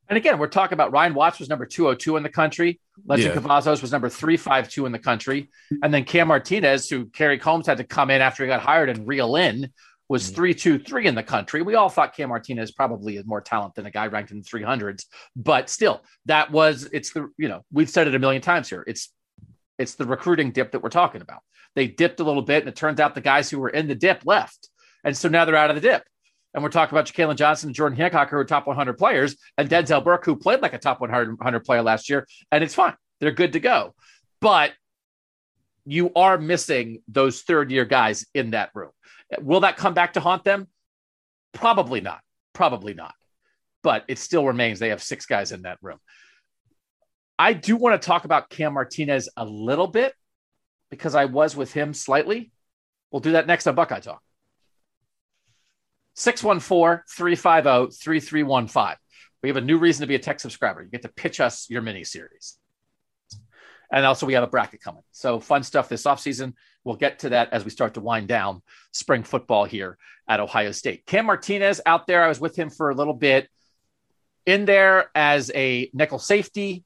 And 0.08 0.16
again, 0.16 0.38
we're 0.38 0.48
talking 0.48 0.74
about 0.74 0.90
Ryan 0.90 1.14
Watts 1.14 1.38
was 1.38 1.48
number 1.48 1.64
202 1.64 2.16
in 2.16 2.24
the 2.24 2.28
country. 2.28 2.80
Legend 3.06 3.32
yeah. 3.32 3.40
Cavazos 3.40 3.80
was 3.80 3.92
number 3.92 4.08
352 4.08 4.84
in 4.84 4.90
the 4.90 4.98
country. 4.98 5.50
And 5.84 5.94
then 5.94 6.04
Cam 6.04 6.26
Martinez, 6.26 6.90
who 6.90 7.06
Kerry 7.06 7.38
Coombs 7.38 7.68
had 7.68 7.78
to 7.78 7.84
come 7.84 8.10
in 8.10 8.20
after 8.20 8.42
he 8.42 8.48
got 8.48 8.60
hired 8.60 8.88
and 8.88 9.06
reel 9.06 9.36
in, 9.36 9.72
was 10.10 10.24
mm-hmm. 10.24 10.34
three 10.34 10.54
two 10.54 10.78
three 10.78 11.06
in 11.06 11.14
the 11.14 11.22
country. 11.22 11.62
We 11.62 11.76
all 11.76 11.88
thought 11.88 12.14
Cam 12.14 12.28
Martinez 12.30 12.72
probably 12.72 13.16
is 13.16 13.24
more 13.24 13.40
talent 13.40 13.76
than 13.76 13.86
a 13.86 13.92
guy 13.92 14.08
ranked 14.08 14.32
in 14.32 14.38
the 14.38 14.42
three 14.42 14.62
hundreds, 14.62 15.06
but 15.36 15.70
still, 15.70 16.02
that 16.26 16.50
was 16.50 16.88
it's 16.92 17.12
the 17.12 17.30
you 17.38 17.48
know 17.48 17.64
we've 17.72 17.88
said 17.88 18.08
it 18.08 18.14
a 18.14 18.18
million 18.18 18.42
times 18.42 18.68
here. 18.68 18.84
It's 18.86 19.12
it's 19.78 19.94
the 19.94 20.04
recruiting 20.04 20.50
dip 20.50 20.72
that 20.72 20.82
we're 20.82 20.90
talking 20.90 21.22
about. 21.22 21.40
They 21.76 21.86
dipped 21.86 22.18
a 22.18 22.24
little 22.24 22.42
bit, 22.42 22.64
and 22.64 22.68
it 22.68 22.74
turns 22.74 22.98
out 22.98 23.14
the 23.14 23.20
guys 23.20 23.48
who 23.48 23.60
were 23.60 23.70
in 23.70 23.86
the 23.86 23.94
dip 23.94 24.22
left, 24.26 24.68
and 25.04 25.16
so 25.16 25.28
now 25.28 25.44
they're 25.44 25.54
out 25.54 25.70
of 25.70 25.76
the 25.76 25.80
dip. 25.80 26.02
And 26.52 26.64
we're 26.64 26.70
talking 26.70 26.98
about 26.98 27.06
Jakailin 27.06 27.36
Johnson 27.36 27.68
and 27.68 27.76
Jordan 27.76 27.96
Hancock, 27.96 28.30
who 28.30 28.36
are 28.36 28.44
top 28.44 28.66
100 28.66 28.98
players, 28.98 29.36
and 29.56 29.70
Denzel 29.70 30.02
Burke, 30.02 30.24
who 30.24 30.34
played 30.34 30.60
like 30.60 30.72
a 30.72 30.78
top 30.78 31.00
100, 31.00 31.38
100 31.38 31.60
player 31.60 31.82
last 31.82 32.10
year, 32.10 32.26
and 32.50 32.64
it's 32.64 32.74
fine. 32.74 32.94
They're 33.20 33.30
good 33.30 33.52
to 33.52 33.60
go. 33.60 33.94
But 34.40 34.72
you 35.84 36.12
are 36.14 36.38
missing 36.38 37.02
those 37.08 37.42
third 37.42 37.70
year 37.70 37.84
guys 37.84 38.26
in 38.34 38.50
that 38.50 38.70
room. 38.74 38.90
Will 39.40 39.60
that 39.60 39.76
come 39.76 39.94
back 39.94 40.14
to 40.14 40.20
haunt 40.20 40.44
them? 40.44 40.68
Probably 41.52 42.00
not. 42.00 42.20
Probably 42.52 42.94
not. 42.94 43.14
But 43.82 44.04
it 44.08 44.18
still 44.18 44.46
remains 44.46 44.78
they 44.78 44.90
have 44.90 45.02
six 45.02 45.26
guys 45.26 45.52
in 45.52 45.62
that 45.62 45.78
room. 45.82 45.98
I 47.38 47.54
do 47.54 47.76
want 47.76 48.00
to 48.00 48.06
talk 48.06 48.24
about 48.24 48.50
Cam 48.50 48.74
Martinez 48.74 49.28
a 49.36 49.44
little 49.44 49.86
bit 49.86 50.12
because 50.90 51.14
I 51.14 51.24
was 51.24 51.56
with 51.56 51.72
him 51.72 51.94
slightly. 51.94 52.52
We'll 53.10 53.20
do 53.20 53.32
that 53.32 53.46
next 53.46 53.66
on 53.66 53.74
Buckeye 53.74 54.00
Talk. 54.00 54.22
614 56.16 57.04
350 57.08 57.96
3315. 57.96 58.96
We 59.42 59.48
have 59.48 59.56
a 59.56 59.62
new 59.62 59.78
reason 59.78 60.02
to 60.02 60.06
be 60.06 60.16
a 60.16 60.18
tech 60.18 60.38
subscriber. 60.38 60.82
You 60.82 60.90
get 60.90 61.02
to 61.02 61.08
pitch 61.08 61.40
us 61.40 61.68
your 61.70 61.80
mini 61.80 62.04
series. 62.04 62.58
And 63.92 64.06
also, 64.06 64.26
we 64.26 64.34
have 64.34 64.42
a 64.44 64.48
bracket 64.48 64.80
coming. 64.80 65.02
So, 65.10 65.40
fun 65.40 65.62
stuff 65.62 65.88
this 65.88 66.04
offseason. 66.04 66.54
We'll 66.84 66.96
get 66.96 67.20
to 67.20 67.30
that 67.30 67.52
as 67.52 67.64
we 67.64 67.70
start 67.70 67.94
to 67.94 68.00
wind 68.00 68.28
down 68.28 68.62
spring 68.92 69.22
football 69.22 69.64
here 69.64 69.98
at 70.28 70.40
Ohio 70.40 70.72
State. 70.72 71.06
Cam 71.06 71.26
Martinez 71.26 71.80
out 71.84 72.06
there. 72.06 72.22
I 72.22 72.28
was 72.28 72.40
with 72.40 72.56
him 72.56 72.70
for 72.70 72.90
a 72.90 72.94
little 72.94 73.14
bit 73.14 73.48
in 74.46 74.64
there 74.64 75.10
as 75.14 75.50
a 75.54 75.90
nickel 75.92 76.18
safety 76.18 76.84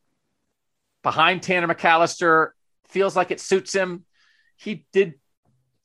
behind 1.02 1.42
Tanner 1.42 1.72
McCalister. 1.72 2.50
Feels 2.88 3.14
like 3.14 3.30
it 3.30 3.40
suits 3.40 3.72
him. 3.72 4.04
He 4.56 4.86
did 4.92 5.14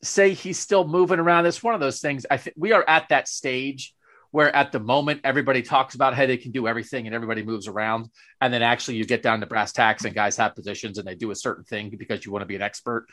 say 0.01 0.33
he's 0.33 0.59
still 0.59 0.87
moving 0.87 1.19
around. 1.19 1.45
It's 1.45 1.61
one 1.61 1.73
of 1.73 1.79
those 1.79 1.99
things. 1.99 2.25
I 2.29 2.37
think 2.37 2.55
we 2.57 2.71
are 2.71 2.85
at 2.87 3.09
that 3.09 3.27
stage 3.27 3.93
where 4.31 4.55
at 4.55 4.71
the 4.71 4.79
moment 4.79 5.21
everybody 5.23 5.61
talks 5.61 5.95
about 5.95 6.13
how 6.13 6.25
they 6.25 6.37
can 6.37 6.51
do 6.51 6.67
everything 6.67 7.05
and 7.05 7.15
everybody 7.15 7.43
moves 7.43 7.67
around 7.67 8.09
and 8.41 8.53
then 8.53 8.61
actually 8.61 8.95
you 8.95 9.05
get 9.05 9.23
down 9.23 9.39
to 9.39 9.45
brass 9.45 9.71
tacks 9.71 10.05
and 10.05 10.13
guys 10.13 10.37
have 10.37 10.55
positions 10.55 10.97
and 10.97 11.07
they 11.07 11.15
do 11.15 11.31
a 11.31 11.35
certain 11.35 11.63
thing 11.63 11.93
because 11.97 12.25
you 12.25 12.31
want 12.31 12.41
to 12.41 12.47
be 12.47 12.55
an 12.55 12.61
expert 12.61 13.07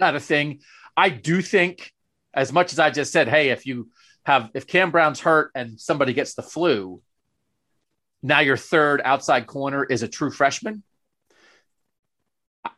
not 0.00 0.16
a 0.16 0.20
thing 0.20 0.60
i 0.96 1.08
do 1.08 1.42
think 1.42 1.92
as 2.34 2.52
much 2.52 2.72
as 2.72 2.78
i 2.78 2.90
just 2.90 3.12
said 3.12 3.28
hey 3.28 3.50
if 3.50 3.66
you 3.66 3.88
have 4.24 4.50
if 4.54 4.66
cam 4.66 4.90
brown's 4.90 5.20
hurt 5.20 5.50
and 5.54 5.80
somebody 5.80 6.12
gets 6.12 6.34
the 6.34 6.42
flu 6.42 7.00
now 8.22 8.40
your 8.40 8.56
third 8.56 9.00
outside 9.04 9.46
corner 9.46 9.84
is 9.84 10.02
a 10.02 10.08
true 10.08 10.30
freshman. 10.30 10.82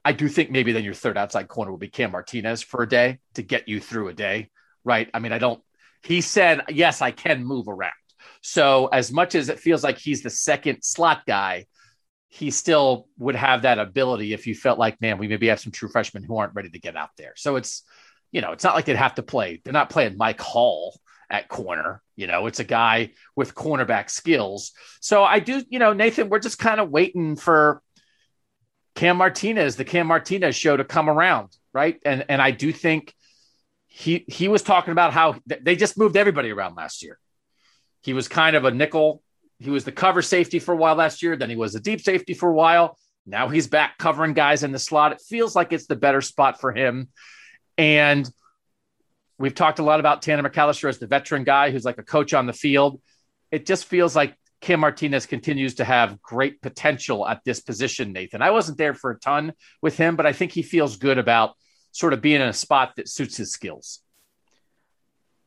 I 0.04 0.12
do 0.12 0.28
think 0.28 0.50
maybe 0.50 0.72
then 0.72 0.84
your 0.84 0.94
third 0.94 1.16
outside 1.16 1.48
corner 1.48 1.70
will 1.70 1.78
be 1.78 1.88
Cam 1.88 2.12
Martinez 2.12 2.62
for 2.62 2.82
a 2.82 2.88
day 2.88 3.18
to 3.34 3.42
get 3.42 3.68
you 3.68 3.80
through 3.80 4.08
a 4.08 4.12
day, 4.12 4.50
right? 4.84 5.08
I 5.12 5.18
mean, 5.18 5.32
I 5.32 5.38
don't. 5.38 5.62
He 6.02 6.20
said, 6.20 6.62
"Yes, 6.68 7.02
I 7.02 7.10
can 7.10 7.44
move 7.44 7.68
around." 7.68 7.92
So 8.42 8.86
as 8.86 9.12
much 9.12 9.34
as 9.34 9.48
it 9.48 9.60
feels 9.60 9.84
like 9.84 9.98
he's 9.98 10.22
the 10.22 10.30
second 10.30 10.82
slot 10.82 11.26
guy, 11.26 11.66
he 12.28 12.50
still 12.50 13.08
would 13.18 13.34
have 13.34 13.62
that 13.62 13.78
ability 13.78 14.32
if 14.32 14.46
you 14.46 14.54
felt 14.54 14.78
like, 14.78 15.00
man, 15.00 15.18
we 15.18 15.28
maybe 15.28 15.48
have 15.48 15.60
some 15.60 15.72
true 15.72 15.88
freshmen 15.88 16.22
who 16.22 16.36
aren't 16.36 16.54
ready 16.54 16.70
to 16.70 16.78
get 16.78 16.96
out 16.96 17.10
there. 17.18 17.32
So 17.36 17.56
it's, 17.56 17.82
you 18.30 18.40
know, 18.40 18.52
it's 18.52 18.62
not 18.62 18.76
like 18.76 18.84
they'd 18.84 18.96
have 18.96 19.16
to 19.16 19.22
play. 19.22 19.60
They're 19.62 19.72
not 19.72 19.90
playing 19.90 20.16
Mike 20.16 20.40
Hall 20.40 20.98
at 21.28 21.48
corner. 21.48 22.02
You 22.14 22.28
know, 22.28 22.46
it's 22.46 22.60
a 22.60 22.64
guy 22.64 23.10
with 23.34 23.54
cornerback 23.54 24.10
skills. 24.10 24.72
So 25.00 25.24
I 25.24 25.40
do, 25.40 25.62
you 25.68 25.80
know, 25.80 25.92
Nathan, 25.92 26.28
we're 26.28 26.38
just 26.38 26.58
kind 26.58 26.80
of 26.80 26.90
waiting 26.90 27.34
for 27.34 27.82
Cam 28.94 29.16
Martinez, 29.16 29.76
the 29.76 29.84
Cam 29.84 30.06
Martinez 30.06 30.54
show 30.54 30.76
to 30.76 30.84
come 30.84 31.10
around, 31.10 31.48
right? 31.72 31.98
And 32.04 32.24
and 32.28 32.40
I 32.40 32.52
do 32.52 32.72
think 32.72 33.14
he 33.92 34.24
he 34.28 34.46
was 34.46 34.62
talking 34.62 34.92
about 34.92 35.12
how 35.12 35.34
they 35.46 35.74
just 35.74 35.98
moved 35.98 36.16
everybody 36.16 36.50
around 36.50 36.76
last 36.76 37.02
year. 37.02 37.18
He 38.02 38.14
was 38.14 38.28
kind 38.28 38.54
of 38.54 38.64
a 38.64 38.70
nickel. 38.70 39.22
He 39.58 39.68
was 39.68 39.84
the 39.84 39.92
cover 39.92 40.22
safety 40.22 40.60
for 40.60 40.72
a 40.72 40.76
while 40.76 40.94
last 40.94 41.22
year. 41.22 41.36
Then 41.36 41.50
he 41.50 41.56
was 41.56 41.74
a 41.74 41.80
deep 41.80 42.00
safety 42.00 42.32
for 42.32 42.48
a 42.48 42.54
while. 42.54 42.96
Now 43.26 43.48
he's 43.48 43.66
back 43.66 43.98
covering 43.98 44.32
guys 44.32 44.62
in 44.62 44.70
the 44.70 44.78
slot. 44.78 45.12
It 45.12 45.20
feels 45.20 45.54
like 45.54 45.72
it's 45.72 45.86
the 45.86 45.96
better 45.96 46.20
spot 46.20 46.60
for 46.60 46.72
him. 46.72 47.08
And 47.76 48.30
we've 49.38 49.54
talked 49.54 49.80
a 49.80 49.82
lot 49.82 50.00
about 50.00 50.22
Tanner 50.22 50.48
McCalister 50.48 50.88
as 50.88 50.98
the 50.98 51.08
veteran 51.08 51.42
guy 51.42 51.72
who's 51.72 51.84
like 51.84 51.98
a 51.98 52.04
coach 52.04 52.32
on 52.32 52.46
the 52.46 52.52
field. 52.52 53.02
It 53.50 53.66
just 53.66 53.86
feels 53.86 54.14
like 54.14 54.36
Cam 54.60 54.80
Martinez 54.80 55.26
continues 55.26 55.74
to 55.74 55.84
have 55.84 56.22
great 56.22 56.62
potential 56.62 57.26
at 57.26 57.42
this 57.44 57.60
position, 57.60 58.12
Nathan. 58.12 58.40
I 58.40 58.50
wasn't 58.50 58.78
there 58.78 58.94
for 58.94 59.10
a 59.10 59.18
ton 59.18 59.52
with 59.82 59.96
him, 59.96 60.14
but 60.14 60.26
I 60.26 60.32
think 60.32 60.52
he 60.52 60.62
feels 60.62 60.96
good 60.96 61.18
about 61.18 61.54
sort 61.92 62.12
of 62.12 62.20
being 62.20 62.40
in 62.40 62.48
a 62.48 62.52
spot 62.52 62.96
that 62.96 63.08
suits 63.08 63.36
his 63.36 63.52
skills. 63.52 64.00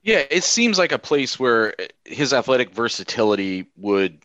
Yeah, 0.02 0.24
it 0.30 0.44
seems 0.44 0.78
like 0.78 0.92
a 0.92 1.00
place 1.00 1.40
where 1.40 1.76
his 2.04 2.34
athletic 2.34 2.74
versatility 2.74 3.68
would 3.78 4.20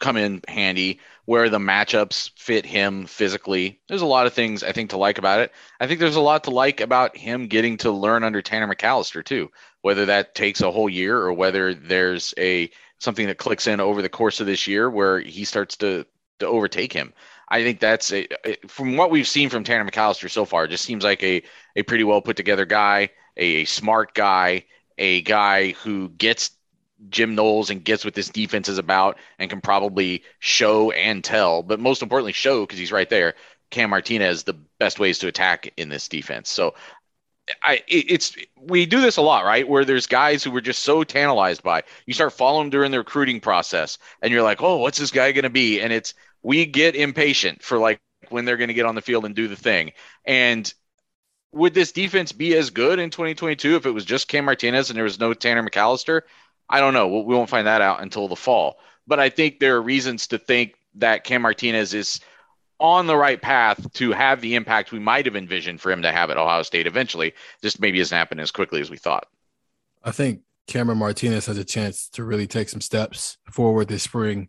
come 0.00 0.16
in 0.16 0.40
handy, 0.48 1.00
where 1.24 1.48
the 1.48 1.58
matchups 1.58 2.30
fit 2.36 2.66
him 2.66 3.06
physically. 3.06 3.80
There's 3.88 4.02
a 4.02 4.06
lot 4.06 4.26
of 4.26 4.32
things 4.32 4.62
I 4.62 4.72
think 4.72 4.90
to 4.90 4.96
like 4.96 5.18
about 5.18 5.40
it. 5.40 5.52
I 5.80 5.86
think 5.86 6.00
there's 6.00 6.16
a 6.16 6.20
lot 6.20 6.44
to 6.44 6.50
like 6.50 6.80
about 6.80 7.16
him 7.16 7.46
getting 7.46 7.76
to 7.78 7.90
learn 7.90 8.24
under 8.24 8.42
Tanner 8.42 8.72
McCalister 8.72 9.24
too, 9.24 9.50
whether 9.82 10.06
that 10.06 10.34
takes 10.34 10.62
a 10.62 10.70
whole 10.70 10.88
year 10.88 11.18
or 11.18 11.32
whether 11.32 11.74
there's 11.74 12.34
a 12.38 12.70
something 12.98 13.26
that 13.26 13.38
clicks 13.38 13.66
in 13.66 13.80
over 13.80 14.02
the 14.02 14.08
course 14.08 14.40
of 14.40 14.46
this 14.46 14.66
year 14.66 14.88
where 14.88 15.20
he 15.20 15.44
starts 15.44 15.76
to 15.76 16.06
to 16.40 16.46
overtake 16.46 16.92
him. 16.92 17.12
I 17.48 17.62
think 17.62 17.80
that's 17.80 18.12
a, 18.12 18.26
from 18.66 18.96
what 18.96 19.10
we've 19.10 19.28
seen 19.28 19.50
from 19.50 19.64
Tanner 19.64 19.88
McCalister 19.88 20.30
so 20.30 20.44
far, 20.44 20.64
it 20.64 20.68
just 20.68 20.84
seems 20.84 21.04
like 21.04 21.22
a 21.22 21.42
a 21.76 21.82
pretty 21.82 22.04
well 22.04 22.22
put 22.22 22.36
together 22.36 22.64
guy 22.64 23.10
a, 23.36 23.62
a 23.62 23.64
smart 23.64 24.14
guy, 24.14 24.64
a 24.98 25.22
guy 25.22 25.72
who 25.72 26.08
gets 26.10 26.50
Jim 27.08 27.34
Knowles 27.34 27.70
and 27.70 27.84
gets 27.84 28.04
what 28.04 28.14
this 28.14 28.28
defense 28.28 28.68
is 28.68 28.78
about 28.78 29.18
and 29.38 29.50
can 29.50 29.60
probably 29.60 30.22
show 30.38 30.90
and 30.92 31.22
tell, 31.22 31.62
but 31.62 31.80
most 31.80 32.02
importantly, 32.02 32.32
show 32.32 32.62
because 32.62 32.78
he's 32.78 32.92
right 32.92 33.10
there. 33.10 33.34
Cam 33.70 33.90
Martinez, 33.90 34.44
the 34.44 34.54
best 34.78 34.98
ways 34.98 35.18
to 35.18 35.26
attack 35.26 35.72
in 35.76 35.88
this 35.88 36.08
defense. 36.08 36.48
So 36.48 36.74
I 37.62 37.82
it's 37.88 38.36
we 38.58 38.86
do 38.86 39.00
this 39.00 39.16
a 39.16 39.22
lot, 39.22 39.44
right? 39.44 39.68
Where 39.68 39.84
there's 39.84 40.06
guys 40.06 40.42
who 40.42 40.50
we're 40.50 40.60
just 40.60 40.82
so 40.82 41.02
tantalized 41.04 41.62
by. 41.62 41.82
You 42.06 42.14
start 42.14 42.32
following 42.32 42.66
them 42.66 42.70
during 42.70 42.90
the 42.90 42.98
recruiting 42.98 43.40
process, 43.40 43.98
and 44.22 44.32
you're 44.32 44.42
like, 44.42 44.62
oh, 44.62 44.76
what's 44.78 44.98
this 44.98 45.10
guy 45.10 45.32
going 45.32 45.42
to 45.42 45.50
be? 45.50 45.80
And 45.80 45.92
it's 45.92 46.14
we 46.44 46.66
get 46.66 46.94
impatient 46.94 47.62
for 47.62 47.78
like 47.78 48.00
when 48.28 48.44
they're 48.44 48.58
going 48.58 48.68
to 48.68 48.74
get 48.74 48.86
on 48.86 48.94
the 48.94 49.00
field 49.00 49.24
and 49.24 49.34
do 49.34 49.48
the 49.48 49.56
thing. 49.56 49.92
And 50.24 50.72
would 51.52 51.74
this 51.74 51.90
defense 51.90 52.32
be 52.32 52.54
as 52.54 52.70
good 52.70 52.98
in 52.98 53.10
2022 53.10 53.76
if 53.76 53.86
it 53.86 53.90
was 53.90 54.04
just 54.04 54.28
Cam 54.28 54.44
Martinez 54.44 54.90
and 54.90 54.96
there 54.96 55.04
was 55.04 55.18
no 55.18 55.34
Tanner 55.34 55.62
McCalister? 55.62 56.22
I 56.68 56.80
don't 56.80 56.94
know. 56.94 57.08
We 57.08 57.34
won't 57.34 57.50
find 57.50 57.66
that 57.66 57.80
out 57.80 58.02
until 58.02 58.28
the 58.28 58.36
fall. 58.36 58.78
But 59.06 59.20
I 59.20 59.30
think 59.30 59.58
there 59.58 59.76
are 59.76 59.82
reasons 59.82 60.28
to 60.28 60.38
think 60.38 60.74
that 60.96 61.24
Cam 61.24 61.42
Martinez 61.42 61.94
is 61.94 62.20
on 62.78 63.06
the 63.06 63.16
right 63.16 63.40
path 63.40 63.92
to 63.94 64.12
have 64.12 64.40
the 64.40 64.54
impact 64.54 64.92
we 64.92 64.98
might 64.98 65.26
have 65.26 65.36
envisioned 65.36 65.80
for 65.80 65.90
him 65.90 66.02
to 66.02 66.12
have 66.12 66.30
at 66.30 66.36
Ohio 66.36 66.62
State 66.62 66.86
eventually. 66.86 67.32
Just 67.62 67.80
maybe 67.80 68.00
isn't 68.00 68.16
happening 68.16 68.42
as 68.42 68.50
quickly 68.50 68.80
as 68.80 68.90
we 68.90 68.98
thought. 68.98 69.26
I 70.02 70.10
think 70.10 70.40
Cameron 70.66 70.98
Martinez 70.98 71.46
has 71.46 71.56
a 71.56 71.64
chance 71.64 72.08
to 72.10 72.24
really 72.24 72.46
take 72.46 72.68
some 72.68 72.80
steps 72.80 73.38
forward 73.50 73.88
this 73.88 74.02
spring 74.02 74.48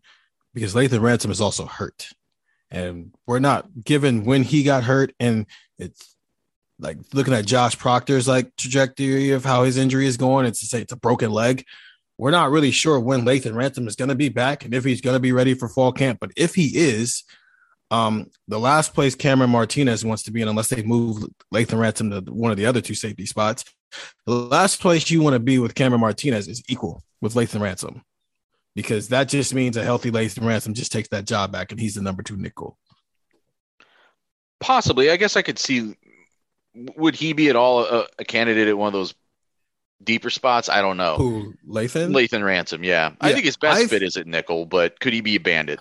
because 0.56 0.74
Lathan 0.74 1.02
Ransom 1.02 1.30
is 1.30 1.42
also 1.42 1.66
hurt. 1.66 2.10
And 2.72 3.14
we're 3.28 3.40
not 3.40 3.68
given 3.84 4.26
when 4.26 4.42
he 4.42 4.64
got 4.64 4.84
hurt, 4.84 5.14
and 5.20 5.46
it's 5.78 6.16
like 6.80 6.98
looking 7.14 7.34
at 7.34 7.46
Josh 7.46 7.78
Proctor's 7.78 8.28
like 8.28 8.56
trajectory 8.56 9.32
of 9.32 9.46
how 9.46 9.64
his 9.64 9.78
injury 9.78 10.08
is 10.08 10.18
going, 10.18 10.46
it's 10.46 10.62
to 10.62 10.66
say 10.66 10.82
it's 10.82 10.92
a 10.92 10.98
broken 10.98 11.30
leg. 11.30 11.64
We're 12.18 12.32
not 12.32 12.50
really 12.50 12.72
sure 12.72 13.00
when 13.00 13.22
Lathan 13.22 13.56
Ransom 13.56 13.88
is 13.88 13.96
going 13.96 14.10
to 14.10 14.16
be 14.16 14.30
back 14.30 14.66
and 14.66 14.74
if 14.74 14.84
he's 14.84 15.02
going 15.02 15.16
to 15.16 15.20
be 15.20 15.34
ready 15.34 15.54
for 15.54 15.68
fall 15.70 15.92
camp. 15.92 16.20
But 16.20 16.32
if 16.36 16.56
he 16.56 16.72
is, 16.76 17.24
um, 17.92 18.32
the 18.48 18.60
last 18.60 18.94
place 18.94 19.16
Cameron 19.16 19.52
Martinez 19.52 20.04
wants 20.04 20.24
to 20.24 20.32
be 20.32 20.42
in, 20.42 20.48
unless 20.48 20.70
they 20.70 20.82
move 20.82 21.26
Lathan 21.54 21.80
Ransom 21.80 22.10
to 22.12 22.32
one 22.32 22.52
of 22.52 22.58
the 22.58 22.66
other 22.66 22.82
two 22.82 22.96
safety 22.96 23.26
spots, 23.26 23.64
the 24.26 24.34
last 24.34 24.82
place 24.82 25.10
you 25.12 25.22
want 25.22 25.34
to 25.34 25.40
be 25.40 25.60
with 25.60 25.76
Cameron 25.76 26.02
Martinez 26.02 26.48
is 26.48 26.64
equal 26.68 27.04
with 27.22 27.36
Lathan 27.36 27.62
Ransom, 27.62 28.02
because 28.76 29.08
that 29.10 29.30
just 29.30 29.54
means 29.54 29.78
a 29.78 29.84
healthy 29.84 30.12
Lathan 30.12 30.46
Ransom 30.46 30.74
just 30.74 30.92
takes 30.92 31.08
that 31.10 31.26
job 31.26 31.52
back 31.52 31.72
and 31.72 31.80
he's 31.80 31.96
the 31.96 32.02
number 32.02 32.22
two 32.22 32.38
nickel. 32.38 32.78
Possibly, 34.60 35.10
I 35.10 35.18
guess 35.18 35.36
I 35.36 35.42
could 35.42 35.60
see 35.60 35.96
would 36.98 37.16
he 37.16 37.34
be 37.34 37.50
at 37.50 37.56
all 37.56 37.86
a, 37.86 38.08
a, 38.20 38.26
candidate 38.26 38.68
at 38.68 38.78
one 38.78 38.88
of 38.88 38.94
those 38.94 39.16
deeper 40.04 40.30
spots? 40.30 40.68
I 40.68 40.82
don't 40.82 40.98
know. 40.98 41.16
Who 41.16 41.54
Lathan? 41.68 42.14
Lathan 42.14 42.44
Ransom, 42.44 42.84
yeah. 42.84 43.10
yeah 43.10 43.16
I 43.22 43.32
think 43.32 43.46
his 43.46 43.58
best 43.58 43.84
I've, 43.84 43.90
fit 43.90 44.04
is 44.04 44.18
at 44.18 44.28
nickel, 44.28 44.66
but 44.66 45.00
could 45.00 45.14
he 45.14 45.22
be 45.22 45.36
a 45.36 45.40
bandit? 45.40 45.80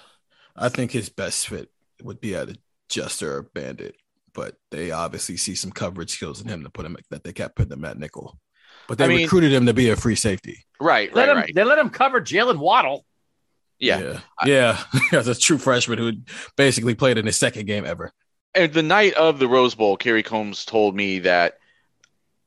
I 0.57 0.69
think 0.69 0.93
his 0.93 1.09
best 1.09 1.49
fit 1.49 1.71
would 2.03 2.21
be 2.21 2.37
at 2.37 2.49
a 2.49 2.57
Jester 2.89 3.39
or 3.39 3.43
bandit, 3.43 3.97
but 4.33 4.57
they 4.71 4.93
obviously 4.93 5.37
see 5.37 5.57
some 5.57 5.73
coverage 5.73 6.11
skills 6.11 6.41
in 6.41 6.49
him 6.49 6.63
to 6.63 6.71
put 6.71 6.87
him 6.87 6.97
that 7.11 7.25
they 7.25 7.33
kept 7.33 7.57
putting 7.57 7.73
him 7.73 7.85
at 7.85 7.99
nickel. 7.99 8.39
But 8.89 8.99
they 8.99 9.05
I 9.05 9.09
mean, 9.09 9.23
recruited 9.23 9.53
him 9.53 9.67
to 9.67 9.75
be 9.75 9.91
a 9.91 9.97
free 9.97 10.17
safety. 10.17 10.65
Right, 10.81 11.13
let 11.15 11.29
right, 11.29 11.31
him, 11.31 11.37
right. 11.43 11.55
They 11.55 11.65
let 11.65 11.79
him 11.79 11.91
cover 11.91 12.21
Jaylen 12.21 12.59
Waddle. 12.59 13.05
Yeah. 13.79 14.01
Yeah. 14.01 14.21
I, 14.39 14.49
yeah. 14.49 14.85
As 15.19 15.29
a 15.29 15.35
true 15.35 15.59
freshman 15.59 15.99
who 15.99 16.13
basically 16.57 16.95
played 16.95 17.19
in 17.19 17.27
his 17.27 17.37
second 17.37 17.67
game 17.67 17.85
ever 17.85 18.13
and 18.55 18.73
the 18.73 18.83
night 18.83 19.15
of 19.15 19.39
the 19.39 19.49
Rose 19.49 19.75
Bowl, 19.75 19.97
Kerry 19.97 20.23
Coombs 20.23 20.65
told 20.65 20.95
me 20.95 21.21
that 21.21 21.59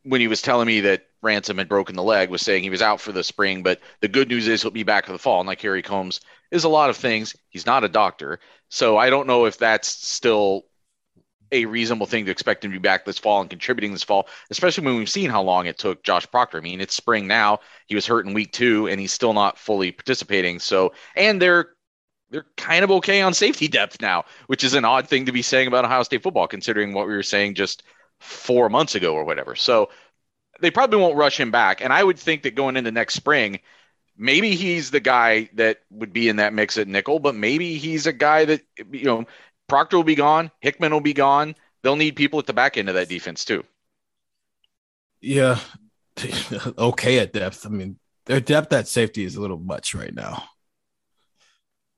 when 0.04 0.22
he 0.22 0.28
was 0.28 0.42
telling 0.42 0.68
me 0.68 0.82
that 0.82 1.08
Ransom 1.22 1.58
had 1.58 1.68
broken 1.68 1.96
the 1.96 2.04
leg, 2.04 2.30
was 2.30 2.42
saying 2.42 2.64
he 2.64 2.70
was 2.70 2.82
out 2.82 3.02
for 3.02 3.12
the 3.12 3.24
spring, 3.24 3.62
but 3.62 3.82
the 4.00 4.08
good 4.08 4.30
news 4.30 4.48
is 4.48 4.62
he'll 4.62 4.72
be 4.72 4.84
back 4.84 5.06
for 5.06 5.12
the 5.12 5.20
fall. 5.20 5.42
And 5.42 5.48
like 5.48 5.60
Kerry 5.60 5.82
Coombs 5.82 6.22
is 6.52 6.64
a 6.64 6.70
lot 6.70 6.90
of 6.90 6.96
things. 6.96 7.36
He's 7.50 7.66
not 7.66 7.84
a 7.84 7.90
doctor, 7.90 8.40
so 8.70 8.98
I 8.98 9.10
don't 9.10 9.28
know 9.28 9.46
if 9.46 9.58
that's 9.58 9.88
still 9.88 10.66
a 11.52 11.66
reasonable 11.66 12.06
thing 12.06 12.26
to 12.26 12.32
expect 12.32 12.64
him 12.64 12.72
to 12.72 12.78
be 12.78 12.82
back 12.82 13.06
this 13.06 13.20
fall 13.20 13.42
and 13.42 13.50
contributing 13.50 13.92
this 13.92 14.04
fall, 14.04 14.28
especially 14.50 14.86
when 14.86 14.98
we've 14.98 15.10
seen 15.10 15.30
how 15.30 15.42
long 15.42 15.66
it 15.66 15.78
took 15.78 16.04
Josh 16.04 16.30
Proctor. 16.30 16.58
I 16.58 16.62
mean, 16.62 16.82
it's 16.82 16.96
spring 16.96 17.28
now. 17.28 17.60
He 17.88 17.96
was 17.96 18.06
hurt 18.06 18.26
in 18.26 18.34
week 18.34 18.52
two, 18.52 18.88
and 18.88 19.00
he's 19.00 19.14
still 19.14 19.34
not 19.34 19.58
fully 19.58 19.92
participating. 19.92 20.60
So, 20.60 20.94
and 21.16 21.42
they're 21.42 21.70
they're 22.30 22.46
kind 22.58 22.84
of 22.84 22.92
okay 22.92 23.22
on 23.22 23.34
safety 23.34 23.68
depth 23.68 24.02
now, 24.02 24.26
which 24.48 24.64
is 24.64 24.74
an 24.74 24.86
odd 24.86 25.08
thing 25.08 25.26
to 25.26 25.32
be 25.32 25.42
saying 25.42 25.68
about 25.68 25.86
Ohio 25.86 26.04
State 26.04 26.24
football, 26.24 26.48
considering 26.48 26.94
what 26.94 27.08
we 27.08 27.14
were 27.14 27.24
saying 27.24 27.56
just 27.56 27.84
four 28.20 28.70
months 28.70 28.96
ago 28.96 29.14
or 29.14 29.24
whatever. 29.24 29.56
So 29.56 29.90
they 30.60 30.72
probably 30.72 31.00
won't 31.00 31.16
rush 31.16 31.40
him 31.40 31.52
back. 31.52 31.82
And 31.82 31.94
I 31.94 32.04
would 32.04 32.20
think 32.20 32.44
that 32.44 32.56
going 32.56 32.76
into 32.76 32.92
next 32.92 33.14
spring, 33.14 33.60
maybe 34.18 34.56
he's 34.56 34.92
the 34.92 35.00
guy 35.00 35.50
that 35.54 35.80
would 35.90 36.12
be 36.12 36.28
in 36.28 36.38
that 36.38 36.54
mix 36.54 36.78
at 36.78 36.88
nickel, 36.88 37.20
but 37.20 37.36
maybe 37.36 37.78
he's 37.78 38.08
a 38.08 38.14
guy 38.14 38.46
that, 38.46 38.62
you 38.92 39.06
know, 39.06 39.26
Proctor 39.68 39.98
will 39.98 40.04
be 40.04 40.16
gone, 40.16 40.52
Hickman 40.60 40.92
will 40.92 41.02
be 41.02 41.14
gone. 41.14 41.56
They'll 41.84 41.96
need 41.96 42.16
people 42.16 42.40
at 42.40 42.48
the 42.48 42.54
back 42.54 42.78
end 42.78 42.90
of 42.90 42.96
that 42.96 43.10
defense 43.10 43.46
too. 43.46 43.64
Yeah. 45.22 45.60
okay 46.78 47.20
at 47.20 47.34
depth. 47.34 47.66
I 47.66 47.70
mean, 47.70 47.98
their 48.26 48.40
depth 48.40 48.74
at 48.74 48.88
safety 48.88 49.24
is 49.24 49.36
a 49.36 49.42
little 49.42 49.60
much 49.60 49.94
right 49.94 50.14
now 50.14 50.44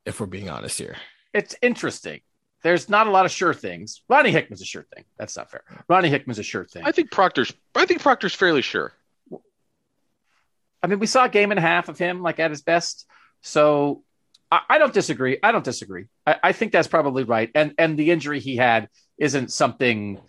if 0.06 0.20
we're 0.20 0.26
being 0.26 0.50
honest 0.50 0.78
here. 0.78 0.98
It's 1.34 1.56
interesting. 1.62 2.22
There's 2.64 2.90
not 2.90 3.08
a 3.08 3.12
lot 3.12 3.26
of 3.26 3.32
sure 3.32 3.54
things. 3.54 4.02
Ronnie 4.10 4.32
Hickman's 4.32 4.62
a 4.62 4.66
sure 4.66 4.86
thing. 4.94 5.06
That's 5.18 5.38
not 5.38 5.50
fair. 5.50 5.64
Ronnie 5.88 6.10
Hickman's 6.10 6.40
a 6.40 6.44
sure 6.44 6.66
thing. 6.66 6.84
I 6.86 6.92
think 6.92 7.10
Proctor's. 7.12 7.54
I 7.74 7.86
think 7.86 8.02
Proctor's 8.02 8.36
fairly 8.36 8.62
sure. 8.62 8.92
I 10.84 10.88
mean, 10.88 11.00
we 11.00 11.08
saw 11.08 11.26
a 11.26 11.30
game 11.30 11.52
and 11.52 11.60
a 11.60 11.62
half 11.62 11.88
of 11.88 11.98
him 11.98 12.22
like 12.22 12.40
at 12.40 12.52
his 12.52 12.62
best. 12.62 13.06
So 13.42 14.04
I, 14.52 14.62
I 14.70 14.78
don't 14.78 14.94
disagree. 14.94 15.38
I 15.42 15.52
don't 15.52 15.64
disagree. 15.64 16.06
I, 16.26 16.38
I, 16.44 16.52
think 16.52 16.72
that's 16.72 16.88
probably 16.88 17.24
right. 17.24 17.50
And 17.54 17.74
and 17.78 17.98
the 17.98 18.12
injury 18.12 18.40
he 18.40 18.56
had 18.56 18.90
isn't 19.18 19.52
something. 19.52 20.20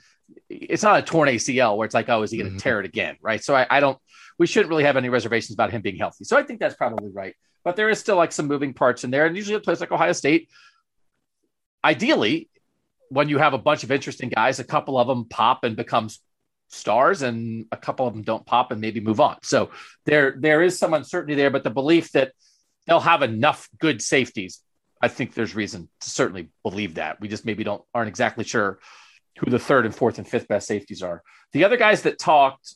It's 0.48 0.82
not 0.82 0.98
a 0.98 1.02
torn 1.02 1.28
ACL 1.28 1.76
where 1.76 1.86
it's 1.86 1.94
like, 1.94 2.08
oh, 2.08 2.22
is 2.22 2.30
he 2.30 2.38
going 2.38 2.50
to 2.50 2.56
mm-hmm. 2.56 2.62
tear 2.62 2.80
it 2.80 2.86
again? 2.86 3.16
Right. 3.20 3.42
So 3.42 3.54
I, 3.54 3.66
I 3.70 3.80
don't. 3.80 3.98
We 4.38 4.46
shouldn't 4.46 4.70
really 4.70 4.84
have 4.84 4.96
any 4.96 5.08
reservations 5.08 5.54
about 5.54 5.70
him 5.70 5.82
being 5.82 5.96
healthy. 5.96 6.24
So 6.24 6.36
I 6.36 6.42
think 6.42 6.60
that's 6.60 6.74
probably 6.74 7.10
right. 7.10 7.34
but 7.62 7.76
there 7.76 7.90
is 7.90 7.98
still 7.98 8.16
like 8.16 8.32
some 8.32 8.46
moving 8.46 8.72
parts 8.72 9.04
in 9.04 9.10
there. 9.10 9.26
And 9.26 9.36
usually 9.36 9.56
a 9.56 9.60
place 9.60 9.80
like 9.80 9.92
Ohio 9.92 10.12
State, 10.12 10.48
ideally, 11.84 12.48
when 13.10 13.28
you 13.28 13.38
have 13.38 13.54
a 13.54 13.58
bunch 13.58 13.84
of 13.84 13.90
interesting 13.90 14.28
guys, 14.28 14.60
a 14.60 14.64
couple 14.64 14.98
of 14.98 15.08
them 15.08 15.26
pop 15.26 15.64
and 15.64 15.76
becomes 15.76 16.20
stars 16.68 17.22
and 17.22 17.66
a 17.72 17.76
couple 17.76 18.06
of 18.06 18.14
them 18.14 18.22
don't 18.22 18.46
pop 18.46 18.70
and 18.70 18.80
maybe 18.80 19.00
move 19.00 19.20
on. 19.20 19.36
So 19.42 19.70
there 20.06 20.36
there 20.38 20.62
is 20.62 20.78
some 20.78 20.94
uncertainty 20.94 21.34
there, 21.34 21.50
but 21.50 21.64
the 21.64 21.70
belief 21.70 22.12
that 22.12 22.32
they'll 22.90 23.00
have 23.00 23.22
enough 23.22 23.68
good 23.78 24.02
safeties, 24.02 24.60
I 25.00 25.08
think 25.08 25.32
there's 25.32 25.54
reason 25.54 25.88
to 26.00 26.10
certainly 26.10 26.50
believe 26.64 26.96
that. 26.96 27.20
We 27.20 27.28
just 27.28 27.46
maybe 27.46 27.64
don't 27.64 27.82
aren't 27.94 28.08
exactly 28.08 28.44
sure 28.44 28.80
who 29.38 29.50
the 29.50 29.60
third 29.60 29.86
and 29.86 29.94
fourth 29.94 30.18
and 30.18 30.28
fifth 30.28 30.48
best 30.48 30.66
safeties 30.66 31.02
are. 31.02 31.22
The 31.52 31.64
other 31.64 31.76
guys 31.76 32.02
that 32.02 32.18
talked 32.18 32.74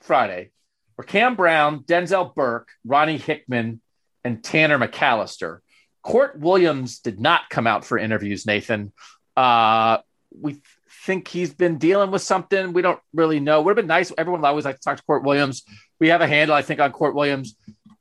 Friday 0.00 0.50
were 0.98 1.04
Cam 1.04 1.36
Brown, 1.36 1.84
Denzel 1.84 2.34
Burke, 2.34 2.68
Ronnie 2.84 3.16
Hickman, 3.16 3.80
and 4.24 4.42
Tanner 4.42 4.78
McCalister. 4.78 5.60
Kourt 6.04 6.36
Williams 6.36 6.98
did 6.98 7.20
not 7.20 7.48
come 7.48 7.66
out 7.66 7.84
for 7.84 7.96
interviews, 7.96 8.44
Nathan. 8.46 8.92
Uh, 9.36 9.98
we 10.38 10.60
think 11.04 11.28
he's 11.28 11.54
been 11.54 11.78
dealing 11.78 12.10
with 12.10 12.22
something. 12.22 12.72
We 12.72 12.82
don't 12.82 13.00
really 13.14 13.40
know. 13.40 13.62
Would 13.62 13.70
have 13.70 13.76
been 13.76 13.86
nice. 13.86 14.12
Everyone 14.18 14.44
always 14.44 14.64
like 14.64 14.76
to 14.76 14.82
talk 14.82 14.96
to 14.98 15.02
Kourt 15.04 15.22
Williams. 15.22 15.62
We 16.00 16.08
have 16.08 16.20
a 16.20 16.26
handle, 16.26 16.56
I 16.56 16.62
think, 16.62 16.80
on 16.80 16.92
Kourt 16.92 17.14
Williams. 17.14 17.56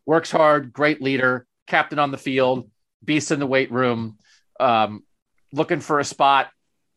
Works 0.05 0.31
hard, 0.31 0.73
great 0.73 1.01
leader, 1.01 1.45
captain 1.67 1.99
on 1.99 2.11
the 2.11 2.17
field, 2.17 2.69
beast 3.03 3.31
in 3.31 3.39
the 3.39 3.47
weight 3.47 3.71
room, 3.71 4.17
um, 4.59 5.03
looking 5.51 5.79
for 5.79 5.99
a 5.99 6.03
spot. 6.03 6.49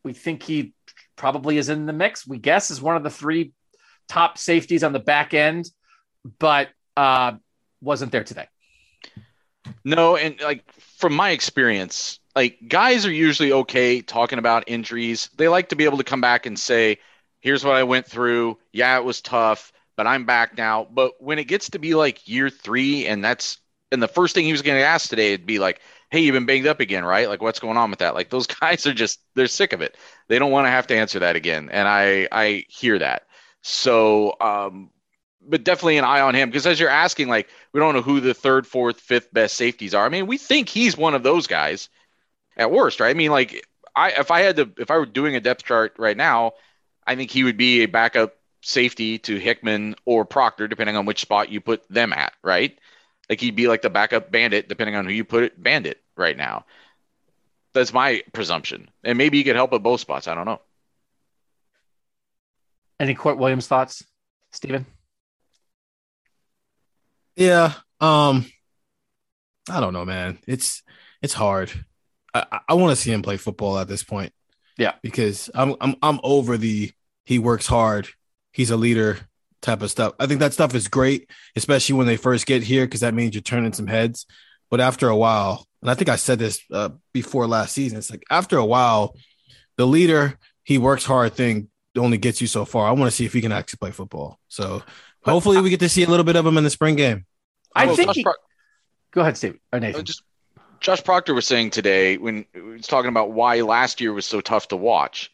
We 0.03 0.13
think 0.13 0.43
he 0.43 0.73
probably 1.15 1.57
is 1.57 1.69
in 1.69 1.85
the 1.85 1.93
mix. 1.93 2.27
We 2.27 2.37
guess 2.37 2.71
is 2.71 2.81
one 2.81 2.95
of 2.95 3.03
the 3.03 3.09
three 3.09 3.53
top 4.07 4.37
safeties 4.37 4.83
on 4.83 4.93
the 4.93 4.99
back 4.99 5.33
end, 5.33 5.69
but 6.39 6.69
uh, 6.95 7.33
wasn't 7.81 8.11
there 8.11 8.23
today. 8.23 8.47
No, 9.83 10.15
and 10.15 10.39
like 10.41 10.63
from 10.97 11.13
my 11.13 11.31
experience, 11.31 12.19
like 12.35 12.57
guys 12.67 13.05
are 13.05 13.11
usually 13.11 13.51
okay 13.51 14.01
talking 14.01 14.39
about 14.39 14.63
injuries. 14.67 15.29
They 15.37 15.47
like 15.47 15.69
to 15.69 15.75
be 15.75 15.85
able 15.85 15.97
to 15.97 16.03
come 16.03 16.21
back 16.21 16.45
and 16.45 16.57
say, 16.57 16.99
"Here's 17.41 17.65
what 17.65 17.75
I 17.75 17.83
went 17.83 18.05
through. 18.05 18.57
Yeah, 18.71 18.97
it 18.97 19.03
was 19.03 19.21
tough, 19.21 19.73
but 19.97 20.07
I'm 20.07 20.25
back 20.25 20.57
now." 20.57 20.87
But 20.89 21.13
when 21.21 21.39
it 21.39 21.45
gets 21.45 21.71
to 21.71 21.79
be 21.79 21.95
like 21.95 22.27
year 22.27 22.49
3 22.49 23.07
and 23.07 23.23
that's 23.23 23.59
and 23.91 24.01
the 24.03 24.07
first 24.07 24.35
thing 24.35 24.45
he 24.45 24.51
was 24.51 24.61
going 24.61 24.79
to 24.79 24.85
ask 24.85 25.09
today 25.09 25.33
it'd 25.33 25.45
be 25.45 25.59
like, 25.59 25.81
"Hey, 26.11 26.21
you've 26.21 26.33
been 26.33 26.45
banged 26.45 26.67
up 26.67 26.79
again, 26.81 27.05
right? 27.05 27.29
Like 27.29 27.41
what's 27.41 27.59
going 27.59 27.77
on 27.77 27.89
with 27.89 27.99
that?" 27.99 28.15
Like 28.15 28.29
those 28.29 28.47
guys 28.61 28.85
are 28.87 28.93
just 28.93 29.19
they're 29.35 29.47
sick 29.47 29.73
of 29.73 29.81
it. 29.81 29.97
They 30.29 30.39
don't 30.39 30.51
want 30.51 30.67
to 30.67 30.71
have 30.71 30.87
to 30.87 30.95
answer 30.97 31.19
that 31.19 31.35
again, 31.35 31.69
and 31.71 31.87
I 31.87 32.27
I 32.31 32.65
hear 32.69 32.99
that. 32.99 33.23
So, 33.63 34.35
um 34.39 34.91
but 35.49 35.63
definitely 35.63 35.97
an 35.97 36.03
eye 36.03 36.21
on 36.21 36.35
him 36.35 36.49
because 36.49 36.67
as 36.67 36.79
you're 36.79 36.89
asking, 36.89 37.29
like 37.29 37.47
we 37.73 37.79
don't 37.79 37.95
know 37.95 38.01
who 38.01 38.19
the 38.19 38.33
third, 38.33 38.67
fourth, 38.67 38.99
fifth 38.99 39.33
best 39.33 39.55
safeties 39.55 39.93
are. 39.93 40.05
I 40.05 40.09
mean, 40.09 40.27
we 40.27 40.37
think 40.37 40.67
he's 40.69 40.97
one 40.97 41.15
of 41.15 41.23
those 41.23 41.47
guys 41.47 41.89
at 42.57 42.71
worst, 42.71 42.99
right? 42.99 43.09
I 43.09 43.13
mean, 43.13 43.31
like 43.31 43.65
I 43.95 44.11
if 44.11 44.31
I 44.31 44.41
had 44.41 44.57
to 44.57 44.71
if 44.77 44.91
I 44.91 44.97
were 44.97 45.05
doing 45.05 45.35
a 45.35 45.39
depth 45.39 45.63
chart 45.65 45.95
right 45.97 46.17
now, 46.17 46.53
I 47.05 47.15
think 47.15 47.31
he 47.31 47.43
would 47.43 47.57
be 47.57 47.83
a 47.83 47.87
backup 47.87 48.35
safety 48.67 49.17
to 49.17 49.37
Hickman 49.37 49.95
or 50.03 50.25
Proctor, 50.25 50.67
depending 50.67 50.97
on 50.97 51.05
which 51.05 51.21
spot 51.21 51.49
you 51.49 51.61
put 51.61 51.87
them 51.89 52.11
at, 52.11 52.33
right? 52.43 52.77
Like 53.29 53.39
he'd 53.39 53.55
be 53.55 53.67
like 53.67 53.81
the 53.81 53.89
backup 53.89 54.29
bandit, 54.29 54.67
depending 54.67 54.95
on 54.95 55.05
who 55.05 55.11
you 55.11 55.23
put 55.23 55.43
it 55.43 55.61
bandit 55.61 56.01
right 56.17 56.35
now. 56.35 56.65
That's 57.73 57.93
my 57.93 58.23
presumption. 58.33 58.89
And 59.03 59.17
maybe 59.17 59.37
he 59.37 59.45
could 59.45 59.55
help 59.55 59.71
at 59.71 59.83
both 59.83 60.01
spots. 60.01 60.27
I 60.27 60.35
don't 60.35 60.45
know. 60.45 60.61
Any 62.99 63.15
Kourt 63.15 63.37
Williams 63.37 63.67
thoughts, 63.67 64.03
Stephen? 64.51 64.85
Yeah. 67.35 67.73
Um, 68.01 68.51
I 69.69 69.79
don't 69.79 69.93
know, 69.93 70.03
man. 70.03 70.39
It's 70.45 70.83
it's 71.21 71.33
hard. 71.33 71.71
I, 72.33 72.59
I 72.67 72.73
want 72.73 72.95
to 72.95 73.01
see 73.01 73.11
him 73.13 73.21
play 73.21 73.37
football 73.37 73.77
at 73.79 73.87
this 73.87 74.03
point. 74.03 74.33
Yeah, 74.77 74.95
because 75.01 75.49
I'm 75.53 75.75
I'm 75.79 75.95
I'm 76.01 76.19
over 76.23 76.57
the 76.57 76.91
he 77.25 77.39
works 77.39 77.67
hard, 77.67 78.07
he's 78.57 78.71
a 78.71 78.75
leader 78.75 79.19
type 79.61 79.83
of 79.83 79.91
stuff. 79.91 80.13
I 80.19 80.25
think 80.25 80.39
that 80.39 80.51
stuff 80.51 80.73
is 80.73 80.87
great, 80.87 81.29
especially 81.55 81.93
when 81.93 82.07
they 82.07 82.17
first 82.17 82.47
get 82.47 82.63
here, 82.63 82.85
because 82.85 83.01
that 83.01 83.13
means 83.13 83.35
you're 83.35 83.43
turning 83.43 83.71
some 83.71 83.85
heads. 83.85 84.25
But 84.71 84.81
after 84.81 85.07
a 85.07 85.15
while, 85.15 85.67
and 85.81 85.91
I 85.91 85.93
think 85.93 86.09
I 86.09 86.15
said 86.15 86.39
this 86.39 86.61
uh, 86.73 86.89
before 87.13 87.45
last 87.45 87.73
season, 87.73 87.99
it's 87.99 88.09
like 88.09 88.23
after 88.31 88.57
a 88.57 88.65
while, 88.65 89.15
the 89.77 89.85
leader 89.85 90.39
he 90.63 90.79
works 90.79 91.05
hard 91.05 91.33
thing 91.33 91.69
only 91.95 92.17
gets 92.17 92.41
you 92.41 92.47
so 92.47 92.65
far. 92.65 92.87
I 92.87 92.91
want 92.91 93.09
to 93.09 93.15
see 93.15 93.25
if 93.25 93.31
he 93.31 93.41
can 93.41 93.51
actually 93.51 93.77
play 93.77 93.91
football. 93.91 94.39
So 94.47 94.81
but 95.23 95.31
hopefully, 95.31 95.57
I, 95.57 95.61
we 95.61 95.69
get 95.69 95.79
to 95.81 95.89
see 95.89 96.03
a 96.03 96.09
little 96.09 96.25
bit 96.25 96.35
of 96.35 96.45
him 96.45 96.57
in 96.57 96.63
the 96.63 96.69
spring 96.71 96.95
game. 96.95 97.25
I 97.75 97.95
think. 97.95 98.11
He, 98.11 98.25
go 99.11 99.21
ahead, 99.21 99.37
Steve. 99.37 99.59
Or 99.71 99.79
Nathan. 99.79 100.03
Just 100.03 100.23
Josh 100.79 101.03
Proctor 101.03 101.35
was 101.35 101.45
saying 101.45 101.69
today 101.69 102.17
when 102.17 102.45
he 102.53 102.59
was 102.59 102.87
talking 102.87 103.09
about 103.09 103.31
why 103.31 103.61
last 103.61 104.01
year 104.01 104.13
was 104.13 104.25
so 104.25 104.41
tough 104.41 104.67
to 104.69 104.75
watch. 104.75 105.31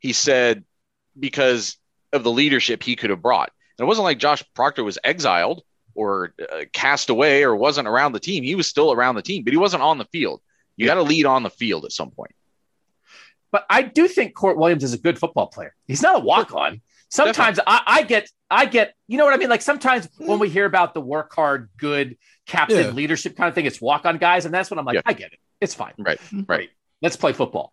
He 0.00 0.12
said 0.12 0.64
because 1.18 1.77
of 2.12 2.22
the 2.24 2.30
leadership 2.30 2.82
he 2.82 2.96
could 2.96 3.10
have 3.10 3.22
brought. 3.22 3.50
And 3.78 3.84
it 3.84 3.88
wasn't 3.88 4.04
like 4.04 4.18
Josh 4.18 4.42
Proctor 4.54 4.84
was 4.84 4.98
exiled 5.04 5.62
or 5.94 6.34
uh, 6.40 6.64
cast 6.72 7.10
away 7.10 7.44
or 7.44 7.54
wasn't 7.54 7.88
around 7.88 8.12
the 8.12 8.20
team. 8.20 8.44
He 8.44 8.54
was 8.54 8.66
still 8.66 8.92
around 8.92 9.14
the 9.14 9.22
team, 9.22 9.44
but 9.44 9.52
he 9.52 9.56
wasn't 9.56 9.82
on 9.82 9.98
the 9.98 10.04
field. 10.06 10.40
You 10.76 10.86
yeah. 10.86 10.94
got 10.94 10.94
to 10.96 11.02
lead 11.02 11.26
on 11.26 11.42
the 11.42 11.50
field 11.50 11.84
at 11.84 11.92
some 11.92 12.10
point. 12.10 12.32
But 13.50 13.64
I 13.70 13.82
do 13.82 14.08
think 14.08 14.34
Kourt 14.34 14.56
Williams 14.56 14.84
is 14.84 14.92
a 14.92 14.98
good 14.98 15.18
football 15.18 15.46
player. 15.46 15.74
He's 15.86 16.02
not 16.02 16.16
a 16.16 16.20
walk 16.20 16.54
on. 16.54 16.82
Sometimes 17.08 17.58
I, 17.66 17.82
I, 17.86 18.02
get, 18.02 18.30
I 18.50 18.66
get, 18.66 18.94
you 19.06 19.16
know 19.16 19.24
what 19.24 19.32
I 19.32 19.38
mean? 19.38 19.48
Like 19.48 19.62
sometimes 19.62 20.08
when 20.18 20.38
we 20.38 20.50
hear 20.50 20.66
about 20.66 20.92
the 20.92 21.00
work 21.00 21.34
hard, 21.34 21.70
good 21.78 22.18
captain 22.46 22.78
yeah. 22.84 22.90
leadership 22.90 23.36
kind 23.36 23.48
of 23.48 23.54
thing, 23.54 23.64
it's 23.64 23.80
walk 23.80 24.04
on 24.04 24.18
guys. 24.18 24.44
And 24.44 24.52
that's 24.52 24.70
when 24.70 24.78
I'm 24.78 24.84
like, 24.84 24.96
yeah. 24.96 25.02
I 25.06 25.14
get 25.14 25.32
it. 25.32 25.38
It's 25.60 25.74
fine. 25.74 25.94
Right. 25.98 26.20
Right. 26.46 26.68
Let's 27.00 27.16
play 27.16 27.32
football. 27.32 27.72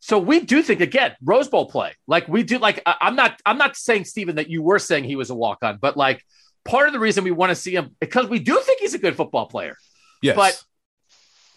So 0.00 0.18
we 0.18 0.40
do 0.40 0.62
think 0.62 0.80
again, 0.80 1.14
Rose 1.22 1.48
Bowl 1.48 1.66
play. 1.66 1.92
Like 2.06 2.26
we 2.26 2.42
do, 2.42 2.58
like 2.58 2.82
I'm 2.86 3.16
not, 3.16 3.40
I'm 3.44 3.58
not 3.58 3.76
saying, 3.76 4.06
Stephen, 4.06 4.36
that 4.36 4.48
you 4.48 4.62
were 4.62 4.78
saying 4.78 5.04
he 5.04 5.16
was 5.16 5.30
a 5.30 5.34
walk 5.34 5.58
on, 5.62 5.78
but 5.80 5.96
like 5.96 6.24
part 6.64 6.86
of 6.86 6.92
the 6.92 6.98
reason 6.98 7.22
we 7.22 7.30
want 7.30 7.50
to 7.50 7.56
see 7.56 7.74
him 7.74 7.94
because 8.00 8.26
we 8.26 8.38
do 8.38 8.58
think 8.60 8.80
he's 8.80 8.94
a 8.94 8.98
good 8.98 9.16
football 9.16 9.46
player. 9.46 9.76
Yes. 10.22 10.36
But 10.36 10.62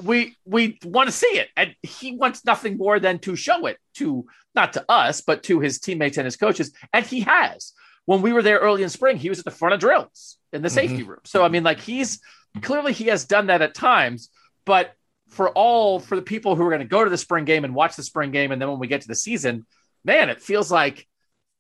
we 0.02 0.36
we 0.46 0.80
want 0.84 1.08
to 1.08 1.12
see 1.12 1.28
it 1.28 1.50
and 1.56 1.76
he 1.82 2.16
wants 2.16 2.46
nothing 2.46 2.78
more 2.78 3.00
than 3.00 3.20
to 3.20 3.36
show 3.36 3.66
it 3.66 3.78
to 3.96 4.26
not 4.56 4.74
to 4.74 4.86
us 4.90 5.22
but 5.22 5.44
to 5.44 5.60
his 5.60 5.80
teammates 5.80 6.18
and 6.18 6.26
his 6.26 6.36
coaches 6.36 6.72
and 6.94 7.06
he 7.06 7.22
has 7.22 7.74
when 8.06 8.22
we 8.22 8.34
were 8.34 8.42
there 8.42 8.60
early 8.60 8.84
in 8.84 8.90
spring 8.90 9.18
he 9.18 9.30
was 9.30 9.40
at 9.40 9.46
the 9.46 9.52
front 9.52 9.74
of 9.74 9.80
drills 9.80 10.38
in 10.52 10.62
the 10.62 10.68
mm-hmm. 10.68 10.76
safety 10.76 11.04
room 11.04 11.20
so 11.24 11.44
i 11.44 11.48
mean 11.48 11.64
like 11.64 11.80
he's 11.80 12.20
clearly 12.62 12.94
he 12.94 13.06
has 13.06 13.26
done 13.26 13.48
that 13.48 13.62
at 13.62 13.74
times 13.74 14.30
but 14.66 14.94
for 15.34 15.50
all 15.50 16.00
for 16.00 16.16
the 16.16 16.22
people 16.22 16.56
who 16.56 16.64
are 16.64 16.70
going 16.70 16.82
to 16.82 16.88
go 16.88 17.04
to 17.04 17.10
the 17.10 17.18
spring 17.18 17.46
game 17.46 17.66
and 17.66 17.76
watch 17.76 17.96
the 17.96 18.04
spring 18.04 18.32
game 18.32 18.52
and 18.52 18.62
then 18.62 18.70
when 18.70 18.80
we 18.80 18.88
get 18.88 19.02
to 19.02 19.08
the 19.08 19.16
season 19.16 19.66
man 20.06 20.30
it 20.30 20.42
feels 20.42 20.72
like 20.72 21.08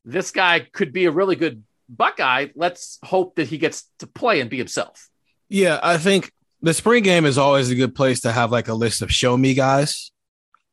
this 0.06 0.32
guy 0.32 0.60
could 0.60 0.94
be 0.94 1.06
a 1.06 1.12
really 1.12 1.36
good 1.36 1.64
buckeye 1.90 2.48
let's 2.56 3.00
hope 3.04 3.36
that 3.36 3.48
he 3.48 3.58
gets 3.58 3.90
to 4.00 4.08
play 4.08 4.40
and 4.40 4.50
be 4.50 4.58
himself 4.58 5.10
yeah 5.50 5.80
i 5.84 5.98
think 5.98 6.32
the 6.64 6.74
spring 6.74 7.04
game 7.04 7.26
is 7.26 7.38
always 7.38 7.70
a 7.70 7.76
good 7.76 7.94
place 7.94 8.22
to 8.22 8.32
have 8.32 8.52
like 8.52 8.70
a 8.70 8.74
list 8.74 9.02
of 9.02 9.14
show 9.14 9.36
me 9.36 9.54
guys. 9.54 10.12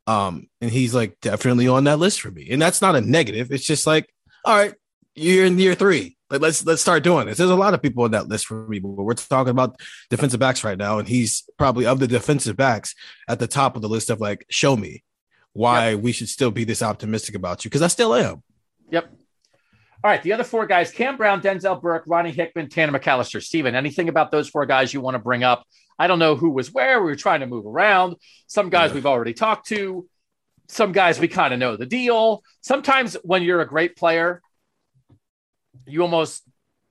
Um, 0.07 0.49
and 0.61 0.71
he's 0.71 0.95
like 0.95 1.19
definitely 1.21 1.69
on 1.69 1.85
that 1.85 1.99
list 1.99 2.21
for 2.21 2.31
me. 2.31 2.49
And 2.51 2.63
that's 2.63 2.81
not 2.81 2.95
a 2.95 3.01
negative. 3.01 3.51
It's 3.51 3.65
just 3.65 3.87
like, 3.87 4.09
all 4.45 4.57
right, 4.57 4.73
you're 5.17 5.45
in 5.45 5.59
year 5.59 5.75
three. 5.75 6.17
Like 6.31 6.41
let's 6.41 6.64
let's 6.64 6.81
start 6.81 7.03
doing 7.03 7.26
this. 7.26 7.39
There's 7.39 7.51
a 7.51 7.57
lot 7.57 7.74
of 7.74 7.83
people 7.83 8.05
on 8.05 8.12
that 8.12 8.28
list 8.28 8.47
for 8.47 8.66
me, 8.68 8.78
but 8.78 8.91
we're 8.91 9.14
talking 9.14 9.51
about 9.51 9.81
defensive 10.11 10.39
backs 10.39 10.62
right 10.62 10.78
now, 10.78 10.99
and 10.99 11.09
he's 11.09 11.45
probably 11.59 11.87
of 11.87 11.99
the 11.99 12.07
defensive 12.07 12.57
backs 12.57 12.95
at 13.28 13.41
the 13.41 13.49
top 13.49 13.74
of 13.74 13.83
the 13.83 13.89
list 13.89 14.11
of 14.11 14.20
like, 14.20 14.47
show 14.49 14.76
me 14.76 15.03
why 15.53 15.91
yep. 15.91 16.01
we 16.01 16.12
should 16.12 16.28
still 16.28 16.53
be 16.53 16.62
this 16.62 16.83
optimistic 16.83 17.35
about 17.35 17.64
you 17.64 17.68
because 17.68 17.83
I 17.83 17.89
still 17.89 18.14
am. 18.14 18.43
Yep. 18.91 19.11
All 20.03 20.11
right, 20.11 20.22
the 20.22 20.33
other 20.33 20.45
four 20.45 20.66
guys: 20.66 20.93
Cam 20.93 21.16
Brown, 21.16 21.43
Denzel 21.43 21.83
Burke, 21.83 22.05
Ronnie 22.07 22.31
Hickman, 22.31 22.68
Tanner 22.68 22.97
McCalister, 22.97 23.43
Steven, 23.43 23.74
anything 23.74 24.09
about 24.09 24.31
those 24.31 24.49
four 24.49 24.66
guys 24.66 24.95
you 24.95 25.01
want 25.01 25.16
to 25.16 25.18
bring 25.18 25.43
up? 25.43 25.64
I 25.99 26.07
don't 26.07 26.18
know 26.18 26.37
who 26.37 26.51
was 26.51 26.72
where. 26.72 27.01
We 27.01 27.11
were 27.11 27.16
trying 27.16 27.41
to 27.41 27.47
move 27.47 27.66
around. 27.66 28.16
Some 28.47 28.70
guys 28.70 28.91
yeah. 28.91 28.95
we've 28.95 29.07
already 29.07 29.35
talked 29.35 29.66
to. 29.68 30.09
Some 30.68 30.93
guys 30.93 31.18
we 31.18 31.28
kind 31.28 31.53
of 31.53 31.59
know 31.59 31.76
the 31.76 31.85
deal. 31.85 32.43
Sometimes 32.61 33.16
when 33.24 33.43
you're 33.43 33.61
a 33.61 33.66
great 33.66 33.97
player, 33.97 34.41
you 35.87 36.03
almost 36.03 36.43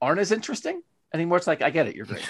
aren't 0.02 0.20
as 0.20 0.32
interesting 0.32 0.82
anymore. 1.14 1.38
It's 1.38 1.48
like 1.48 1.62
I 1.62 1.70
get 1.70 1.88
it, 1.88 1.96
you're 1.96 2.06
great. 2.06 2.28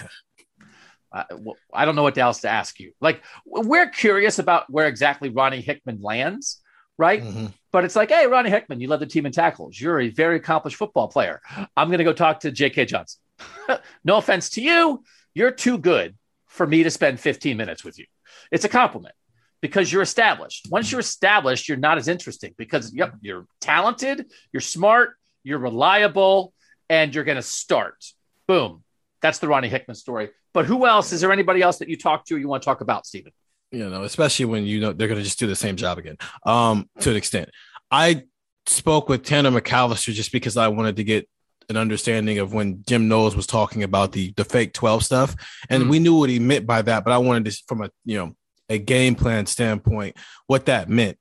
I, 1.11 1.25
well, 1.37 1.55
I 1.73 1.85
don't 1.85 1.95
know 1.95 2.03
what 2.03 2.17
else 2.17 2.41
to 2.41 2.49
ask 2.49 2.79
you. 2.79 2.93
Like 3.01 3.23
we're 3.45 3.89
curious 3.89 4.39
about 4.39 4.69
where 4.69 4.87
exactly 4.87 5.29
Ronnie 5.29 5.61
Hickman 5.61 5.99
lands, 6.01 6.61
right? 6.97 7.23
Mm-hmm. 7.23 7.47
But 7.71 7.85
it's 7.85 7.95
like, 7.95 8.09
hey, 8.09 8.27
Ronnie 8.27 8.49
Hickman, 8.49 8.79
you 8.79 8.87
led 8.87 8.99
the 8.99 9.05
team 9.07 9.25
in 9.25 9.31
tackles. 9.31 9.79
You're 9.79 10.01
a 10.01 10.09
very 10.09 10.37
accomplished 10.37 10.77
football 10.77 11.07
player. 11.07 11.41
I'm 11.75 11.87
going 11.87 11.99
to 11.99 12.03
go 12.03 12.13
talk 12.13 12.41
to 12.41 12.51
J.K. 12.51 12.85
Johnson. 12.85 13.21
no 14.03 14.17
offense 14.17 14.49
to 14.51 14.61
you. 14.61 15.03
You're 15.33 15.51
too 15.51 15.77
good 15.77 16.15
for 16.47 16.67
me 16.67 16.83
to 16.83 16.91
spend 16.91 17.19
15 17.19 17.55
minutes 17.55 17.83
with 17.83 17.97
you. 17.97 18.05
It's 18.51 18.65
a 18.65 18.69
compliment 18.69 19.15
because 19.61 19.91
you're 19.91 20.01
established. 20.01 20.67
Once 20.69 20.91
you're 20.91 20.99
established, 20.99 21.67
you're 21.67 21.77
not 21.77 21.97
as 21.97 22.07
interesting 22.07 22.53
because 22.57 22.93
yep, 22.93 23.15
you're 23.21 23.45
talented, 23.61 24.25
you're 24.51 24.61
smart, 24.61 25.15
you're 25.43 25.59
reliable, 25.59 26.53
and 26.89 27.13
you're 27.13 27.23
going 27.23 27.35
to 27.37 27.41
start. 27.41 28.05
Boom. 28.47 28.83
That's 29.21 29.39
the 29.39 29.47
Ronnie 29.47 29.69
Hickman 29.69 29.95
story. 29.95 30.29
But 30.53 30.65
who 30.65 30.85
else? 30.87 31.11
Is 31.13 31.21
there 31.21 31.31
anybody 31.31 31.61
else 31.61 31.77
that 31.79 31.89
you 31.89 31.97
talk 31.97 32.25
to 32.25 32.35
or 32.35 32.37
you 32.39 32.47
want 32.47 32.63
to 32.63 32.65
talk 32.65 32.81
about, 32.81 33.05
Stephen? 33.05 33.31
You 33.71 33.87
know, 33.89 34.03
especially 34.03 34.45
when 34.45 34.65
you 34.65 34.79
know 34.79 34.93
they're 34.93 35.07
going 35.07 35.19
to 35.19 35.23
just 35.23 35.37
do 35.39 35.45
the 35.47 35.55
same 35.55 35.75
job 35.75 35.97
again. 35.99 36.17
Um, 36.45 36.89
to 37.01 37.11
an 37.11 37.15
extent, 37.15 37.49
I 37.91 38.23
spoke 38.65 39.09
with 39.09 39.23
Tanner 39.23 39.51
McCalister 39.51 40.11
just 40.13 40.31
because 40.31 40.57
I 40.57 40.69
wanted 40.69 40.95
to 40.95 41.03
get 41.03 41.29
an 41.69 41.77
understanding 41.77 42.39
of 42.39 42.51
when 42.51 42.83
Jim 42.87 43.07
Knowles 43.07 43.35
was 43.35 43.45
talking 43.45 43.83
about 43.83 44.11
the 44.11 44.33
the 44.37 44.43
fake 44.43 44.73
12 44.73 45.03
stuff. 45.05 45.35
And 45.69 45.83
Mm. 45.83 45.89
we 45.89 45.99
knew 45.99 46.15
what 46.17 46.31
he 46.31 46.39
meant 46.39 46.65
by 46.65 46.81
that, 46.81 47.03
but 47.03 47.11
I 47.13 47.19
wanted 47.19 47.45
to 47.51 47.63
from 47.67 47.83
a 47.83 47.91
you 48.05 48.17
know 48.17 48.35
a 48.69 48.79
game 48.79 49.13
plan 49.13 49.45
standpoint, 49.45 50.15
what 50.47 50.65
that 50.65 50.89
meant. 50.89 51.17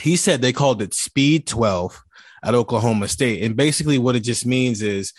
He 0.00 0.14
said 0.16 0.42
they 0.42 0.52
called 0.52 0.82
it 0.82 0.94
speed 0.94 1.48
12 1.48 2.00
at 2.42 2.54
Oklahoma 2.54 3.08
State. 3.08 3.42
And 3.42 3.56
basically 3.56 3.98
what 3.98 4.16
it 4.16 4.20
just 4.20 4.46
means 4.46 4.82
is 4.82 5.12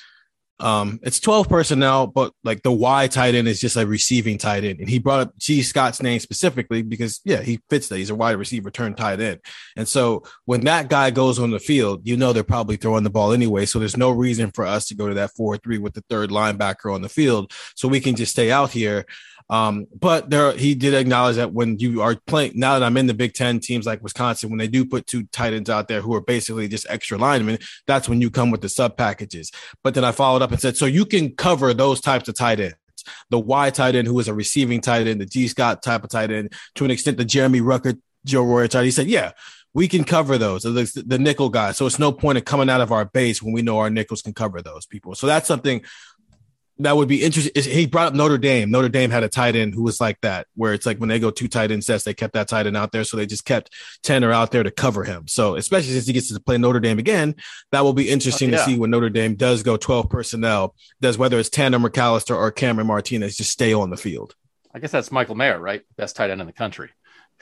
um 0.59 0.99
it's 1.03 1.19
12 1.19 1.47
personnel, 1.47 2.07
but 2.07 2.33
like 2.43 2.63
the 2.63 2.71
Y 2.71 3.07
tight 3.07 3.35
end 3.35 3.47
is 3.47 3.61
just 3.61 3.77
a 3.77 3.85
receiving 3.85 4.39
tight 4.39 4.63
end. 4.63 4.79
And 4.79 4.89
he 4.89 4.97
brought 4.97 5.19
up 5.19 5.37
Gee 5.37 5.61
Scott's 5.61 6.01
name 6.01 6.19
specifically 6.19 6.81
because 6.81 7.21
yeah, 7.23 7.41
he 7.41 7.59
fits 7.69 7.89
that. 7.89 7.97
He's 7.97 8.09
a 8.09 8.15
wide 8.15 8.37
receiver 8.37 8.71
turned 8.71 8.97
tight 8.97 9.19
end. 9.19 9.39
And 9.75 9.87
so 9.87 10.23
when 10.45 10.61
that 10.61 10.89
guy 10.89 11.11
goes 11.11 11.37
on 11.37 11.51
the 11.51 11.59
field, 11.59 12.01
you 12.07 12.17
know 12.17 12.33
they're 12.33 12.43
probably 12.43 12.75
throwing 12.75 13.03
the 13.03 13.11
ball 13.11 13.33
anyway. 13.33 13.67
So 13.67 13.77
there's 13.77 13.97
no 13.97 14.09
reason 14.09 14.51
for 14.51 14.65
us 14.65 14.87
to 14.87 14.95
go 14.95 15.07
to 15.07 15.13
that 15.15 15.31
4 15.35 15.57
3 15.57 15.77
with 15.77 15.93
the 15.93 16.03
third 16.09 16.31
linebacker 16.31 16.91
on 16.93 17.03
the 17.03 17.09
field. 17.09 17.51
So 17.75 17.87
we 17.87 17.99
can 17.99 18.15
just 18.15 18.31
stay 18.31 18.51
out 18.51 18.71
here. 18.71 19.05
Um, 19.49 19.87
but 19.97 20.29
there 20.29 20.51
he 20.51 20.75
did 20.75 20.93
acknowledge 20.93 21.37
that 21.37 21.53
when 21.53 21.79
you 21.79 22.01
are 22.01 22.15
playing 22.27 22.53
now 22.55 22.77
that 22.77 22.85
I'm 22.85 22.97
in 22.97 23.07
the 23.07 23.13
Big 23.13 23.33
Ten 23.33 23.59
teams 23.59 23.85
like 23.85 24.03
Wisconsin, 24.03 24.49
when 24.49 24.59
they 24.59 24.67
do 24.67 24.85
put 24.85 25.07
two 25.07 25.23
tight 25.27 25.53
ends 25.53 25.69
out 25.69 25.87
there 25.87 26.01
who 26.01 26.13
are 26.15 26.21
basically 26.21 26.67
just 26.67 26.85
extra 26.89 27.17
linemen, 27.17 27.59
that's 27.85 28.09
when 28.09 28.19
you 28.19 28.29
come 28.29 28.51
with 28.51 28.61
the 28.61 28.69
sub 28.69 28.97
packages. 28.97 29.51
But 29.83 29.93
then 29.93 30.03
I 30.03 30.11
followed 30.11 30.41
up 30.41 30.51
and 30.51 30.59
said, 30.59 30.75
so 30.75 30.85
you 30.85 31.05
can 31.05 31.35
cover 31.35 31.73
those 31.73 32.01
types 32.01 32.27
of 32.27 32.35
tight 32.35 32.59
ends 32.59 32.75
the 33.29 33.39
Y 33.39 33.69
tight 33.69 33.95
end, 33.95 34.07
who 34.07 34.19
is 34.19 34.27
a 34.27 34.33
receiving 34.33 34.81
tight 34.81 35.07
end, 35.07 35.21
the 35.21 35.25
Gee 35.25 35.47
Scott 35.47 35.81
type 35.81 36.03
of 36.03 36.09
tight 36.09 36.31
end, 36.31 36.53
to 36.75 36.85
an 36.85 36.91
extent, 36.91 37.17
the 37.17 37.25
Jeremy 37.25 37.61
Ruckert, 37.61 37.99
Joe 38.25 38.43
Royer 38.43 38.67
tight. 38.67 38.83
He 38.83 38.91
said, 38.91 39.07
yeah, 39.07 39.31
we 39.73 39.87
can 39.87 40.03
cover 40.03 40.37
those, 40.37 40.63
the, 40.63 41.03
the 41.05 41.19
nickel 41.19 41.49
guys. 41.49 41.77
So 41.77 41.85
it's 41.85 41.99
no 41.99 42.11
point 42.11 42.37
in 42.37 42.43
coming 42.43 42.69
out 42.69 42.81
of 42.81 42.91
our 42.91 43.05
base 43.05 43.41
when 43.41 43.53
we 43.53 43.61
know 43.61 43.79
our 43.79 43.89
nickels 43.89 44.21
can 44.21 44.33
cover 44.33 44.61
those 44.61 44.85
people. 44.85 45.15
So 45.15 45.27
that's 45.27 45.47
something 45.47 45.83
that 46.79 46.95
would 46.95 47.07
be 47.07 47.23
interesting. 47.23 47.63
He 47.63 47.85
brought 47.87 48.07
up 48.07 48.13
Notre 48.13 48.37
Dame. 48.37 48.69
Notre 48.69 48.89
Dame 48.89 49.09
had 49.09 49.23
a 49.23 49.29
tight 49.29 49.55
end 49.55 49.73
who 49.73 49.83
was 49.83 49.99
like 49.99 50.19
that, 50.21 50.47
where 50.55 50.73
it's 50.73 50.85
like 50.85 50.97
when 50.99 51.09
they 51.09 51.19
go 51.19 51.31
two 51.31 51.47
tight 51.47 51.71
end 51.71 51.83
sets, 51.83 52.03
they 52.03 52.13
kept 52.13 52.33
that 52.33 52.47
tight 52.47 52.67
end 52.67 52.77
out 52.77 52.91
there. 52.91 53.03
So 53.03 53.17
they 53.17 53.25
just 53.25 53.45
kept 53.45 53.73
Tanner 54.03 54.31
out 54.31 54.51
there 54.51 54.63
to 54.63 54.71
cover 54.71 55.03
him. 55.03 55.27
So 55.27 55.55
especially 55.55 55.93
since 55.93 56.07
he 56.07 56.13
gets 56.13 56.31
to 56.33 56.39
play 56.39 56.57
Notre 56.57 56.79
Dame 56.79 56.99
again, 56.99 57.35
that 57.71 57.83
will 57.83 57.93
be 57.93 58.09
interesting 58.09 58.49
Oh, 58.49 58.51
yeah. 58.51 58.57
to 58.57 58.63
see 58.63 58.77
when 58.77 58.91
Notre 58.91 59.09
Dame 59.09 59.35
does 59.35 59.63
go 59.63 59.77
12 59.77 60.09
personnel, 60.09 60.75
does 61.01 61.17
whether 61.17 61.39
it's 61.39 61.49
Tanner 61.49 61.79
McCalister 61.79 62.35
or 62.35 62.51
Cameron 62.51 62.87
Martinez 62.87 63.35
just 63.37 63.51
stay 63.51 63.73
on 63.73 63.89
the 63.89 63.97
field. 63.97 64.35
I 64.73 64.79
guess 64.79 64.91
that's 64.91 65.11
Michael 65.11 65.35
Mayer, 65.35 65.59
right? 65.59 65.81
Best 65.97 66.15
tight 66.15 66.29
end 66.29 66.41
in 66.41 66.47
the 66.47 66.53
country. 66.53 66.89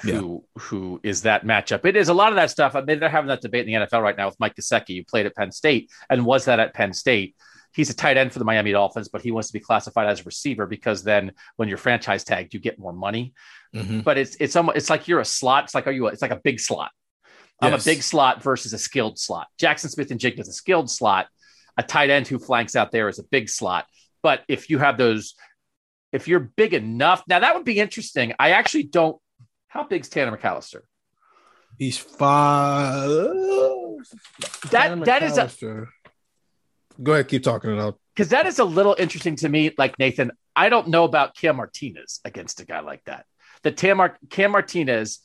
Who 0.01 0.43
who 0.57 0.99
is 1.03 1.21
that 1.21 1.45
matchup? 1.45 1.85
It 1.85 1.95
is 1.95 2.09
a 2.09 2.13
lot 2.13 2.29
of 2.33 2.35
that 2.35 2.51
stuff. 2.51 2.75
I 2.75 2.81
mean, 2.81 2.99
they're 2.99 3.07
having 3.09 3.29
that 3.29 3.39
debate 3.41 3.65
in 3.67 3.73
the 3.81 3.87
NFL 3.87 4.01
right 4.03 4.17
now 4.17 4.27
with 4.27 4.39
Mike 4.41 4.55
Gesicki, 4.55 4.97
who 4.97 5.05
played 5.05 5.25
at 5.25 5.35
Penn 5.35 5.53
State 5.53 5.89
and 6.09 6.25
was 6.25 6.45
that 6.45 6.59
at 6.59 6.73
Penn 6.73 6.91
State. 6.91 7.33
He's 7.75 7.89
a 7.89 7.93
tight 7.93 8.15
end 8.17 8.31
for 8.31 8.39
the 8.39 8.45
Miami 8.45 8.71
Dolphins, 8.71 9.09
but 9.09 9.21
he 9.21 9.31
wants 9.31 9.49
to 9.49 9.53
be 9.53 9.59
classified 9.59 10.07
as 10.07 10.21
a 10.21 10.23
receiver 10.23 10.65
because 10.65 11.03
then 11.03 11.33
when 11.57 11.67
you're 11.67 11.77
franchise 11.77 12.23
tagged, 12.23 12.53
you 12.53 12.59
get 12.59 12.79
more 12.79 12.93
money. 12.93 13.33
Mhm. 13.75 14.03
But 14.03 14.17
it's 14.17 14.35
it's 14.39 14.55
almost 14.55 14.77
it's 14.77 14.89
like 14.89 15.07
you're 15.07 15.19
a 15.19 15.25
slot. 15.25 15.65
It's 15.65 15.75
like 15.75 15.85
are 15.87 15.91
you? 15.91 16.07
A, 16.07 16.11
it's 16.11 16.21
like 16.21 16.31
a 16.31 16.37
big 16.41 16.59
slot. 16.59 16.91
I'm 17.61 17.73
Yes. 17.73 17.85
a 17.85 17.89
big 17.89 18.01
slot 18.03 18.41
versus 18.41 18.73
a 18.73 18.77
skilled 18.77 19.17
slot. 19.19 19.47
Jaxon 19.61 19.89
Smith-Njigba 19.89 20.39
is 20.39 20.47
a 20.49 20.53
skilled 20.53 20.89
slot. 20.89 21.27
A 21.77 21.83
tight 21.83 22.09
end 22.09 22.27
who 22.27 22.39
flanks 22.39 22.75
out 22.75 22.91
there 22.91 23.09
is 23.09 23.19
a 23.19 23.23
big 23.23 23.49
slot. 23.49 23.85
But 24.23 24.43
if 24.47 24.69
you 24.69 24.77
have 24.79 24.97
those, 24.97 25.35
if 26.13 26.27
you're 26.27 26.39
big 26.39 26.73
enough, 26.73 27.23
now 27.27 27.39
that 27.39 27.55
would 27.55 27.65
be 27.65 27.79
interesting. 27.79 28.33
I 28.39 28.51
actually 28.51 28.83
don't. 28.83 29.17
How 29.67 29.83
big's 29.83 30.07
Tanner 30.09 30.35
McCalister? 30.35 30.81
He's 31.77 31.97
five. 31.97 33.09
That 34.71 35.03
that 35.05 35.23
is 35.23 35.37
a 35.37 35.43
a. 35.43 35.87
Go 37.01 37.13
ahead, 37.13 37.27
keep 37.27 37.43
talking 37.43 37.71
it 37.71 37.79
out. 37.79 37.99
because 38.15 38.29
that 38.29 38.45
is 38.45 38.59
a 38.59 38.63
little 38.63 38.95
interesting 38.97 39.35
to 39.37 39.49
me. 39.49 39.71
Like 39.77 39.97
Nathan, 39.99 40.31
I 40.55 40.69
don't 40.69 40.87
know 40.89 41.03
about 41.03 41.35
Cam 41.35 41.57
Martinez 41.57 42.19
against 42.23 42.59
a 42.61 42.65
guy 42.65 42.79
like 42.79 43.03
that. 43.05 43.25
The 43.63 43.71
Cam, 43.71 44.01
Cam 44.29 44.51
Martinez 44.51 45.19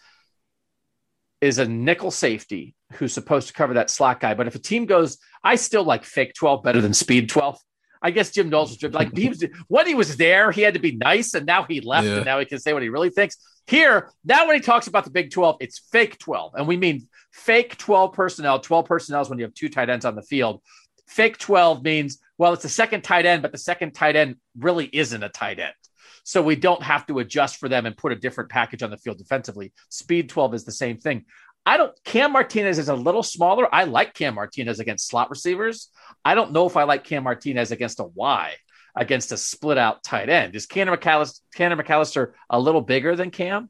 is 1.41 1.59
a 1.59 1.67
nickel 1.67 2.11
safety 2.11 2.75
who's 2.95 3.13
supposed 3.13 3.49
to 3.49 3.55
cover 3.55 3.75
that 3.75 3.89
slot 3.91 4.21
guy. 4.21 4.35
But 4.35 4.47
if 4.47 4.55
a 4.55 4.59
team 4.59 4.87
goes, 4.87 5.19
I 5.43 5.55
still 5.57 5.85
like 5.85 6.05
fake 6.05 6.35
12 6.35 6.63
better 6.63 6.81
than 6.81 6.93
speed 6.93 7.29
12. 7.29 7.59
I 8.03 8.11
guess 8.11 8.31
Jim 8.31 8.49
Knowles 8.49 8.71
was 8.71 8.79
driven- 8.79 8.97
like 8.99 9.17
he 9.17 9.29
was 9.29 9.45
when 9.69 9.87
he 9.87 9.95
was 9.95 10.17
there, 10.17 10.51
he 10.51 10.63
had 10.63 10.75
to 10.75 10.81
be 10.81 10.93
nice, 10.97 11.35
and 11.35 11.45
now 11.45 11.65
he 11.65 11.81
left, 11.83 12.07
Yeah. 12.07 12.17
and 12.17 12.25
now 12.25 12.39
he 12.39 12.47
can 12.47 12.59
say 12.59 12.73
what 12.73 12.83
he 12.83 12.89
really 12.89 13.11
thinks. 13.11 13.37
Here, 13.67 14.11
now 14.25 14.47
when 14.47 14.57
he 14.57 14.61
talks 14.63 14.87
about 14.87 15.05
the 15.05 15.11
Big 15.11 15.31
12, 15.31 15.59
it's 15.61 15.79
fake 15.93 16.19
12. 16.19 16.55
And 16.57 16.67
we 16.67 16.77
mean 16.79 17.09
fake 17.31 17.77
12 17.77 18.15
personnel. 18.15 18.59
12 18.59 18.87
personnel 18.87 19.21
is 19.21 19.29
when 19.29 19.39
you 19.39 19.45
have 19.45 19.55
two 19.55 19.69
tight 19.69 19.91
ends 19.91 20.05
on 20.07 20.15
the 20.17 20.23
field. 20.23 20.63
Fake 21.11 21.39
12 21.39 21.83
means, 21.83 22.19
well, 22.39 22.53
it's 22.53 22.65
a 22.65 22.69
second 22.69 23.03
tight 23.03 23.27
end, 23.27 23.43
but 23.43 23.51
the 23.51 23.59
second 23.59 23.93
tight 23.93 24.15
end 24.15 24.37
really 24.57 24.87
isn't 24.87 25.23
a 25.23 25.29
tight 25.29 25.59
end. 25.59 25.75
So 26.23 26.41
we 26.41 26.55
don't 26.55 26.83
have 26.85 27.05
to 27.07 27.19
adjust 27.19 27.57
for 27.57 27.69
them 27.69 27.85
and 27.85 27.97
put 27.97 28.13
a 28.13 28.17
different 28.17 28.49
package 28.49 28.85
on 28.85 28.91
the 28.91 28.97
field 28.97 29.19
defensively. 29.19 29.73
Speed 29.89 30.29
12 30.29 30.55
is 30.55 30.65
the 30.65 30.73
same 30.73 30.99
thing. 30.99 31.25
I 31.67 31.79
don't, 31.79 31.93
Cam 32.05 32.33
Martinez 32.33 32.79
is 32.79 32.89
a 32.89 32.95
little 32.95 33.25
smaller. 33.25 33.73
I 33.75 33.85
like 33.85 34.15
Cam 34.15 34.37
Martinez 34.37 34.79
against 34.79 35.09
slot 35.09 35.31
receivers. 35.31 35.91
I 36.25 36.37
don't 36.37 36.53
know 36.53 36.67
if 36.67 36.77
I 36.77 36.85
like 36.85 37.03
Cam 37.03 37.25
Martinez 37.25 37.73
against 37.73 37.99
a 37.99 38.05
Y, 38.05 38.55
against 38.95 39.33
a 39.33 39.37
split 39.37 39.79
out 39.79 40.05
tight 40.05 40.29
end. 40.29 40.55
Is 40.55 40.69
Tanner 40.69 40.97
McCalister, 40.97 41.41
Tanner 41.55 41.77
McCalister 41.77 42.35
a 42.49 42.61
little 42.61 42.83
bigger 42.83 43.17
than 43.17 43.33
Cam? 43.33 43.69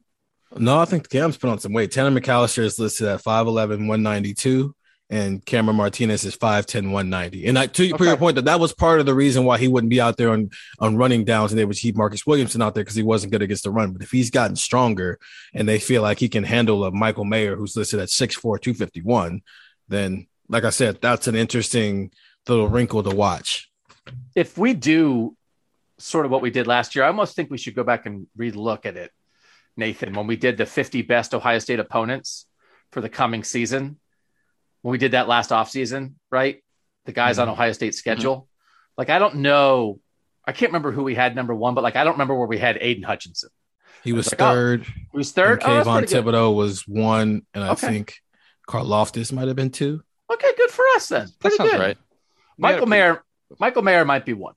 No, 0.55 0.77
I 0.77 0.85
think 0.85 1.09
Cam's 1.09 1.37
put 1.37 1.49
on 1.49 1.59
some 1.59 1.73
weight. 1.73 1.91
Tanner 1.91 2.17
McCalister 2.17 2.63
is 2.63 2.77
listed 2.77 3.07
at 3.07 3.23
5'11, 3.23 3.87
192, 3.87 4.75
and 5.11 5.45
Cameron 5.45 5.75
Martinez 5.75 6.23
is 6.23 6.37
5'10, 6.37 6.85
190. 6.85 7.45
And 7.45 7.59
I, 7.59 7.67
to 7.67 7.93
Okay. 7.93 8.05
your 8.05 8.15
point, 8.15 8.35
that 8.35 8.45
that 8.45 8.61
was 8.61 8.73
part 8.73 9.01
of 9.01 9.05
the 9.05 9.13
reason 9.13 9.43
why 9.43 9.57
he 9.57 9.67
wouldn't 9.67 9.89
be 9.89 9.99
out 9.99 10.15
there 10.15 10.31
on, 10.31 10.49
on 10.79 10.95
running 10.95 11.25
downs 11.25 11.51
and 11.51 11.59
they 11.59 11.65
would 11.65 11.75
keep 11.75 11.97
Marcus 11.97 12.25
Williamson 12.25 12.61
out 12.61 12.73
there 12.73 12.83
because 12.85 12.95
he 12.95 13.03
wasn't 13.03 13.33
good 13.33 13.41
against 13.41 13.65
the 13.65 13.71
run. 13.71 13.91
But 13.91 14.01
if 14.03 14.09
he's 14.11 14.31
gotten 14.31 14.55
stronger 14.55 15.19
and 15.53 15.67
they 15.67 15.79
feel 15.79 16.01
like 16.01 16.17
he 16.19 16.29
can 16.29 16.45
handle 16.45 16.85
a 16.85 16.91
Michael 16.91 17.25
Mayer 17.25 17.57
who's 17.57 17.75
listed 17.75 17.99
at 17.99 18.07
6'4, 18.07 18.61
251, 18.61 19.41
then, 19.89 20.27
like 20.47 20.63
I 20.63 20.69
said, 20.69 20.99
that's 21.01 21.27
an 21.27 21.35
interesting 21.35 22.11
little 22.47 22.69
wrinkle 22.69 23.03
to 23.03 23.13
watch. 23.13 23.69
if 24.33 24.57
we 24.57 24.73
do 24.73 25.35
sort 25.99 26.25
of 26.25 26.31
what 26.31 26.41
we 26.41 26.49
did 26.51 26.67
last 26.67 26.95
year, 26.95 27.03
I 27.03 27.07
almost 27.07 27.35
think 27.35 27.51
we 27.51 27.57
should 27.57 27.75
go 27.75 27.83
back 27.83 28.05
and 28.05 28.27
relook 28.39 28.85
at 28.85 28.95
it, 28.95 29.11
Nathan, 29.75 30.13
when 30.13 30.25
we 30.25 30.37
did 30.37 30.57
the 30.57 30.65
50 30.65 31.01
best 31.03 31.33
Ohio 31.35 31.59
State 31.59 31.79
opponents 31.79 32.45
for 32.91 33.01
the 33.01 33.09
coming 33.09 33.43
season. 33.43 33.97
When 34.81 34.91
we 34.91 34.97
did 34.97 35.11
that 35.11 35.27
last 35.27 35.51
offseason, 35.51 36.13
right? 36.31 36.63
The 37.05 37.11
guys 37.11 37.39
on 37.39 37.47
mm-hmm. 37.47 37.53
Ohio 37.53 37.71
State 37.73 37.89
mm-hmm. 37.89 37.97
schedule. 37.97 38.47
Like, 38.97 39.09
I 39.09 39.19
don't 39.19 39.37
know. 39.37 39.99
I 40.45 40.51
can't 40.51 40.71
remember 40.71 40.91
who 40.91 41.03
we 41.03 41.15
had 41.15 41.35
number 41.35 41.53
one, 41.53 41.75
but 41.75 41.83
like, 41.83 41.95
I 41.95 42.03
don't 42.03 42.13
remember 42.13 42.35
where 42.35 42.47
we 42.47 42.57
had 42.57 42.77
Aidan 42.81 43.03
Hutchinson. 43.03 43.49
He 44.03 44.13
was 44.13 44.31
Like, 44.31 44.41
oh, 44.41 44.53
third. 44.53 44.85
Who 45.11 45.17
was 45.17 45.31
third? 45.31 45.61
and 45.63 45.71
Oh, 45.71 45.75
that's 45.75 45.87
Kayvon 45.87 46.09
good. 46.09 46.25
Thibodeaux 46.25 46.55
was 46.55 46.87
one. 46.87 47.45
And 47.53 47.63
I 47.63 47.69
Okay. 47.71 47.87
think 47.87 48.15
Carl 48.67 48.85
Loftus 48.85 49.31
might 49.31 49.47
have 49.47 49.55
been 49.55 49.69
two. 49.69 50.01
Okay, 50.31 50.51
good 50.57 50.71
for 50.71 50.83
us 50.95 51.09
then. 51.09 51.25
That 51.25 51.39
Pretty 51.39 51.57
sounds 51.57 51.71
good. 51.71 51.79
right. 51.79 51.97
Michael 52.57 52.81
Yeah, 52.81 52.89
Mayer. 52.89 53.23
Michael 53.59 53.81
Mayer 53.81 54.05
might 54.05 54.25
be 54.25 54.33
one. 54.33 54.55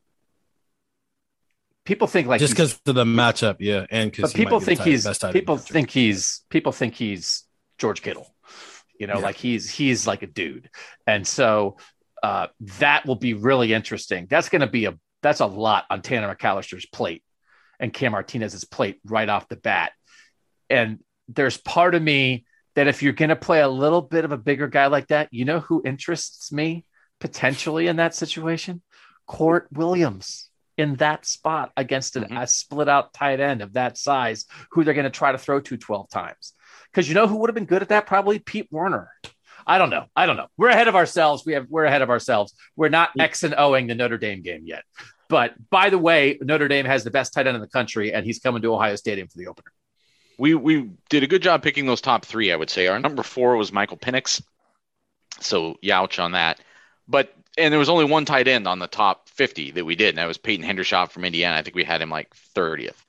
People 1.85 2.07
think 2.07 2.27
like 2.27 2.41
just 2.41 2.55
because 2.55 2.81
of 2.87 2.95
the 2.95 3.05
matchup, 3.05 3.57
yeah, 3.59 3.85
and 3.91 4.11
because 4.11 4.33
but 4.33 4.37
people 4.39 4.59
think 4.59 4.81
he's 4.81 5.07
people 5.33 5.59
think 5.59 5.91
he's 5.91 6.43
people 6.49 6.73
think 6.73 6.95
he's 6.95 7.45
George 7.77 8.01
Kittle. 8.01 8.34
You 8.99 9.07
know, 9.07 9.15
Yeah. 9.19 9.21
like 9.25 9.37
he's 9.37 9.69
he's 9.71 10.07
like 10.07 10.23
a 10.23 10.27
dude, 10.27 10.71
and 11.07 11.27
so 11.27 11.77
uh, 12.23 12.47
that 12.79 13.05
will 13.07 13.17
be 13.17 13.35
really 13.35 13.73
interesting. 13.75 14.27
That's 14.31 14.49
going 14.49 14.61
to 14.61 14.67
be 14.67 14.85
a 14.87 14.99
that's 15.23 15.41
a 15.41 15.47
lot 15.47 15.85
on 15.91 16.01
Tanner 16.03 16.33
McCalister's 16.35 16.87
plate 16.87 17.23
and 17.81 17.93
Cam 17.93 18.13
Martinez's 18.13 18.65
plate 18.65 19.01
right 19.05 19.29
off 19.29 19.49
the 19.49 19.57
bat. 19.57 19.93
And 20.71 21.01
there's 21.29 21.57
part 21.57 21.95
of 21.95 22.03
me 22.03 22.45
that 22.75 22.87
if 22.89 23.03
you're 23.03 23.13
going 23.15 23.31
to 23.31 23.37
play 23.37 23.61
a 23.61 23.69
little 23.69 24.03
bit 24.03 24.25
of 24.25 24.33
a 24.33 24.37
bigger 24.39 24.69
guy 24.69 24.87
like 24.87 25.09
that, 25.09 25.29
you 25.33 25.45
know 25.45 25.61
who 25.61 25.83
interests 25.85 26.53
me 26.53 26.85
potentially 27.21 27.87
in 27.87 27.97
that 27.97 28.15
situation? 28.15 28.83
Kourt 29.29 29.63
Williams 29.73 30.51
in 30.77 30.97
that 30.97 31.25
spot 31.25 31.73
against 31.77 32.17
an, 32.17 32.25
Mhm. 32.25 32.43
a 32.43 32.47
split 32.47 32.89
out 32.89 33.13
tight 33.15 33.41
end 33.41 33.63
of 33.63 33.75
that 33.75 33.97
size 33.97 34.45
who 34.73 34.85
they're 34.85 34.93
going 34.95 35.05
to 35.05 35.11
try 35.11 35.33
to 35.33 35.39
throw 35.39 35.61
to 35.61 35.77
12 35.77 36.11
times. 36.11 36.53
Because 36.95 37.09
you 37.09 37.15
know 37.15 37.27
who 37.27 37.39
would 37.39 37.51
have 37.51 37.57
been 37.57 37.65
good 37.65 37.83
at 37.83 37.89
that? 37.89 38.07
Probably 38.07 38.39
Pete 38.39 38.69
Werner. 38.71 39.11
I 39.67 39.79
don't 39.79 39.91
know. 39.91 40.05
I 40.15 40.27
don't 40.27 40.37
know. 40.37 40.47
We're 40.57 40.69
ahead 40.69 40.87
of 40.87 40.95
ourselves. 40.95 41.45
We 41.45 41.55
have 41.55 41.67
we're 41.69 41.87
ahead 41.87 42.03
of 42.03 42.11
ourselves. 42.11 42.55
We're 42.77 42.89
not 42.89 43.11
X 43.19 43.43
and 43.43 43.55
Oing 43.55 43.89
the 43.89 43.97
Notre 43.97 44.19
Dame 44.19 44.43
game 44.43 44.63
yet. 44.65 44.85
But 45.29 45.55
by 45.71 45.91
the 45.91 45.99
way, 45.99 46.39
Notre 46.41 46.69
Dame 46.69 46.85
has 46.85 47.03
the 47.03 47.11
best 47.11 47.33
tight 47.33 47.49
end 47.49 47.57
in 47.57 47.61
the 47.61 47.69
country, 47.69 48.13
and 48.13 48.25
he's 48.25 48.39
coming 48.39 48.63
to 48.63 48.73
Ohio 48.73 48.95
Stadium 48.95 49.27
for 49.27 49.39
the 49.39 49.49
opener. 49.49 49.73
We 50.39 50.55
we 50.55 50.91
did 51.09 51.25
a 51.25 51.27
good 51.27 51.43
job 51.43 51.63
picking 51.63 51.87
those 51.87 52.01
top 52.01 52.25
three. 52.25 52.53
I 52.53 52.57
would 52.57 52.71
say 52.71 52.87
our 52.87 53.01
number 53.01 53.25
four 53.25 53.57
was 53.57 53.73
Michael 53.73 53.97
Penix, 53.97 54.41
so 55.41 55.77
youch 55.83 56.23
on 56.23 56.33
that. 56.33 56.61
But 57.09 57.35
and 57.59 57.73
there 57.73 57.79
was 57.79 57.89
only 57.89 58.05
one 58.05 58.25
tight 58.25 58.47
end 58.47 58.69
on 58.69 58.79
the 58.79 58.87
top 58.87 59.29
50 59.31 59.73
that 59.73 59.85
we 59.85 59.97
did, 59.97 60.11
and 60.11 60.19
that 60.19 60.27
was 60.27 60.39
Peyton 60.39 60.65
Hendershot 60.65 61.11
from 61.11 61.25
Indiana. 61.25 61.57
I 61.57 61.63
think 61.63 61.75
we 61.75 61.85
had 61.85 62.03
him 62.03 62.11
like 62.11 62.35
30th. 62.57 63.04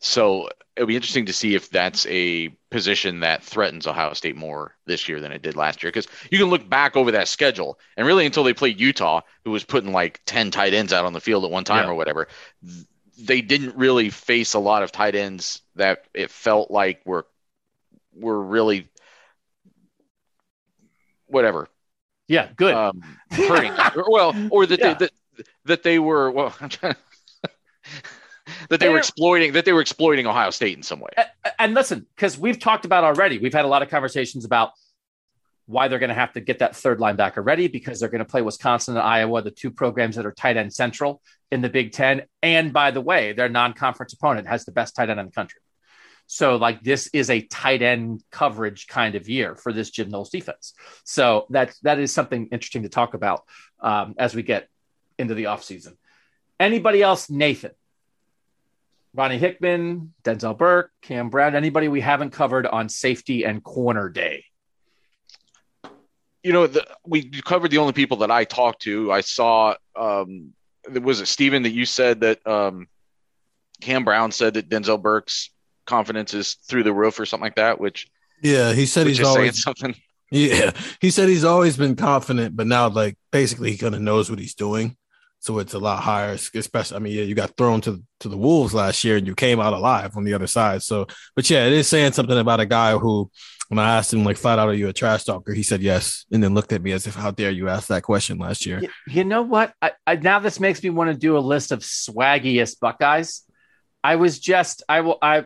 So 0.00 0.48
it'll 0.76 0.86
be 0.86 0.96
interesting 0.96 1.26
to 1.26 1.32
see 1.32 1.54
if 1.54 1.70
that's 1.70 2.06
a 2.06 2.48
position 2.70 3.20
that 3.20 3.42
threatens 3.42 3.86
Ohio 3.86 4.12
State 4.12 4.36
more 4.36 4.76
this 4.86 5.08
year 5.08 5.20
than 5.20 5.32
it 5.32 5.42
did 5.42 5.56
last 5.56 5.82
year. 5.82 5.90
Because 5.90 6.06
you 6.30 6.38
can 6.38 6.48
look 6.48 6.68
back 6.68 6.96
over 6.96 7.12
that 7.12 7.28
schedule, 7.28 7.78
and 7.96 8.06
really 8.06 8.26
until 8.26 8.44
they 8.44 8.52
played 8.52 8.78
Utah, 8.78 9.22
who 9.44 9.50
was 9.50 9.64
putting 9.64 9.92
like 9.92 10.20
10 10.26 10.50
tight 10.50 10.74
ends 10.74 10.92
out 10.92 11.06
on 11.06 11.12
the 11.12 11.20
field 11.20 11.44
at 11.44 11.50
one 11.50 11.64
time 11.64 11.84
Yeah. 11.84 11.90
or 11.90 11.94
whatever, 11.94 12.28
they 13.18 13.40
didn't 13.40 13.76
really 13.76 14.10
face 14.10 14.54
a 14.54 14.58
lot 14.58 14.82
of 14.82 14.92
tight 14.92 15.14
ends 15.14 15.62
that 15.76 16.04
it 16.12 16.30
felt 16.30 16.70
like 16.70 17.00
were 17.06 17.26
were 18.14 18.40
really 18.42 18.88
whatever 21.26 21.68
Yeah, 22.28 22.48
good. 22.56 22.74
um, 22.74 23.02
hurting. 23.30 23.72
well, 24.08 24.34
or 24.50 24.66
that, 24.66 24.78
Yeah. 24.78 24.94
they, 24.94 25.06
that 25.06 25.12
that 25.64 25.82
they 25.82 25.98
were 25.98 26.30
well, 26.30 26.54
I'm 26.60 26.68
trying 26.68 26.94
to, 26.94 26.98
that 28.68 28.80
they 28.80 28.88
were 28.88 28.98
exploiting 28.98 29.52
that 29.52 29.64
they 29.64 29.72
were 29.72 29.80
exploiting 29.80 30.26
Ohio 30.26 30.50
State 30.50 30.76
in 30.76 30.82
some 30.82 31.00
way. 31.00 31.10
And 31.58 31.74
listen, 31.74 32.06
because 32.14 32.38
we've 32.38 32.58
talked 32.58 32.84
about 32.84 33.04
already, 33.04 33.38
we've 33.38 33.54
had 33.54 33.64
a 33.64 33.68
lot 33.68 33.82
of 33.82 33.88
conversations 33.88 34.44
about 34.44 34.70
why 35.66 35.88
they're 35.88 35.98
going 35.98 36.08
to 36.08 36.14
have 36.14 36.32
to 36.32 36.40
get 36.40 36.60
that 36.60 36.76
third 36.76 37.00
linebacker 37.00 37.44
ready 37.44 37.66
because 37.66 37.98
they're 37.98 38.08
going 38.08 38.20
to 38.20 38.24
play 38.24 38.40
Wisconsin 38.40 38.96
and 38.96 39.04
Iowa, 39.04 39.42
the 39.42 39.50
two 39.50 39.70
programs 39.70 40.14
that 40.16 40.24
are 40.24 40.32
tight 40.32 40.56
end 40.56 40.72
central 40.72 41.20
in 41.50 41.60
the 41.60 41.68
Big 41.68 41.92
Ten. 41.92 42.22
And 42.42 42.72
by 42.72 42.92
the 42.92 43.00
way, 43.00 43.32
their 43.32 43.48
non 43.48 43.72
conference 43.72 44.12
opponent 44.12 44.46
has 44.46 44.64
the 44.64 44.72
best 44.72 44.94
tight 44.94 45.10
end 45.10 45.18
in 45.20 45.26
the 45.26 45.32
country. 45.32 45.60
So, 46.28 46.56
like, 46.56 46.82
this 46.82 47.08
is 47.12 47.30
a 47.30 47.42
tight 47.42 47.82
end 47.82 48.22
coverage 48.30 48.86
kind 48.86 49.14
of 49.14 49.28
year 49.28 49.54
for 49.54 49.72
this 49.72 49.90
Jim 49.90 50.08
Knowles 50.08 50.30
defense. 50.30 50.72
So, 51.04 51.46
that, 51.50 51.74
that 51.82 51.98
is 51.98 52.12
something 52.12 52.48
interesting 52.50 52.82
to 52.82 52.88
talk 52.88 53.14
about 53.14 53.44
um, 53.80 54.14
as 54.18 54.34
we 54.34 54.42
get 54.42 54.68
into 55.18 55.34
the 55.34 55.44
offseason. 55.44 55.96
Anybody 56.58 57.02
else, 57.02 57.28
Nathan? 57.30 57.72
Ronnie 59.16 59.38
Hickman, 59.38 60.12
Denzel 60.22 60.56
Burke, 60.56 60.92
Cam 61.02 61.30
Brown, 61.30 61.56
anybody 61.56 61.88
we 61.88 62.00
haven't 62.00 62.30
covered 62.30 62.66
on 62.66 62.88
safety 62.88 63.44
and 63.44 63.64
corner 63.64 64.08
day. 64.08 64.44
You 66.42 66.52
know, 66.52 66.66
the, 66.66 66.86
we 67.04 67.28
covered 67.30 67.70
the 67.70 67.78
only 67.78 67.92
people 67.92 68.18
that 68.18 68.30
I 68.30 68.44
talked 68.44 68.82
to. 68.82 69.10
I 69.10 69.22
saw 69.22 69.74
um, 69.96 70.52
was 70.88 71.20
it 71.20 71.26
Steven 71.26 71.62
that 71.62 71.72
you 71.72 71.84
said 71.84 72.20
that 72.20 72.46
um, 72.46 72.88
Cam 73.80 74.04
Brown 74.04 74.30
said 74.32 74.54
that 74.54 74.68
Denzel 74.68 75.00
Burke's 75.00 75.50
confidence 75.86 76.34
is 76.34 76.54
through 76.54 76.82
the 76.82 76.92
roof 76.92 77.18
or 77.18 77.26
something 77.26 77.44
like 77.44 77.56
that, 77.56 77.80
which 77.80 78.08
Yeah, 78.42 78.72
he 78.72 78.86
said 78.86 79.06
he's 79.06 79.22
always 79.22 79.62
something. 79.62 79.94
Yeah, 80.28 80.72
he 81.00 81.10
said 81.10 81.28
he's 81.28 81.44
always 81.44 81.76
been 81.76 81.94
confident, 81.94 82.56
but 82.56 82.66
now 82.66 82.88
like 82.88 83.16
basically 83.30 83.70
he 83.70 83.78
kind 83.78 83.94
of 83.94 84.00
knows 84.00 84.28
what 84.28 84.40
he's 84.40 84.56
doing, 84.56 84.96
so 85.46 85.60
it's 85.60 85.74
a 85.74 85.78
lot 85.78 86.02
higher. 86.02 86.32
Especially, 86.32 86.96
I 86.96 86.98
mean, 86.98 87.12
yeah, 87.14 87.22
you 87.22 87.36
got 87.36 87.56
thrown 87.56 87.80
to 87.82 88.02
to 88.20 88.28
the 88.28 88.36
wolves 88.36 88.74
last 88.74 89.04
year 89.04 89.16
and 89.16 89.26
you 89.26 89.34
came 89.34 89.60
out 89.60 89.72
alive 89.72 90.16
on 90.16 90.24
the 90.24 90.34
other 90.34 90.48
side. 90.48 90.82
So, 90.82 91.06
but 91.36 91.48
yeah, 91.48 91.66
it 91.66 91.72
is 91.72 91.88
saying 91.88 92.12
something 92.12 92.36
about 92.36 92.58
a 92.58 92.66
guy 92.66 92.96
who, 92.98 93.30
when 93.68 93.78
I 93.78 93.96
asked 93.96 94.12
him 94.12 94.24
like 94.24 94.38
flat 94.38 94.58
out, 94.58 94.68
"Are 94.68 94.74
you 94.74 94.88
a 94.88 94.92
trash 94.92 95.22
talker?" 95.22 95.52
He 95.52 95.62
said 95.62 95.82
yes, 95.82 96.26
and 96.32 96.42
then 96.42 96.52
looked 96.52 96.72
at 96.72 96.82
me 96.82 96.90
as 96.90 97.06
if, 97.06 97.14
"How 97.14 97.30
dare 97.30 97.52
you 97.52 97.68
ask 97.68 97.86
that 97.88 98.02
question 98.02 98.38
last 98.38 98.66
year?" 98.66 98.80
You, 98.80 98.88
you 99.06 99.24
know 99.24 99.42
what? 99.42 99.72
I, 99.80 99.92
I, 100.04 100.16
now 100.16 100.40
this 100.40 100.58
makes 100.58 100.82
me 100.82 100.90
want 100.90 101.10
to 101.10 101.16
do 101.16 101.38
a 101.38 101.38
list 101.38 101.70
of 101.70 101.80
swaggiest 101.80 102.80
Buckeyes. 102.80 103.42
I 104.02 104.16
was 104.16 104.40
just, 104.40 104.82
I 104.88 105.00
will, 105.00 105.18
I, 105.22 105.44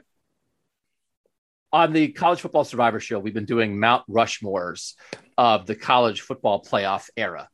on 1.72 1.92
the 1.92 2.08
College 2.08 2.40
Football 2.40 2.64
Survivor 2.64 3.00
Show, 3.00 3.18
we've 3.18 3.34
been 3.34 3.44
doing 3.44 3.78
Mount 3.78 4.04
Rushmores 4.08 4.94
of 5.36 5.66
the 5.66 5.74
college 5.74 6.22
football 6.22 6.62
playoff 6.62 7.08
era 7.16 7.48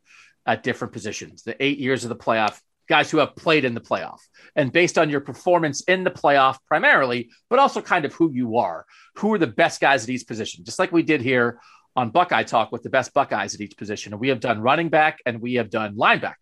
at 0.46 0.62
different 0.62 0.92
positions, 0.92 1.42
the 1.42 1.60
eight 1.62 1.78
years 1.78 2.04
of 2.04 2.08
the 2.08 2.16
playoff, 2.16 2.58
guys 2.88 3.10
who 3.10 3.18
have 3.18 3.34
played 3.34 3.64
in 3.64 3.74
the 3.74 3.80
playoff. 3.80 4.20
And 4.54 4.72
based 4.72 4.96
on 4.96 5.10
your 5.10 5.20
performance 5.20 5.82
in 5.82 6.04
the 6.04 6.10
playoff 6.10 6.58
primarily, 6.66 7.30
but 7.50 7.58
also 7.58 7.82
kind 7.82 8.04
of 8.04 8.14
who 8.14 8.30
you 8.32 8.58
are, 8.58 8.86
who 9.16 9.32
are 9.34 9.38
the 9.38 9.46
best 9.46 9.80
guys 9.80 10.04
at 10.04 10.10
each 10.10 10.26
position, 10.26 10.64
just 10.64 10.78
like 10.78 10.92
we 10.92 11.02
did 11.02 11.20
here 11.20 11.58
on 11.96 12.10
Buckeye 12.10 12.44
Talk 12.44 12.70
with 12.72 12.82
the 12.82 12.90
best 12.90 13.12
Buckeyes 13.12 13.54
at 13.54 13.60
each 13.60 13.76
position. 13.76 14.12
And 14.12 14.20
we 14.20 14.28
have 14.28 14.40
done 14.40 14.60
running 14.60 14.88
back 14.88 15.18
and 15.26 15.40
we 15.40 15.54
have 15.54 15.70
done 15.70 15.96
linebacker. 15.96 16.34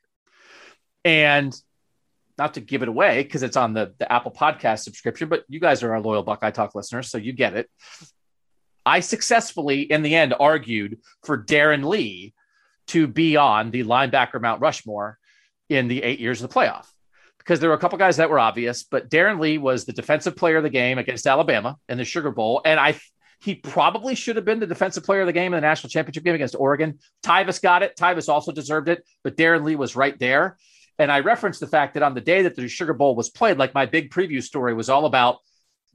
And 1.04 1.54
not 2.36 2.54
to 2.54 2.60
give 2.60 2.82
it 2.82 2.88
away 2.88 3.22
because 3.22 3.42
it's 3.42 3.56
on 3.56 3.74
the, 3.74 3.94
the 3.98 4.12
Apple 4.12 4.32
podcast 4.32 4.80
subscription, 4.80 5.28
but 5.28 5.44
you 5.48 5.60
guys 5.60 5.82
are 5.82 5.92
our 5.92 6.00
loyal 6.00 6.22
Buckeye 6.22 6.50
Talk 6.50 6.74
listeners, 6.74 7.08
so 7.08 7.18
you 7.18 7.32
get 7.32 7.54
it. 7.54 7.70
I 8.84 9.00
successfully, 9.00 9.82
in 9.82 10.02
the 10.02 10.14
end, 10.14 10.34
argued 10.38 10.98
for 11.22 11.42
Darron 11.42 11.84
Lee 11.84 12.34
to 12.88 13.06
be 13.06 13.36
on 13.36 13.70
the 13.70 13.84
linebacker 13.84 14.40
Mount 14.40 14.60
Rushmore 14.60 15.18
in 15.68 15.88
the 15.88 16.02
eight 16.02 16.20
years 16.20 16.42
of 16.42 16.48
the 16.48 16.54
playoff 16.54 16.86
because 17.38 17.60
there 17.60 17.68
were 17.68 17.76
a 17.76 17.78
couple 17.78 17.98
guys 17.98 18.16
that 18.16 18.30
were 18.30 18.38
obvious, 18.38 18.84
but 18.84 19.10
Darron 19.10 19.38
Lee 19.38 19.58
was 19.58 19.84
the 19.84 19.92
defensive 19.92 20.36
player 20.36 20.56
of 20.56 20.62
the 20.62 20.70
game 20.70 20.98
against 20.98 21.26
Alabama 21.26 21.76
in 21.88 21.98
the 21.98 22.04
Sugar 22.04 22.30
Bowl. 22.30 22.62
And 22.64 22.80
I 22.80 22.98
he 23.40 23.54
probably 23.56 24.14
should 24.14 24.36
have 24.36 24.46
been 24.46 24.60
the 24.60 24.66
defensive 24.66 25.04
player 25.04 25.20
of 25.20 25.26
the 25.26 25.32
game 25.32 25.52
in 25.52 25.58
the 25.58 25.66
national 25.66 25.90
championship 25.90 26.24
game 26.24 26.34
against 26.34 26.56
Oregon. 26.58 26.98
Tyvis 27.22 27.60
got 27.60 27.82
it. 27.82 27.94
Tyvis 27.94 28.28
also 28.28 28.52
deserved 28.52 28.88
it, 28.88 29.04
but 29.22 29.36
Darron 29.36 29.64
Lee 29.64 29.76
was 29.76 29.94
right 29.94 30.18
there. 30.18 30.56
And 30.98 31.12
I 31.12 31.20
referenced 31.20 31.60
the 31.60 31.66
fact 31.66 31.94
that 31.94 32.02
on 32.02 32.14
the 32.14 32.22
day 32.22 32.42
that 32.42 32.56
the 32.56 32.68
Sugar 32.68 32.94
Bowl 32.94 33.14
was 33.14 33.28
played, 33.28 33.58
like 33.58 33.74
my 33.74 33.84
big 33.84 34.10
preview 34.10 34.42
story 34.42 34.72
was 34.72 34.88
all 34.88 35.04
about 35.04 35.38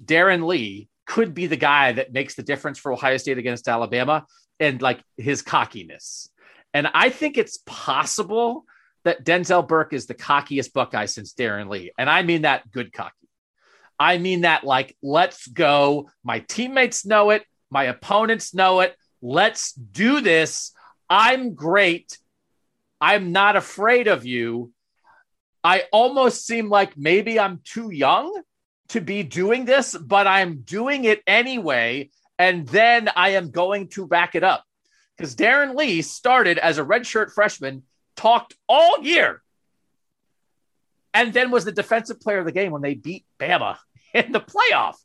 Darron 0.04 0.46
Lee 0.46 0.90
could 1.08 1.34
be 1.34 1.48
the 1.48 1.56
guy 1.56 1.94
that 1.94 2.14
makes 2.14 2.36
the 2.36 2.44
difference 2.44 2.78
for 2.78 2.94
Ohio 2.94 3.18
State 3.18 3.40
against 3.40 3.68
Alabama 3.68 4.26
and 4.60 4.82
like 4.82 5.02
his 5.18 5.42
cockiness. 5.42 6.30
And 6.74 6.88
I 6.94 7.10
think 7.10 7.38
it's 7.38 7.60
possible 7.66 8.66
that 9.04 9.26
Denzel 9.26 9.68
Burke 9.68 9.94
is 9.94 10.06
the 10.06 10.14
cockiest 10.14 10.74
Buckeye 10.74 11.06
since 11.06 11.34
Darron 11.34 11.70
Lee. 11.70 11.92
And 11.98 12.10
I 12.10 12.22
mean 12.24 12.44
that 12.44 12.70
good 12.70 12.94
cocky. 12.94 13.14
I 14.00 14.18
mean 14.18 14.42
that 14.42 14.64
like, 14.64 14.96
let's 15.02 15.48
go. 15.48 16.10
My 16.24 16.40
teammates 16.40 17.06
know 17.06 17.32
it. 17.32 17.44
My 17.70 17.86
opponents 17.86 18.54
know 18.54 18.82
it. 18.82 18.96
Let's 19.22 19.74
do 19.74 20.22
this. 20.22 20.72
I'm 21.10 21.54
great. 21.54 22.18
I'm 23.02 23.32
not 23.32 23.56
afraid 23.56 24.08
of 24.08 24.26
you. 24.26 24.72
I 25.64 25.84
almost 25.92 26.46
seem 26.46 26.70
like 26.70 26.98
maybe 26.98 27.40
I'm 27.40 27.62
too 27.64 27.92
young 27.92 28.42
to 28.90 29.02
be 29.02 29.24
doing 29.24 29.66
this, 29.66 29.96
but 29.96 30.28
I'm 30.28 30.62
doing 30.62 31.04
it 31.04 31.22
anyway. 31.28 32.10
And 32.38 32.68
then 32.68 33.10
I 33.16 33.32
am 33.32 33.52
going 33.52 33.90
to 33.90 34.08
back 34.08 34.36
it 34.36 34.44
up 34.44 34.64
because 35.20 35.36
Darron 35.36 35.76
Lee 35.76 36.02
started 36.02 36.58
as 36.58 36.78
a 36.78 36.84
redshirt 36.84 37.34
freshman, 37.34 37.84
talked 38.16 38.56
all 38.70 39.04
year, 39.04 39.42
and 41.14 41.34
then 41.34 41.52
was 41.52 41.66
the 41.66 41.74
defensive 41.74 42.22
player 42.22 42.40
of 42.40 42.46
the 42.46 42.54
game 42.54 42.72
when 42.72 42.82
they 42.82 42.94
beat 42.94 43.26
Bama 43.38 43.78
in 44.14 44.32
the 44.32 44.40
playoff 44.40 44.96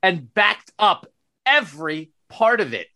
and 0.00 0.32
backed 0.32 0.70
up 0.78 1.08
every 1.44 2.12
part 2.28 2.60
of 2.60 2.72
it. 2.72 2.86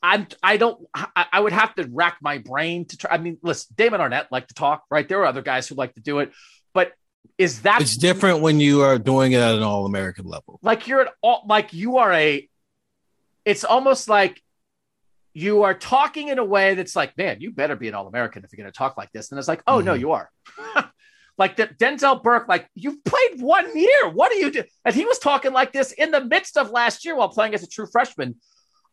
I'm, 0.00 0.28
I 0.44 0.58
don't, 0.58 0.86
I, 0.94 1.26
I 1.32 1.40
would 1.40 1.52
have 1.52 1.74
to 1.74 1.88
rack 1.92 2.18
my 2.22 2.38
brain 2.38 2.84
to 2.84 2.96
try. 2.96 3.14
I 3.14 3.18
mean, 3.18 3.38
listen, 3.42 3.74
Damon 3.76 4.00
Arnette 4.00 4.26
liked 4.30 4.50
to 4.50 4.54
talk, 4.54 4.84
right? 4.92 5.08
There 5.08 5.18
were 5.18 5.26
other 5.26 5.42
guys 5.42 5.66
who 5.66 5.74
like 5.74 5.94
to 5.94 6.00
do 6.00 6.20
it, 6.20 6.30
but 6.72 6.92
is 7.36 7.62
that 7.62 7.82
It's 7.82 7.96
different 7.96 8.42
when 8.42 8.60
you 8.60 8.82
are 8.82 8.96
doing 8.96 9.32
it 9.32 9.40
at 9.40 9.56
an 9.56 9.64
all 9.64 9.86
American 9.86 10.24
level. 10.24 10.60
like 10.62 10.86
you're 10.86 11.00
at 11.00 11.12
all 11.20 11.44
like 11.48 11.72
you 11.72 11.96
are 11.96 12.12
a 12.12 12.48
it's 13.44 13.64
almost 13.64 14.08
like 14.08 14.40
you 15.44 15.62
are 15.62 15.74
talking 15.74 16.28
in 16.28 16.38
a 16.38 16.44
way 16.44 16.74
that's 16.74 16.96
like 16.96 17.16
man 17.16 17.40
you 17.40 17.50
better 17.52 17.76
be 17.76 17.88
an 17.88 17.94
all-american 17.94 18.44
if 18.44 18.50
you're 18.52 18.62
going 18.62 18.72
to 18.72 18.76
talk 18.76 18.96
like 18.96 19.10
this. 19.12 19.30
And 19.30 19.38
it's 19.38 19.48
like 19.48 19.62
oh 19.66 19.80
no 19.80 19.94
Mhm. 19.94 20.00
you 20.00 20.12
are. 20.12 20.30
Like 21.44 21.54
that 21.58 21.78
denzel 21.78 22.20
burke 22.20 22.48
like 22.48 22.68
you've 22.74 23.04
played 23.04 23.40
one 23.40 23.68
year. 23.78 24.08
What 24.18 24.32
do 24.32 24.38
you 24.38 24.50
do? 24.50 24.64
And 24.84 24.92
he 24.92 25.04
was 25.04 25.20
talking 25.20 25.52
like 25.52 25.70
this 25.72 25.92
in 25.92 26.10
the 26.10 26.24
midst 26.24 26.56
of 26.56 26.70
last 26.72 27.04
year 27.04 27.14
while 27.14 27.28
playing 27.28 27.54
as 27.54 27.62
a 27.62 27.68
true 27.68 27.86
freshman. 27.86 28.34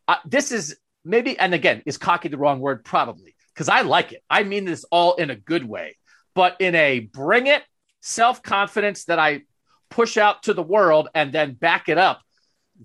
Uh, 0.06 0.18
this 0.24 0.52
is 0.52 0.78
maybe 1.04 1.36
and 1.36 1.52
again 1.54 1.82
is 1.86 1.98
cocky 1.98 2.28
the 2.28 2.38
wrong 2.38 2.60
word? 2.60 2.84
Probably. 2.84 3.34
Because 3.52 3.68
i 3.68 3.80
like 3.80 4.12
it. 4.12 4.22
I 4.30 4.44
mean 4.44 4.64
this 4.64 4.84
all 4.92 5.14
in 5.16 5.30
a 5.30 5.34
good 5.34 5.64
way. 5.64 5.96
But 6.36 6.54
in 6.60 6.76
a 6.76 7.00
bring 7.00 7.48
it 7.48 7.64
self-confidence 8.02 9.06
that 9.06 9.18
i 9.18 9.42
push 9.90 10.16
out 10.16 10.44
to 10.44 10.54
the 10.54 10.62
world 10.62 11.08
and 11.14 11.32
then 11.32 11.54
back 11.54 11.88
it 11.88 11.98
up. 11.98 12.20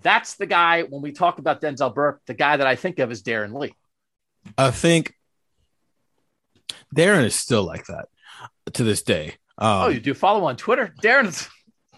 That's 0.02 0.36
the 0.36 0.46
guy 0.46 0.84
when 0.84 1.02
we 1.02 1.12
talk 1.12 1.40
about 1.40 1.62
Denzel 1.62 1.94
Burke, 1.94 2.22
the 2.26 2.34
guy 2.34 2.58
that 2.58 2.68
I 2.68 2.76
think 2.76 3.00
of 3.00 3.12
is 3.12 3.24
Darron 3.24 3.54
Lee. 3.54 3.74
I 4.58 4.72
think 4.72 5.14
Darron 6.96 7.26
is 7.26 7.36
still 7.36 7.64
like 7.64 7.86
that 7.88 8.08
to 8.74 8.84
this 8.84 9.04
day. 9.04 9.36
Um, 9.58 9.82
oh, 9.84 9.88
you 9.90 10.00
do 10.00 10.14
follow 10.14 10.46
on 10.46 10.56
Twitter? 10.56 10.94
Darron's 11.04 11.48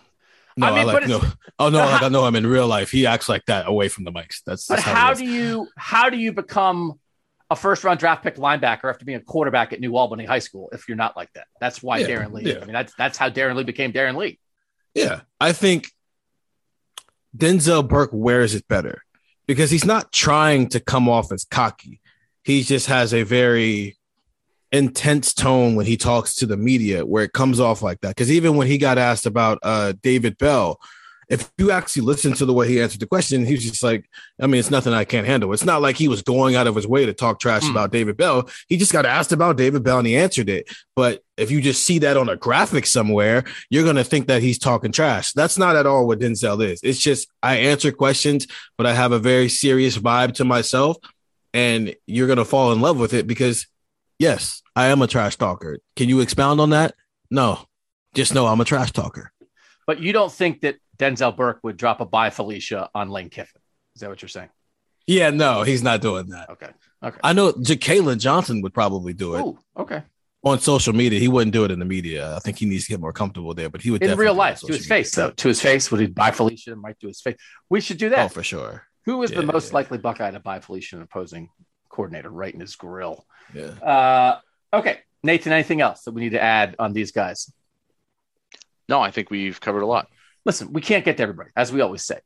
no, 0.58 0.68
I 0.68 0.82
I, 0.82 0.84
like 0.84 1.08
no. 1.08 1.22
Oh 1.60 1.70
no, 1.70 1.80
like 1.80 2.02
I 2.02 2.10
know 2.10 2.26
him 2.26 2.36
in 2.36 2.46
real 2.46 2.68
life. 2.68 2.91
He 2.91 3.06
acts 3.06 3.30
like 3.30 3.46
that 3.46 3.68
away 3.68 3.88
from 3.89 4.04
the 4.04 4.12
mics. 4.12 4.41
That's, 4.46 4.68
but 4.68 4.76
that's 4.78 4.88
how 4.88 5.14
do 5.14 5.26
you 5.26 5.68
how 5.78 6.10
do 6.10 6.18
you 6.18 6.34
become 6.34 7.00
a 7.50 7.56
first 7.56 7.84
round 7.84 8.00
draft 8.00 8.24
pick 8.24 8.36
linebacker 8.36 8.89
after 8.89 9.06
being 9.06 9.20
a 9.20 9.22
quarterback 9.22 9.72
at 9.74 9.80
New 9.80 9.96
Albany 9.96 10.26
High 10.26 10.39
School 10.39 10.70
if 10.74 10.88
you're 10.88 10.98
not 10.98 11.16
like 11.16 11.32
that? 11.34 11.46
That's 11.62 11.82
why 11.82 12.00
Yeah, 12.00 12.08
Darron 12.08 12.32
Lee. 12.34 12.52
yeah. 12.52 12.60
I 12.62 12.66
mean, 12.66 12.74
that's 12.74 12.94
that's 12.96 13.18
how 13.18 13.30
Darron 13.30 13.56
Lee 13.56 13.64
became 13.64 13.94
Darron 13.94 14.16
Lee. 14.18 14.39
Yeah, 14.94 15.22
I 15.39 15.54
think 15.54 15.89
Denzel 17.36 17.88
Burke 17.88 18.12
wears 18.14 18.56
it 18.56 18.68
better 18.68 19.04
because 19.48 19.72
he's 19.72 19.86
not 19.86 20.12
trying 20.12 20.70
to 20.70 20.80
come 20.80 21.10
off 21.10 21.32
as 21.32 21.46
cocky. 21.46 22.00
He 22.44 22.64
just 22.64 22.88
has 22.88 23.14
a 23.14 23.24
very 23.24 23.98
intense 24.72 25.34
tone 25.34 25.76
when 25.76 25.86
he 25.86 25.98
talks 25.98 26.36
to 26.36 26.46
the 26.46 26.58
media 26.58 27.06
where 27.06 27.24
it 27.24 27.34
comes 27.34 27.60
off 27.60 27.82
like 27.82 28.02
that. 28.02 28.10
Because 28.10 28.32
even 28.32 28.56
when 28.56 28.68
he 28.68 28.78
got 28.78 28.98
asked 28.98 29.26
about 29.26 29.60
uh, 29.64 29.94
David 30.02 30.38
Bell, 30.38 30.80
if 31.34 31.52
you 31.58 31.72
actually 31.72 32.04
listen 32.04 32.34
to 32.34 32.46
the 32.46 32.54
way 32.54 32.68
he 32.68 32.82
answered 32.82 33.00
the 33.00 33.08
question, 33.08 33.46
he 33.46 33.54
was 33.54 33.64
just 33.64 33.82
like, 33.84 34.10
I 34.42 34.46
mean, 34.48 34.60
it's 34.60 34.70
nothing 34.70 34.94
I 34.94 35.04
can't 35.04 35.26
handle. 35.26 35.52
It's 35.54 35.66
not 35.66 35.82
like 35.82 35.96
he 35.98 36.08
was 36.08 36.22
going 36.22 36.56
out 36.56 36.68
of 36.68 36.76
his 36.76 36.86
way 36.88 37.06
to 37.06 37.14
talk 37.14 37.40
trash 37.40 37.64
Mm. 37.64 37.72
about 37.72 37.92
David 37.92 38.18
Bell. 38.18 38.48
He 38.68 38.78
just 38.78 38.94
got 38.94 39.06
asked 39.06 39.32
about 39.32 39.58
David 39.58 39.84
Bell 39.84 39.98
and 39.98 40.08
he 40.08 40.16
answered 40.16 40.50
it. 40.50 40.68
But 40.96 41.24
if 41.38 41.50
you 41.50 41.60
just 41.62 41.84
see 41.84 42.00
that 42.00 42.18
on 42.18 42.30
a 42.30 42.36
graphic 42.36 42.86
somewhere, 42.86 43.44
you're 43.70 43.84
going 43.84 43.96
to 43.96 44.04
think 44.04 44.28
that 44.28 44.42
he's 44.44 44.60
talking 44.60 44.92
trash. 44.92 45.34
That's 45.34 45.58
not 45.58 45.76
at 45.76 45.86
all 45.88 46.06
what 46.08 46.20
Denzel 46.20 46.64
is. 46.64 46.82
It's 46.84 47.00
just 47.00 47.28
I 47.42 47.56
answer 47.58 47.92
questions, 47.92 48.46
but 48.78 48.86
I 48.86 48.94
have 48.94 49.12
a 49.12 49.20
very 49.20 49.50
serious 49.50 49.98
vibe 49.98 50.36
to 50.36 50.46
myself. 50.46 50.98
And 51.54 51.96
you're 52.06 52.28
going 52.28 52.38
to 52.38 52.46
fall 52.46 52.72
in 52.74 52.82
love 52.82 52.98
with 53.00 53.14
it 53.14 53.28
because, 53.28 53.68
yes, 54.20 54.62
I 54.76 54.88
am 54.88 55.02
a 55.02 55.08
trash 55.08 55.36
talker. 55.36 55.80
Can 55.96 56.10
you 56.10 56.20
expound 56.22 56.60
on 56.62 56.70
that? 56.72 56.96
No. 57.32 57.60
Just 58.14 58.34
know 58.36 58.46
I'm 58.48 58.62
a 58.62 58.66
trash 58.66 58.92
talker. 58.92 59.32
But 59.86 60.00
you 60.00 60.14
don't 60.14 60.32
think 60.32 60.62
that 60.62 60.78
Denzel 60.98 61.36
Burke 61.36 61.60
would 61.64 61.78
drop 61.78 62.02
a 62.02 62.06
bye 62.06 62.30
Felicia 62.30 62.90
on 62.94 63.10
Lane 63.10 63.30
Kiffin? 63.30 63.62
Is 63.96 64.02
that 64.02 64.10
what 64.10 64.22
you're 64.22 64.30
saying? 64.30 64.50
Yeah, 65.06 65.32
no, 65.32 65.64
he's 65.64 65.84
not 65.84 66.02
doing 66.02 66.28
that. 66.30 66.50
Okay. 66.50 66.70
Okay. 67.04 67.18
I 67.24 67.34
know 67.34 67.52
Jalen 67.52 68.20
Johnson 68.20 68.62
would 68.62 68.74
probably 68.74 69.14
do 69.14 69.36
it 69.36 69.42
Ooh, 69.42 69.60
okay. 69.78 70.04
on 70.44 70.60
social 70.60 70.94
media. 70.94 71.20
He 71.20 71.28
wouldn't 71.28 71.52
do 71.52 71.66
it 71.66 71.72
in 71.72 71.80
the 71.80 71.86
media. 71.86 72.34
I 72.36 72.40
think 72.40 72.58
he 72.58 72.66
needs 72.66 72.86
to 72.86 72.92
get 72.92 73.02
more 73.02 73.12
comfortable 73.12 73.54
there, 73.54 73.70
but 73.70 73.82
he 73.82 73.92
would 73.92 74.02
In 74.02 74.08
definitely 74.08 74.26
real 74.26 74.34
do 74.36 74.40
it 74.40 74.44
on 74.44 74.48
life, 74.48 74.60
to 74.62 74.68
his 74.68 74.76
media. 74.78 74.88
face, 74.88 75.12
though. 75.16 75.32
To 75.32 75.48
his 75.50 75.62
face, 75.62 75.92
would 75.92 76.00
he 76.00 76.08
buy 76.08 76.32
Felicia? 76.32 76.76
Might 76.78 76.98
do 77.00 77.08
his 77.08 77.20
face. 77.20 77.36
We 77.70 77.82
should 77.82 77.98
do 77.98 78.10
that. 78.10 78.26
Oh, 78.26 78.28
for 78.30 78.44
sure. 78.44 78.88
Who 79.06 79.22
is 79.24 79.32
the 79.32 79.44
most 79.44 79.72
yeah. 79.72 79.76
likely 79.76 79.98
Buckeye 79.98 80.32
to 80.32 80.40
buy 80.40 80.62
Felicia, 80.62 80.96
an 80.96 81.02
opposing 81.02 81.50
coordinator, 81.90 82.30
right 82.30 82.54
in 82.54 82.62
his 82.62 82.78
grill? 82.78 83.26
Yeah. 83.54 83.72
Uh, 83.84 84.40
okay, 84.74 85.00
Nathan. 85.24 85.52
Anything 85.52 85.82
else 85.82 86.04
that 86.04 86.14
we 86.14 86.22
need 86.22 86.32
to 86.32 86.42
add 86.42 86.78
on 86.80 86.94
these 86.94 87.12
guys? 87.12 87.52
No, 88.90 89.02
I 89.02 89.12
think 89.12 89.30
we've 89.30 89.60
covered 89.60 89.82
a 89.82 89.86
lot. 89.86 90.08
Listen, 90.46 90.74
we 90.74 90.82
can't 90.82 91.06
get 91.06 91.18
to 91.18 91.24
everybody, 91.24 91.52
as 91.56 91.72
we 91.72 91.82
always 91.82 92.04
say. 92.04 92.20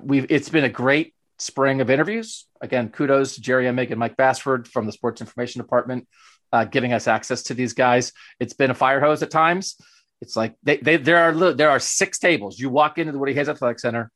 We've 0.00 0.26
it's 0.30 0.48
been 0.48 0.64
a 0.64 0.68
great 0.68 1.14
spring 1.38 1.80
of 1.80 1.90
interviews. 1.90 2.46
Again, 2.60 2.90
kudos 2.90 3.34
to 3.34 3.40
Jerry 3.40 3.64
Emig 3.64 3.90
and 3.90 3.98
Mike 3.98 4.16
Bassford 4.16 4.68
from 4.68 4.86
the 4.86 4.92
Sports 4.92 5.20
Information 5.20 5.60
Department, 5.60 6.06
uh, 6.52 6.64
giving 6.64 6.92
us 6.92 7.08
access 7.08 7.42
to 7.44 7.54
these 7.54 7.72
guys. 7.72 8.12
It's 8.38 8.54
been 8.54 8.70
a 8.70 8.74
fire 8.74 9.00
hose 9.00 9.22
at 9.22 9.30
times. 9.30 9.76
It's 10.20 10.36
like 10.36 10.54
they, 10.62 10.76
they 10.76 10.96
there 10.96 11.18
are 11.18 11.52
there 11.52 11.70
are 11.70 11.80
six 11.80 12.18
tables. 12.18 12.58
You 12.58 12.70
walk 12.70 12.98
into 12.98 13.12
the 13.12 13.18
Woody 13.18 13.34
Hayes 13.34 13.48
Athletic 13.48 13.80
Center, 13.80 14.10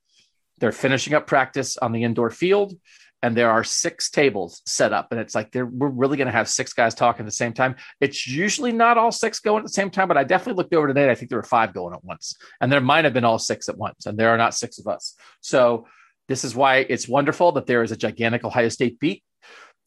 they're 0.59 0.73
finishing 0.73 1.15
up 1.15 1.27
practice 1.27 1.77
on 1.77 1.93
the 1.93 2.05
indoor 2.05 2.31
field, 2.31 2.75
and 3.23 3.37
there 3.37 3.51
are 3.51 3.65
six 3.65 4.11
tables 4.11 4.63
set 4.67 4.93
up. 4.93 5.09
And 5.11 5.21
it's 5.21 5.35
like 5.35 5.51
we're 5.55 5.89
really 5.89 6.17
going 6.17 6.27
to 6.27 6.33
have 6.33 6.49
six 6.49 6.73
guys 6.73 6.95
talking 6.95 7.21
at 7.21 7.27
the 7.27 7.33
same 7.33 7.53
time. 7.53 7.77
It's 8.01 8.27
usually 8.29 8.73
not 8.73 8.97
all 8.97 9.11
six 9.11 9.41
going 9.41 9.59
at 9.59 9.65
the 9.65 9.73
same 9.73 9.91
time, 9.91 10.09
but 10.09 10.17
I 10.17 10.25
definitely 10.25 10.63
looked 10.63 10.75
over 10.75 10.87
today. 10.87 11.03
and 11.03 11.11
I 11.11 11.15
think 11.15 11.31
there 11.31 11.39
were 11.39 11.43
five 11.43 11.75
going 11.75 11.95
at 11.95 12.05
once, 12.05 12.37
and 12.61 12.71
there 12.71 12.81
might 12.81 13.05
have 13.05 13.15
been 13.15 13.25
all 13.25 13.39
six 13.39 13.69
at 13.69 13.77
once, 13.77 14.07
and 14.07 14.17
there 14.19 14.31
are 14.31 14.39
not 14.39 14.55
six 14.55 14.79
of 14.79 14.87
us. 14.87 15.17
So 15.41 15.87
this 16.29 16.45
is 16.45 16.55
why 16.55 16.87
it's 16.89 17.09
wonderful 17.09 17.53
that 17.53 17.67
there 17.67 17.83
is 17.83 17.91
a 17.91 17.97
gigantic 17.97 18.45
Ohio 18.45 18.69
State 18.69 19.01
beat. 19.01 19.25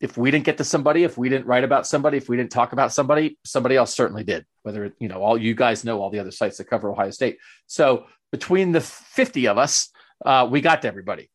If 0.01 0.17
we 0.17 0.32
didn't 0.32 0.45
get 0.45 0.57
to 0.57 0.63
somebody, 0.63 1.03
if 1.03 1.15
we 1.15 1.29
didn't 1.29 1.45
write 1.45 1.63
about 1.63 1.86
somebody, 1.86 2.17
if 2.17 2.27
we 2.27 2.36
didn't 2.36 2.51
talk 2.51 2.73
about 2.73 2.91
somebody, 2.91 3.38
somebody 3.45 3.75
else 3.75 3.95
certainly 3.95 4.23
did. 4.23 4.45
Whether 4.63 4.93
you 4.99 5.07
know, 5.07 5.21
all 5.21 5.38
you 5.38 5.53
guys 5.53 5.86
know 5.86 6.01
all 6.01 6.09
the 6.09 6.19
other 6.19 6.32
sites 6.32 6.57
that 6.57 6.65
cover 6.65 6.89
Ohio 6.89 7.11
State. 7.11 7.38
So 7.67 8.05
between 8.32 8.71
the 8.71 8.82
fifty 8.82 9.47
of 9.47 9.59
us, 9.59 9.89
uh, 10.25 10.47
we 10.49 10.59
got 10.61 10.82
to 10.82 10.88
everybody. 10.88 11.29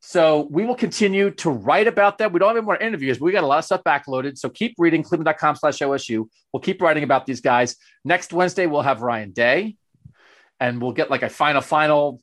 So 0.00 0.48
we 0.50 0.64
will 0.64 0.74
continue 0.74 1.30
to 1.32 1.50
write 1.50 1.86
about 1.86 2.16
them. 2.16 2.32
We 2.32 2.38
don't 2.38 2.48
have 2.48 2.56
any 2.56 2.64
more 2.64 2.76
interviews. 2.76 3.18
But 3.18 3.26
we 3.26 3.32
got 3.32 3.44
a 3.44 3.46
lot 3.46 3.58
of 3.58 3.64
stuff 3.66 3.82
backloaded. 3.84 4.38
So 4.38 4.48
keep 4.48 4.74
reading 4.78 5.02
cleveland.com 5.02 5.56
slash 5.56 5.78
OSU. 5.78 6.26
We'll 6.52 6.60
keep 6.60 6.80
writing 6.80 7.04
about 7.04 7.26
these 7.26 7.40
guys. 7.42 7.76
Next 8.04 8.32
Wednesday, 8.32 8.66
we'll 8.66 8.82
have 8.82 9.02
Ryan 9.02 9.32
Day 9.32 9.76
and 10.58 10.80
we'll 10.80 10.92
get 10.92 11.10
like 11.10 11.22
a 11.22 11.28
final, 11.28 11.60
final 11.60 12.22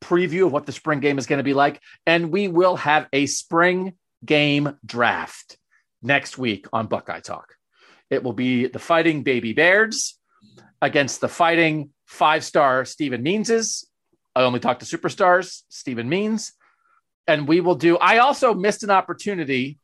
preview 0.00 0.46
of 0.46 0.52
what 0.52 0.66
the 0.66 0.72
spring 0.72 1.00
game 1.00 1.18
is 1.18 1.26
going 1.26 1.38
to 1.38 1.44
be 1.44 1.52
like. 1.52 1.80
And 2.06 2.30
we 2.30 2.46
will 2.46 2.76
have 2.76 3.08
a 3.12 3.26
spring 3.26 3.94
game 4.24 4.78
draft 4.86 5.58
next 6.02 6.38
week 6.38 6.66
on 6.72 6.86
Buckeye 6.86 7.20
Talk. 7.20 7.54
It 8.08 8.22
will 8.22 8.32
be 8.32 8.66
the 8.66 8.78
fighting 8.78 9.24
baby 9.24 9.52
bears 9.52 10.16
against 10.80 11.20
the 11.20 11.28
fighting 11.28 11.90
five 12.06 12.44
star 12.44 12.84
Stephen 12.84 13.22
Meanses. 13.22 13.86
I 14.34 14.42
only 14.42 14.60
talk 14.60 14.78
to 14.78 14.84
superstars, 14.84 15.62
Stephen 15.68 16.08
Means. 16.08 16.52
And 17.26 17.46
we 17.46 17.60
will 17.60 17.74
do, 17.74 17.96
I 17.98 18.18
also 18.18 18.54
missed 18.54 18.82
an 18.82 18.90
opportunity. 18.90 19.78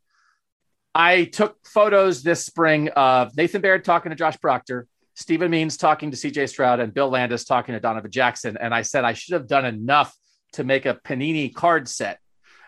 I 0.95 1.25
took 1.25 1.57
photos 1.67 2.23
this 2.23 2.45
spring 2.45 2.89
of 2.89 3.37
Nathan 3.37 3.61
Baird 3.61 3.85
talking 3.85 4.11
to 4.11 4.17
Josh 4.17 4.41
Proctor, 4.41 4.87
Stephen 5.15 5.51
Means 5.51 5.77
talking 5.77 6.11
to 6.11 6.17
CJ 6.17 6.49
Stroud, 6.49 6.81
and 6.81 6.93
Bill 6.93 7.09
Landis 7.09 7.45
talking 7.45 7.75
to 7.75 7.81
Donovan 7.81 8.11
Jackson. 8.11 8.57
And 8.59 8.75
I 8.75 8.83
said 8.83 9.05
I 9.05 9.13
should 9.13 9.35
have 9.35 9.47
done 9.47 9.65
enough 9.65 10.15
to 10.55 10.65
make 10.65 10.87
a 10.87 10.95
Panini 10.95 11.55
card 11.55 11.89
set. 11.89 12.19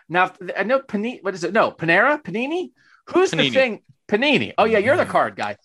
Now, 0.07 0.31
I 0.57 0.63
know 0.63 0.79
Panini, 0.79 1.23
what 1.23 1.33
is 1.33 1.43
it? 1.43 1.53
No, 1.53 1.71
Panera? 1.71 2.21
Panini? 2.21 2.71
Who's 3.07 3.31
the 3.31 3.49
thing? 3.49 3.81
Panini. 4.07 4.53
Oh, 4.57 4.65
yeah, 4.65 4.79
you're 4.79 4.95
the 4.95 5.03
mm-hmm. 5.03 5.11
card 5.11 5.35
guy. 5.35 5.57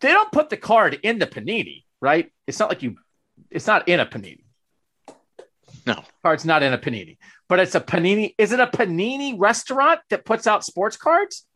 They 0.00 0.08
don't 0.08 0.30
put 0.30 0.50
the 0.50 0.56
card 0.56 0.98
in 1.02 1.18
the 1.18 1.26
Panini, 1.26 1.84
right? 2.00 2.30
It's 2.46 2.58
not 2.58 2.68
like 2.68 2.82
you, 2.82 2.96
it's 3.50 3.66
not 3.66 3.88
in 3.88 4.00
a 4.00 4.06
Panini. 4.06 4.44
No. 5.86 6.02
Card's 6.22 6.44
not 6.44 6.64
in 6.64 6.72
a 6.72 6.78
Panini, 6.78 7.16
but 7.48 7.60
it's 7.60 7.76
a 7.76 7.80
Panini. 7.80 8.34
Is 8.38 8.52
it 8.52 8.60
a 8.60 8.66
Panini 8.66 9.36
restaurant 9.38 10.00
that 10.10 10.24
puts 10.24 10.46
out 10.46 10.64
sports 10.64 10.96
cards? 10.96 11.46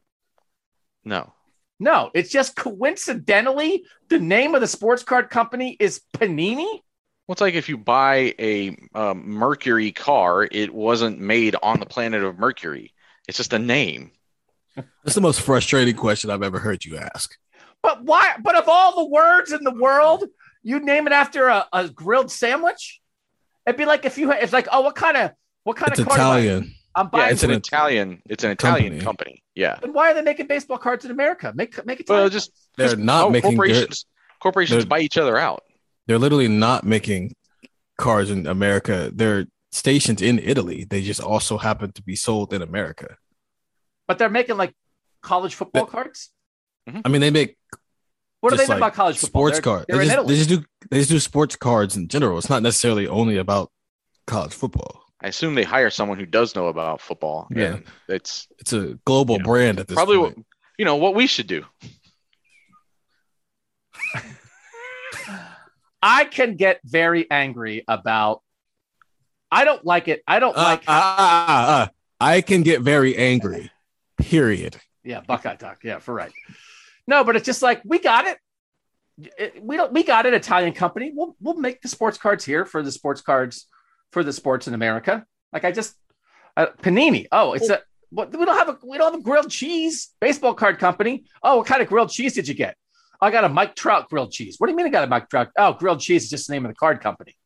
No. 1.04 1.32
No, 1.80 2.10
it's 2.14 2.30
just 2.30 2.56
coincidentally 2.56 3.84
the 4.08 4.18
name 4.18 4.54
of 4.54 4.60
the 4.60 4.66
sports 4.66 5.02
card 5.02 5.30
company 5.30 5.76
is 5.80 6.02
Panini. 6.16 6.80
Well, 7.26 7.32
it's 7.32 7.40
like 7.40 7.54
if 7.54 7.68
you 7.68 7.78
buy 7.78 8.34
a 8.38 8.76
um, 8.94 9.28
Mercury 9.28 9.90
car, 9.92 10.46
it 10.50 10.72
wasn't 10.72 11.18
made 11.18 11.56
on 11.62 11.80
the 11.80 11.86
planet 11.86 12.22
of 12.22 12.38
Mercury. 12.38 12.92
It's 13.28 13.38
just 13.38 13.52
a 13.52 13.58
name. 13.58 14.12
That's 14.76 15.14
the 15.14 15.20
most 15.20 15.40
frustrating 15.40 15.96
question 15.96 16.30
I've 16.30 16.42
ever 16.42 16.58
heard 16.58 16.84
you 16.84 16.98
ask. 16.98 17.36
But 17.82 18.04
why? 18.04 18.34
But 18.42 18.56
of 18.56 18.68
all 18.68 18.96
the 18.96 19.10
words 19.10 19.52
in 19.52 19.64
the 19.64 19.74
world, 19.74 20.24
you 20.62 20.80
name 20.80 21.06
it 21.06 21.12
after 21.12 21.48
a, 21.48 21.66
a 21.72 21.88
grilled 21.88 22.30
sandwich. 22.30 23.00
It'd 23.66 23.76
be 23.78 23.84
like 23.84 24.04
if 24.04 24.18
you. 24.18 24.32
It's 24.32 24.52
like, 24.52 24.68
oh, 24.72 24.80
what 24.82 24.94
kind 24.96 25.16
of 25.16 25.32
what 25.64 25.76
kind 25.76 25.92
It's 25.92 26.00
of 26.00 26.06
card 26.08 26.20
am 26.20 26.26
I- 26.26 26.38
Italian. 26.40 26.74
I'm 26.96 27.06
Yeah, 27.06 27.10
buying. 27.10 27.32
it's 27.32 27.42
an 27.44 27.50
an 27.52 27.56
Italian. 27.58 28.22
It's 28.28 28.42
an 28.42 28.50
Italian 28.50 28.92
company. 29.00 29.04
company. 29.04 29.42
Yeah. 29.54 29.78
and 29.82 29.94
why 29.94 30.10
are 30.10 30.14
they 30.14 30.22
making 30.22 30.46
baseball 30.48 30.78
cards 30.78 31.04
in 31.04 31.10
America? 31.10 31.52
Make 31.54 31.84
make 31.86 32.00
it. 32.00 32.08
Well, 32.08 32.28
just 32.28 32.50
They're 32.76 32.88
just- 32.88 32.98
not 32.98 33.26
oh, 33.26 33.30
making 33.30 33.52
corporations. 33.56 34.06
Corporations 34.42 34.84
buy 34.86 35.00
each 35.00 35.16
other 35.18 35.36
out. 35.38 35.62
They're 36.06 36.18
literally 36.18 36.48
not 36.48 36.84
making 36.84 37.36
cars 37.98 38.30
in 38.30 38.46
America. 38.46 39.10
They're 39.14 39.46
stationed 39.70 40.20
in 40.22 40.38
Italy. 40.40 40.84
They 40.88 41.02
just 41.02 41.20
also 41.20 41.58
happen 41.58 41.92
to 41.92 42.02
be 42.02 42.16
sold 42.16 42.52
in 42.52 42.62
America. 42.62 43.16
but 44.08 44.18
they're 44.18 44.28
making 44.30 44.56
like 44.56 44.74
college 45.22 45.54
football 45.54 45.84
But- 45.84 45.92
cards. 45.92 46.30
Mm-hmm. 46.88 47.00
I 47.04 47.08
mean, 47.10 47.20
they 47.20 47.30
make 47.30 47.56
What 48.40 48.50
do 48.50 48.56
they 48.56 48.62
just 48.62 48.70
know 48.70 48.74
like 48.76 48.80
about 48.80 48.94
college 48.94 49.18
football? 49.18 49.40
sports 49.48 49.56
They're- 49.56 49.62
cards. 49.62 49.86
They're 49.88 49.98
They 49.98 50.06
just, 50.06 50.26
they 50.28 50.34
just 50.36 50.48
do 50.48 50.64
they 50.90 50.98
just 50.98 51.10
do 51.10 51.18
sports 51.20 51.56
cards 51.56 51.96
in 51.96 52.08
general. 52.08 52.38
It's 52.38 52.48
not 52.50 52.62
necessarily 52.62 53.06
only 53.06 53.36
about 53.36 53.70
college 54.26 54.52
football. 54.54 55.02
I 55.22 55.28
assume 55.28 55.54
they 55.54 55.62
hire 55.64 55.90
someone 55.90 56.18
who 56.18 56.24
does 56.26 56.54
know 56.54 56.68
about 56.68 57.00
football. 57.02 57.46
Yeah. 57.54 57.74
and 57.74 57.84
it's 58.08 58.48
It's 58.58 58.72
a 58.72 58.98
global 59.04 59.34
You 59.36 59.40
know, 59.40 59.44
brand 59.44 59.78
at 59.80 59.86
this 59.88 59.94
probably 59.94 60.16
what, 60.18 60.34
point. 60.34 60.46
you 60.78 60.84
know 60.86 60.96
what 60.96 61.14
we 61.14 61.26
should 61.26 61.46
do. 61.46 61.64
I 66.02 66.24
can 66.24 66.56
get 66.56 66.80
very 66.84 67.30
angry 67.30 67.84
about. 67.86 68.42
I 69.50 69.64
don't 69.64 69.84
like 69.84 70.08
it. 70.08 70.22
I 70.26 70.38
don't 70.38 70.56
Uh, 70.56 70.62
like. 70.62 70.84
uh, 70.88 70.92
uh, 70.92 70.94
uh, 71.48 71.84
uh. 71.84 71.86
I 72.20 72.40
can 72.40 72.62
get 72.62 72.80
very 72.82 73.16
angry. 73.16 73.70
Period. 74.16 74.76
yeah, 75.04 75.20
Buckeye 75.20 75.56
talk. 75.56 75.78
Yeah, 75.82 75.98
for 75.98 76.14
right. 76.14 76.32
No, 77.06 77.24
but 77.24 77.36
it's 77.36 77.46
just 77.46 77.62
like 77.62 77.82
we 77.84 77.98
got 77.98 78.26
it. 78.26 78.38
We 79.62 79.76
don't. 79.76 79.92
We 79.92 80.02
got 80.02 80.26
an 80.26 80.34
Italian 80.34 80.72
company. 80.72 81.12
We'll 81.14 81.36
we'll 81.40 81.56
make 81.56 81.82
the 81.82 81.88
sports 81.88 82.18
cards 82.18 82.44
here 82.44 82.64
for 82.64 82.82
the 82.82 82.92
sports 82.92 83.20
cards 83.20 83.66
for 84.12 84.24
the 84.24 84.32
sports 84.32 84.68
in 84.68 84.74
America. 84.74 85.24
Like 85.52 85.64
I 85.64 85.72
just 85.72 85.94
uh, 86.56 86.66
Panini. 86.82 87.26
Oh, 87.32 87.52
it's 87.52 87.68
a. 87.68 87.80
We 88.12 88.24
don't 88.26 88.58
have 88.58 88.68
a 88.68 88.78
we 88.82 88.98
don't 88.98 89.12
have 89.12 89.20
a 89.20 89.22
grilled 89.22 89.50
cheese 89.50 90.10
baseball 90.20 90.54
card 90.54 90.78
company. 90.78 91.24
Oh, 91.42 91.58
what 91.58 91.66
kind 91.66 91.82
of 91.82 91.88
grilled 91.88 92.10
cheese 92.10 92.34
did 92.34 92.48
you 92.48 92.54
get? 92.54 92.76
I 93.20 93.30
got 93.30 93.44
a 93.44 93.48
Mike 93.48 93.76
Trout 93.76 94.08
grilled 94.08 94.32
cheese. 94.32 94.56
What 94.58 94.66
do 94.66 94.72
you 94.72 94.76
mean 94.76 94.86
I 94.86 94.90
got 94.90 95.04
a 95.04 95.06
Mike 95.06 95.28
Trout? 95.28 95.50
Oh, 95.56 95.74
grilled 95.74 96.00
cheese 96.00 96.24
is 96.24 96.30
just 96.30 96.46
the 96.46 96.54
name 96.54 96.64
of 96.64 96.70
the 96.70 96.76
card 96.76 97.00
company. 97.00 97.36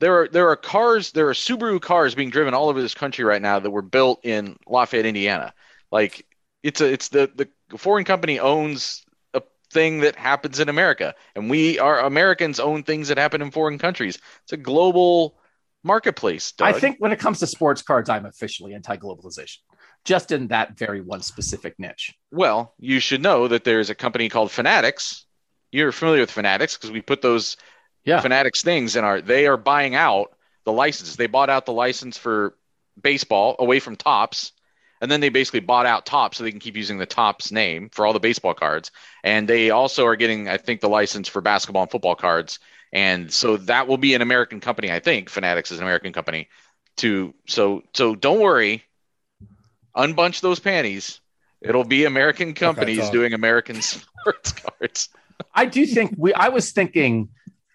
There 0.00 0.22
are 0.22 0.28
there 0.28 0.48
are 0.48 0.56
cars, 0.56 1.12
there 1.12 1.28
are 1.28 1.34
Subaru 1.34 1.80
cars 1.80 2.14
being 2.14 2.30
driven 2.30 2.54
all 2.54 2.70
over 2.70 2.80
this 2.80 2.94
country 2.94 3.24
right 3.24 3.42
now 3.42 3.58
that 3.58 3.70
were 3.70 3.82
built 3.82 4.24
in 4.24 4.56
Lafayette, 4.66 5.04
Indiana. 5.04 5.52
Like 5.92 6.26
it's 6.62 6.80
a 6.80 6.92
it's 6.92 7.08
the 7.08 7.30
the 7.34 7.78
foreign 7.78 8.04
company 8.04 8.38
owns 8.38 9.04
a 9.34 9.42
thing 9.72 10.00
that 10.00 10.16
happens 10.16 10.60
in 10.60 10.68
America, 10.68 11.14
and 11.34 11.48
we 11.50 11.78
are 11.78 12.00
Americans 12.00 12.60
own 12.60 12.82
things 12.82 13.08
that 13.08 13.18
happen 13.18 13.42
in 13.42 13.50
foreign 13.50 13.78
countries. 13.78 14.18
It's 14.44 14.52
a 14.52 14.56
global 14.56 15.36
marketplace. 15.82 16.52
I 16.60 16.72
think 16.72 16.96
when 16.98 17.12
it 17.12 17.18
comes 17.18 17.38
to 17.40 17.46
sports 17.46 17.80
cards, 17.82 18.10
I'm 18.10 18.26
officially 18.26 18.74
anti-globalization. 18.74 19.58
just 20.04 20.30
in 20.32 20.48
that 20.48 20.76
very 20.78 21.00
one 21.00 21.20
specific 21.22 21.78
niche. 21.78 22.14
Well, 22.30 22.74
you 22.78 23.00
should 23.00 23.22
know 23.22 23.48
that 23.48 23.64
there's 23.64 23.90
a 23.90 23.94
company 23.94 24.28
called 24.28 24.50
Fanatics. 24.50 25.24
You're 25.72 25.92
familiar 25.92 26.22
with 26.22 26.30
Fanatics 26.30 26.76
because 26.76 26.90
we 26.90 27.00
put 27.02 27.22
those 27.22 27.56
Yeah. 28.04 28.20
Fanatics 28.20 28.62
things 28.62 28.96
in 28.96 29.04
our. 29.04 29.20
They 29.20 29.46
are 29.46 29.58
buying 29.58 29.94
out 29.94 30.32
the 30.64 30.72
license. 30.72 31.16
They 31.16 31.26
bought 31.26 31.50
out 31.50 31.66
the 31.66 31.72
license 31.72 32.16
for 32.16 32.56
baseball 33.00 33.56
away 33.58 33.78
from 33.78 33.96
Topps, 33.96 34.52
and 35.00 35.10
then 35.10 35.20
they 35.20 35.28
basically 35.28 35.60
bought 35.60 35.86
out 35.86 36.06
Topps 36.06 36.36
so 36.36 36.44
they 36.44 36.50
can 36.50 36.60
keep 36.60 36.76
using 36.76 36.98
the 36.98 37.06
Topps 37.06 37.50
name 37.50 37.88
for 37.90 38.06
all 38.06 38.12
the 38.12 38.20
baseball 38.20 38.54
cards. 38.54 38.90
And 39.24 39.48
they 39.48 39.70
also 39.70 40.06
are 40.06 40.16
getting, 40.16 40.48
I 40.48 40.58
think, 40.58 40.80
the 40.80 40.88
license 40.88 41.28
for 41.28 41.40
basketball 41.40 41.82
and 41.82 41.90
football 41.90 42.14
cards. 42.14 42.58
And 42.92 43.32
so 43.32 43.56
that 43.56 43.88
will 43.88 43.96
be 43.96 44.14
an 44.14 44.22
American 44.22 44.60
company. 44.60 44.90
I 44.90 45.00
think 45.00 45.30
Fanatics 45.30 45.70
is 45.70 45.78
an 45.78 45.84
American 45.84 46.12
company. 46.12 46.48
To 46.96 47.32
so 47.46 47.82
so 47.94 48.14
don't 48.14 48.40
worry, 48.40 48.84
unbunch 49.96 50.40
those 50.40 50.60
panties. 50.60 51.20
It'll 51.62 51.84
be 51.84 52.04
American 52.04 52.52
companies 52.52 52.98
Talk. 52.98 53.12
doing 53.12 53.32
American 53.32 53.80
sports 53.82 54.52
cards. 54.52 55.08
I 55.54 55.66
do 55.66 55.86
think 55.86 56.14
we. 56.18 56.34
I 56.34 56.48
was 56.48 56.72
thinking, 56.72 57.28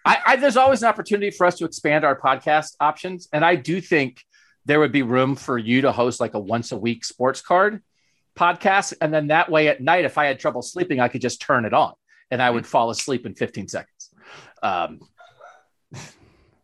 I, 0.04 0.18
I 0.26 0.36
there's 0.36 0.56
always 0.56 0.82
an 0.82 0.88
opportunity 0.88 1.30
for 1.30 1.46
us 1.46 1.56
to 1.56 1.64
expand 1.64 2.04
our 2.04 2.18
podcast 2.18 2.76
options, 2.78 3.28
and 3.32 3.44
I 3.44 3.56
do 3.56 3.80
think 3.80 4.22
there 4.66 4.80
would 4.80 4.92
be 4.92 5.02
room 5.02 5.36
for 5.36 5.56
you 5.56 5.82
to 5.82 5.92
host 5.92 6.20
like 6.20 6.34
a 6.34 6.38
once 6.38 6.72
a 6.72 6.76
week 6.76 7.04
sports 7.04 7.40
card 7.40 7.82
podcast, 8.36 8.92
and 9.00 9.12
then 9.14 9.28
that 9.28 9.50
way 9.50 9.68
at 9.68 9.80
night, 9.80 10.04
if 10.04 10.18
I 10.18 10.26
had 10.26 10.38
trouble 10.38 10.62
sleeping, 10.62 11.00
I 11.00 11.08
could 11.08 11.22
just 11.22 11.40
turn 11.40 11.64
it 11.64 11.72
on, 11.72 11.94
and 12.30 12.42
I 12.42 12.50
would 12.50 12.66
fall 12.66 12.90
asleep 12.90 13.24
in 13.24 13.34
15 13.34 13.68
seconds. 13.68 14.10
Um, 14.62 15.00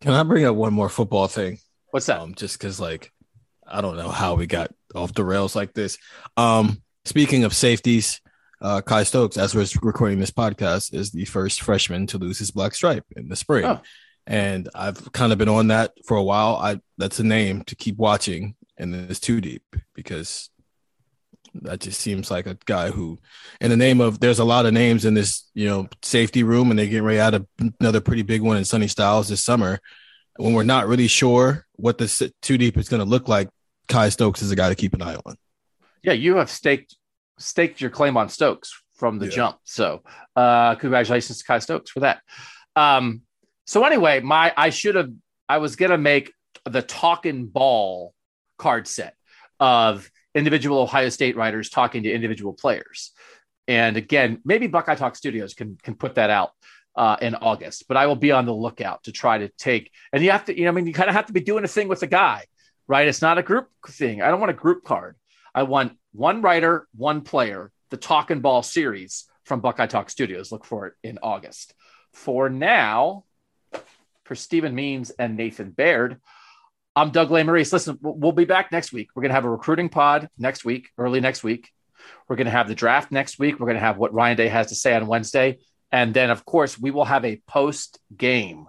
Can 0.00 0.12
I 0.12 0.22
bring 0.24 0.44
up 0.44 0.54
one 0.54 0.74
more 0.74 0.88
football 0.88 1.28
thing? 1.28 1.58
what's 1.92 2.06
that? 2.06 2.20
Um, 2.20 2.34
just 2.34 2.58
because, 2.58 2.80
like, 2.80 3.12
I 3.66 3.80
don't 3.80 3.96
know 3.96 4.10
how 4.10 4.34
we 4.34 4.46
got 4.46 4.70
off 4.94 5.14
the 5.14 5.24
rails 5.24 5.54
like 5.54 5.72
this. 5.72 5.98
Um, 6.36 6.82
speaking 7.04 7.44
of 7.44 7.54
safeties, 7.54 8.20
uh, 8.60 8.80
Kye 8.80 9.04
Stokes, 9.04 9.36
as 9.36 9.54
we're 9.54 9.66
recording 9.82 10.18
this 10.18 10.30
podcast, 10.30 10.94
is 10.94 11.10
the 11.10 11.24
first 11.26 11.62
freshman 11.62 12.06
to 12.08 12.18
lose 12.18 12.38
his 12.38 12.50
black 12.50 12.74
stripe 12.74 13.04
in 13.14 13.28
the 13.28 13.36
spring. 13.36 13.64
Oh. 13.64 13.80
And 14.26 14.68
I've 14.74 15.12
kind 15.12 15.32
of 15.32 15.38
been 15.38 15.48
on 15.48 15.68
that 15.68 15.92
for 16.06 16.16
a 16.16 16.22
while. 16.22 16.56
I 16.56 16.80
that's 16.98 17.18
a 17.18 17.24
name 17.24 17.62
to 17.64 17.74
keep 17.74 17.96
watching, 17.96 18.54
and 18.78 18.94
it's 18.94 19.18
too 19.20 19.40
deep 19.40 19.64
because 19.94 20.48
that 21.54 21.80
just 21.80 22.00
seems 22.00 22.30
like 22.30 22.46
a 22.46 22.56
guy 22.64 22.90
who, 22.90 23.18
in 23.60 23.68
the 23.70 23.76
name 23.76 24.00
of, 24.00 24.20
there's 24.20 24.38
a 24.38 24.44
lot 24.44 24.64
of 24.64 24.72
names 24.72 25.04
in 25.04 25.14
this, 25.14 25.50
you 25.54 25.68
know, 25.68 25.88
safety 26.02 26.42
room, 26.44 26.70
and 26.70 26.78
they're 26.78 26.86
getting 26.86 27.02
ready 27.04 27.20
out 27.20 27.34
of 27.34 27.46
another 27.80 28.00
pretty 28.00 28.22
big 28.22 28.40
one 28.42 28.56
in 28.56 28.64
Sonny 28.64 28.88
Styles 28.88 29.28
this 29.28 29.42
summer. 29.44 29.78
When 30.36 30.54
we're 30.54 30.62
not 30.62 30.86
really 30.88 31.08
sure 31.08 31.66
what 31.72 31.98
the 31.98 32.04
s- 32.04 32.22
two 32.40 32.56
deep 32.56 32.78
is 32.78 32.88
going 32.88 33.00
to 33.02 33.08
look 33.08 33.28
like, 33.28 33.50
Kye 33.88 34.08
Stokes 34.08 34.40
is 34.40 34.50
a 34.50 34.56
guy 34.56 34.70
to 34.70 34.74
keep 34.74 34.94
an 34.94 35.02
eye 35.02 35.16
on. 35.26 35.36
Yeah, 36.02 36.14
you 36.14 36.36
have 36.36 36.48
staked 36.48 36.96
staked 37.38 37.80
your 37.80 37.90
claim 37.90 38.16
on 38.16 38.28
Stokes 38.28 38.72
from 38.94 39.18
the 39.18 39.26
Yeah. 39.26 39.32
jump. 39.32 39.56
So, 39.64 40.02
uh, 40.36 40.76
congratulations 40.76 41.38
to 41.38 41.44
Kye 41.44 41.58
Stokes 41.58 41.90
for 41.90 42.00
that. 42.00 42.22
Um, 42.76 43.22
so 43.66 43.84
anyway, 43.84 44.20
my 44.20 44.52
I 44.56 44.70
should 44.70 44.94
have 44.94 45.10
I 45.48 45.58
was 45.58 45.76
gonna 45.76 45.98
make 45.98 46.32
the 46.64 46.82
talking 46.82 47.46
ball 47.46 48.14
card 48.58 48.86
set 48.86 49.14
of 49.60 50.10
individual 50.34 50.78
Ohio 50.78 51.08
State 51.08 51.36
writers 51.36 51.68
talking 51.68 52.04
to 52.04 52.12
individual 52.12 52.52
players. 52.52 53.12
And 53.68 53.96
again, 53.96 54.40
maybe 54.44 54.66
Buckeye 54.66 54.94
Talk 54.94 55.16
Studios 55.16 55.54
can 55.54 55.78
can 55.82 55.94
put 55.94 56.16
that 56.16 56.30
out 56.30 56.50
uh, 56.96 57.16
in 57.20 57.34
August, 57.34 57.86
but 57.88 57.96
I 57.96 58.06
will 58.06 58.16
be 58.16 58.32
on 58.32 58.46
the 58.46 58.54
lookout 58.54 59.04
to 59.04 59.12
try 59.12 59.38
to 59.38 59.48
take. 59.58 59.90
And 60.12 60.22
you 60.22 60.30
have 60.30 60.44
to, 60.46 60.56
you 60.56 60.64
know, 60.64 60.70
I 60.70 60.72
mean, 60.72 60.86
you 60.86 60.92
kind 60.92 61.08
of 61.08 61.14
have 61.14 61.26
to 61.26 61.32
be 61.32 61.40
doing 61.40 61.64
a 61.64 61.68
thing 61.68 61.88
with 61.88 62.02
a 62.02 62.06
guy, 62.06 62.44
right? 62.86 63.08
It's 63.08 63.22
not 63.22 63.38
a 63.38 63.42
group 63.42 63.68
thing. 63.88 64.22
I 64.22 64.30
don't 64.30 64.40
want 64.40 64.50
a 64.50 64.54
group 64.54 64.84
card. 64.84 65.16
I 65.54 65.62
want 65.64 65.96
one 66.12 66.42
writer, 66.42 66.86
one 66.94 67.22
player, 67.22 67.70
the 67.90 67.96
Talk 67.96 68.30
and 68.30 68.42
Ball 68.42 68.62
series 68.62 69.24
from 69.44 69.60
Buckeye 69.60 69.86
Talk 69.86 70.10
Studios. 70.10 70.52
Look 70.52 70.64
for 70.64 70.86
it 70.88 70.94
in 71.02 71.18
August. 71.22 71.74
For 72.12 72.50
now, 72.50 73.24
for 74.24 74.34
Stephen 74.34 74.74
Means 74.74 75.10
and 75.10 75.36
Nathan 75.36 75.70
Baird, 75.70 76.20
I'm 76.94 77.10
Doug 77.10 77.30
Lesmerises. 77.30 77.72
Listen, 77.72 77.98
we'll 78.02 78.32
be 78.32 78.44
back 78.44 78.70
next 78.70 78.92
week. 78.92 79.08
We're 79.14 79.22
going 79.22 79.30
to 79.30 79.34
have 79.34 79.46
a 79.46 79.50
recruiting 79.50 79.88
pod 79.88 80.28
next 80.36 80.64
week, 80.64 80.90
early 80.98 81.20
next 81.20 81.42
week. 81.42 81.70
We're 82.28 82.36
going 82.36 82.46
to 82.46 82.50
have 82.50 82.68
the 82.68 82.74
draft 82.74 83.10
next 83.10 83.38
week. 83.38 83.58
We're 83.58 83.66
going 83.66 83.78
to 83.78 83.84
have 83.84 83.96
what 83.96 84.12
Ryan 84.12 84.36
Day 84.36 84.48
has 84.48 84.68
to 84.68 84.74
say 84.74 84.94
on 84.94 85.06
Wednesday. 85.06 85.58
And 85.90 86.12
then, 86.12 86.30
of 86.30 86.44
course, 86.44 86.78
we 86.78 86.90
will 86.90 87.06
have 87.06 87.24
a 87.24 87.40
post 87.46 87.98
game 88.14 88.66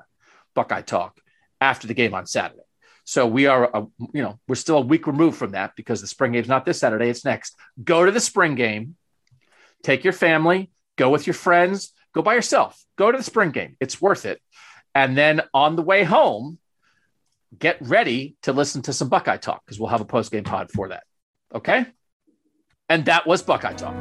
Buckeye 0.53 0.81
Talk 0.81 1.19
after 1.59 1.87
the 1.87 1.93
game 1.93 2.13
on 2.13 2.25
Saturday. 2.25 2.61
So 3.05 3.27
we 3.27 3.47
are, 3.47 3.69
a, 3.73 3.85
you 4.13 4.21
know, 4.23 4.39
we're 4.47 4.55
still 4.55 4.77
a 4.77 4.81
week 4.81 5.07
removed 5.07 5.37
from 5.37 5.51
that 5.51 5.73
because 5.75 5.99
the 5.99 6.07
spring 6.07 6.31
game's 6.31 6.47
not 6.47 6.65
this 6.65 6.79
Saturday; 6.79 7.09
it's 7.09 7.25
next. 7.25 7.57
Go 7.83 8.05
to 8.05 8.11
the 8.11 8.21
spring 8.21 8.55
game, 8.55 8.95
take 9.81 10.05
your 10.05 10.13
family, 10.13 10.71
go 10.95 11.09
with 11.09 11.27
your 11.27 11.33
friends, 11.33 11.91
go 12.13 12.21
by 12.21 12.35
yourself, 12.35 12.81
go 12.95 13.11
to 13.11 13.17
the 13.17 13.23
spring 13.23 13.51
game. 13.51 13.75
It's 13.81 14.01
worth 14.01 14.25
it. 14.25 14.41
And 14.95 15.17
then 15.17 15.41
on 15.53 15.75
the 15.75 15.81
way 15.81 16.03
home, 16.03 16.59
get 17.57 17.77
ready 17.81 18.35
to 18.43 18.53
listen 18.53 18.81
to 18.83 18.93
some 18.93 19.09
Buckeye 19.09 19.37
Talk 19.37 19.63
because 19.65 19.79
we'll 19.79 19.89
have 19.89 20.01
a 20.01 20.05
post 20.05 20.31
game 20.31 20.43
pod 20.43 20.71
for 20.71 20.89
that. 20.89 21.03
Okay. 21.53 21.85
And 22.89 23.05
that 23.05 23.25
was 23.25 23.41
Buckeye 23.41 23.73
Talk. 23.73 23.95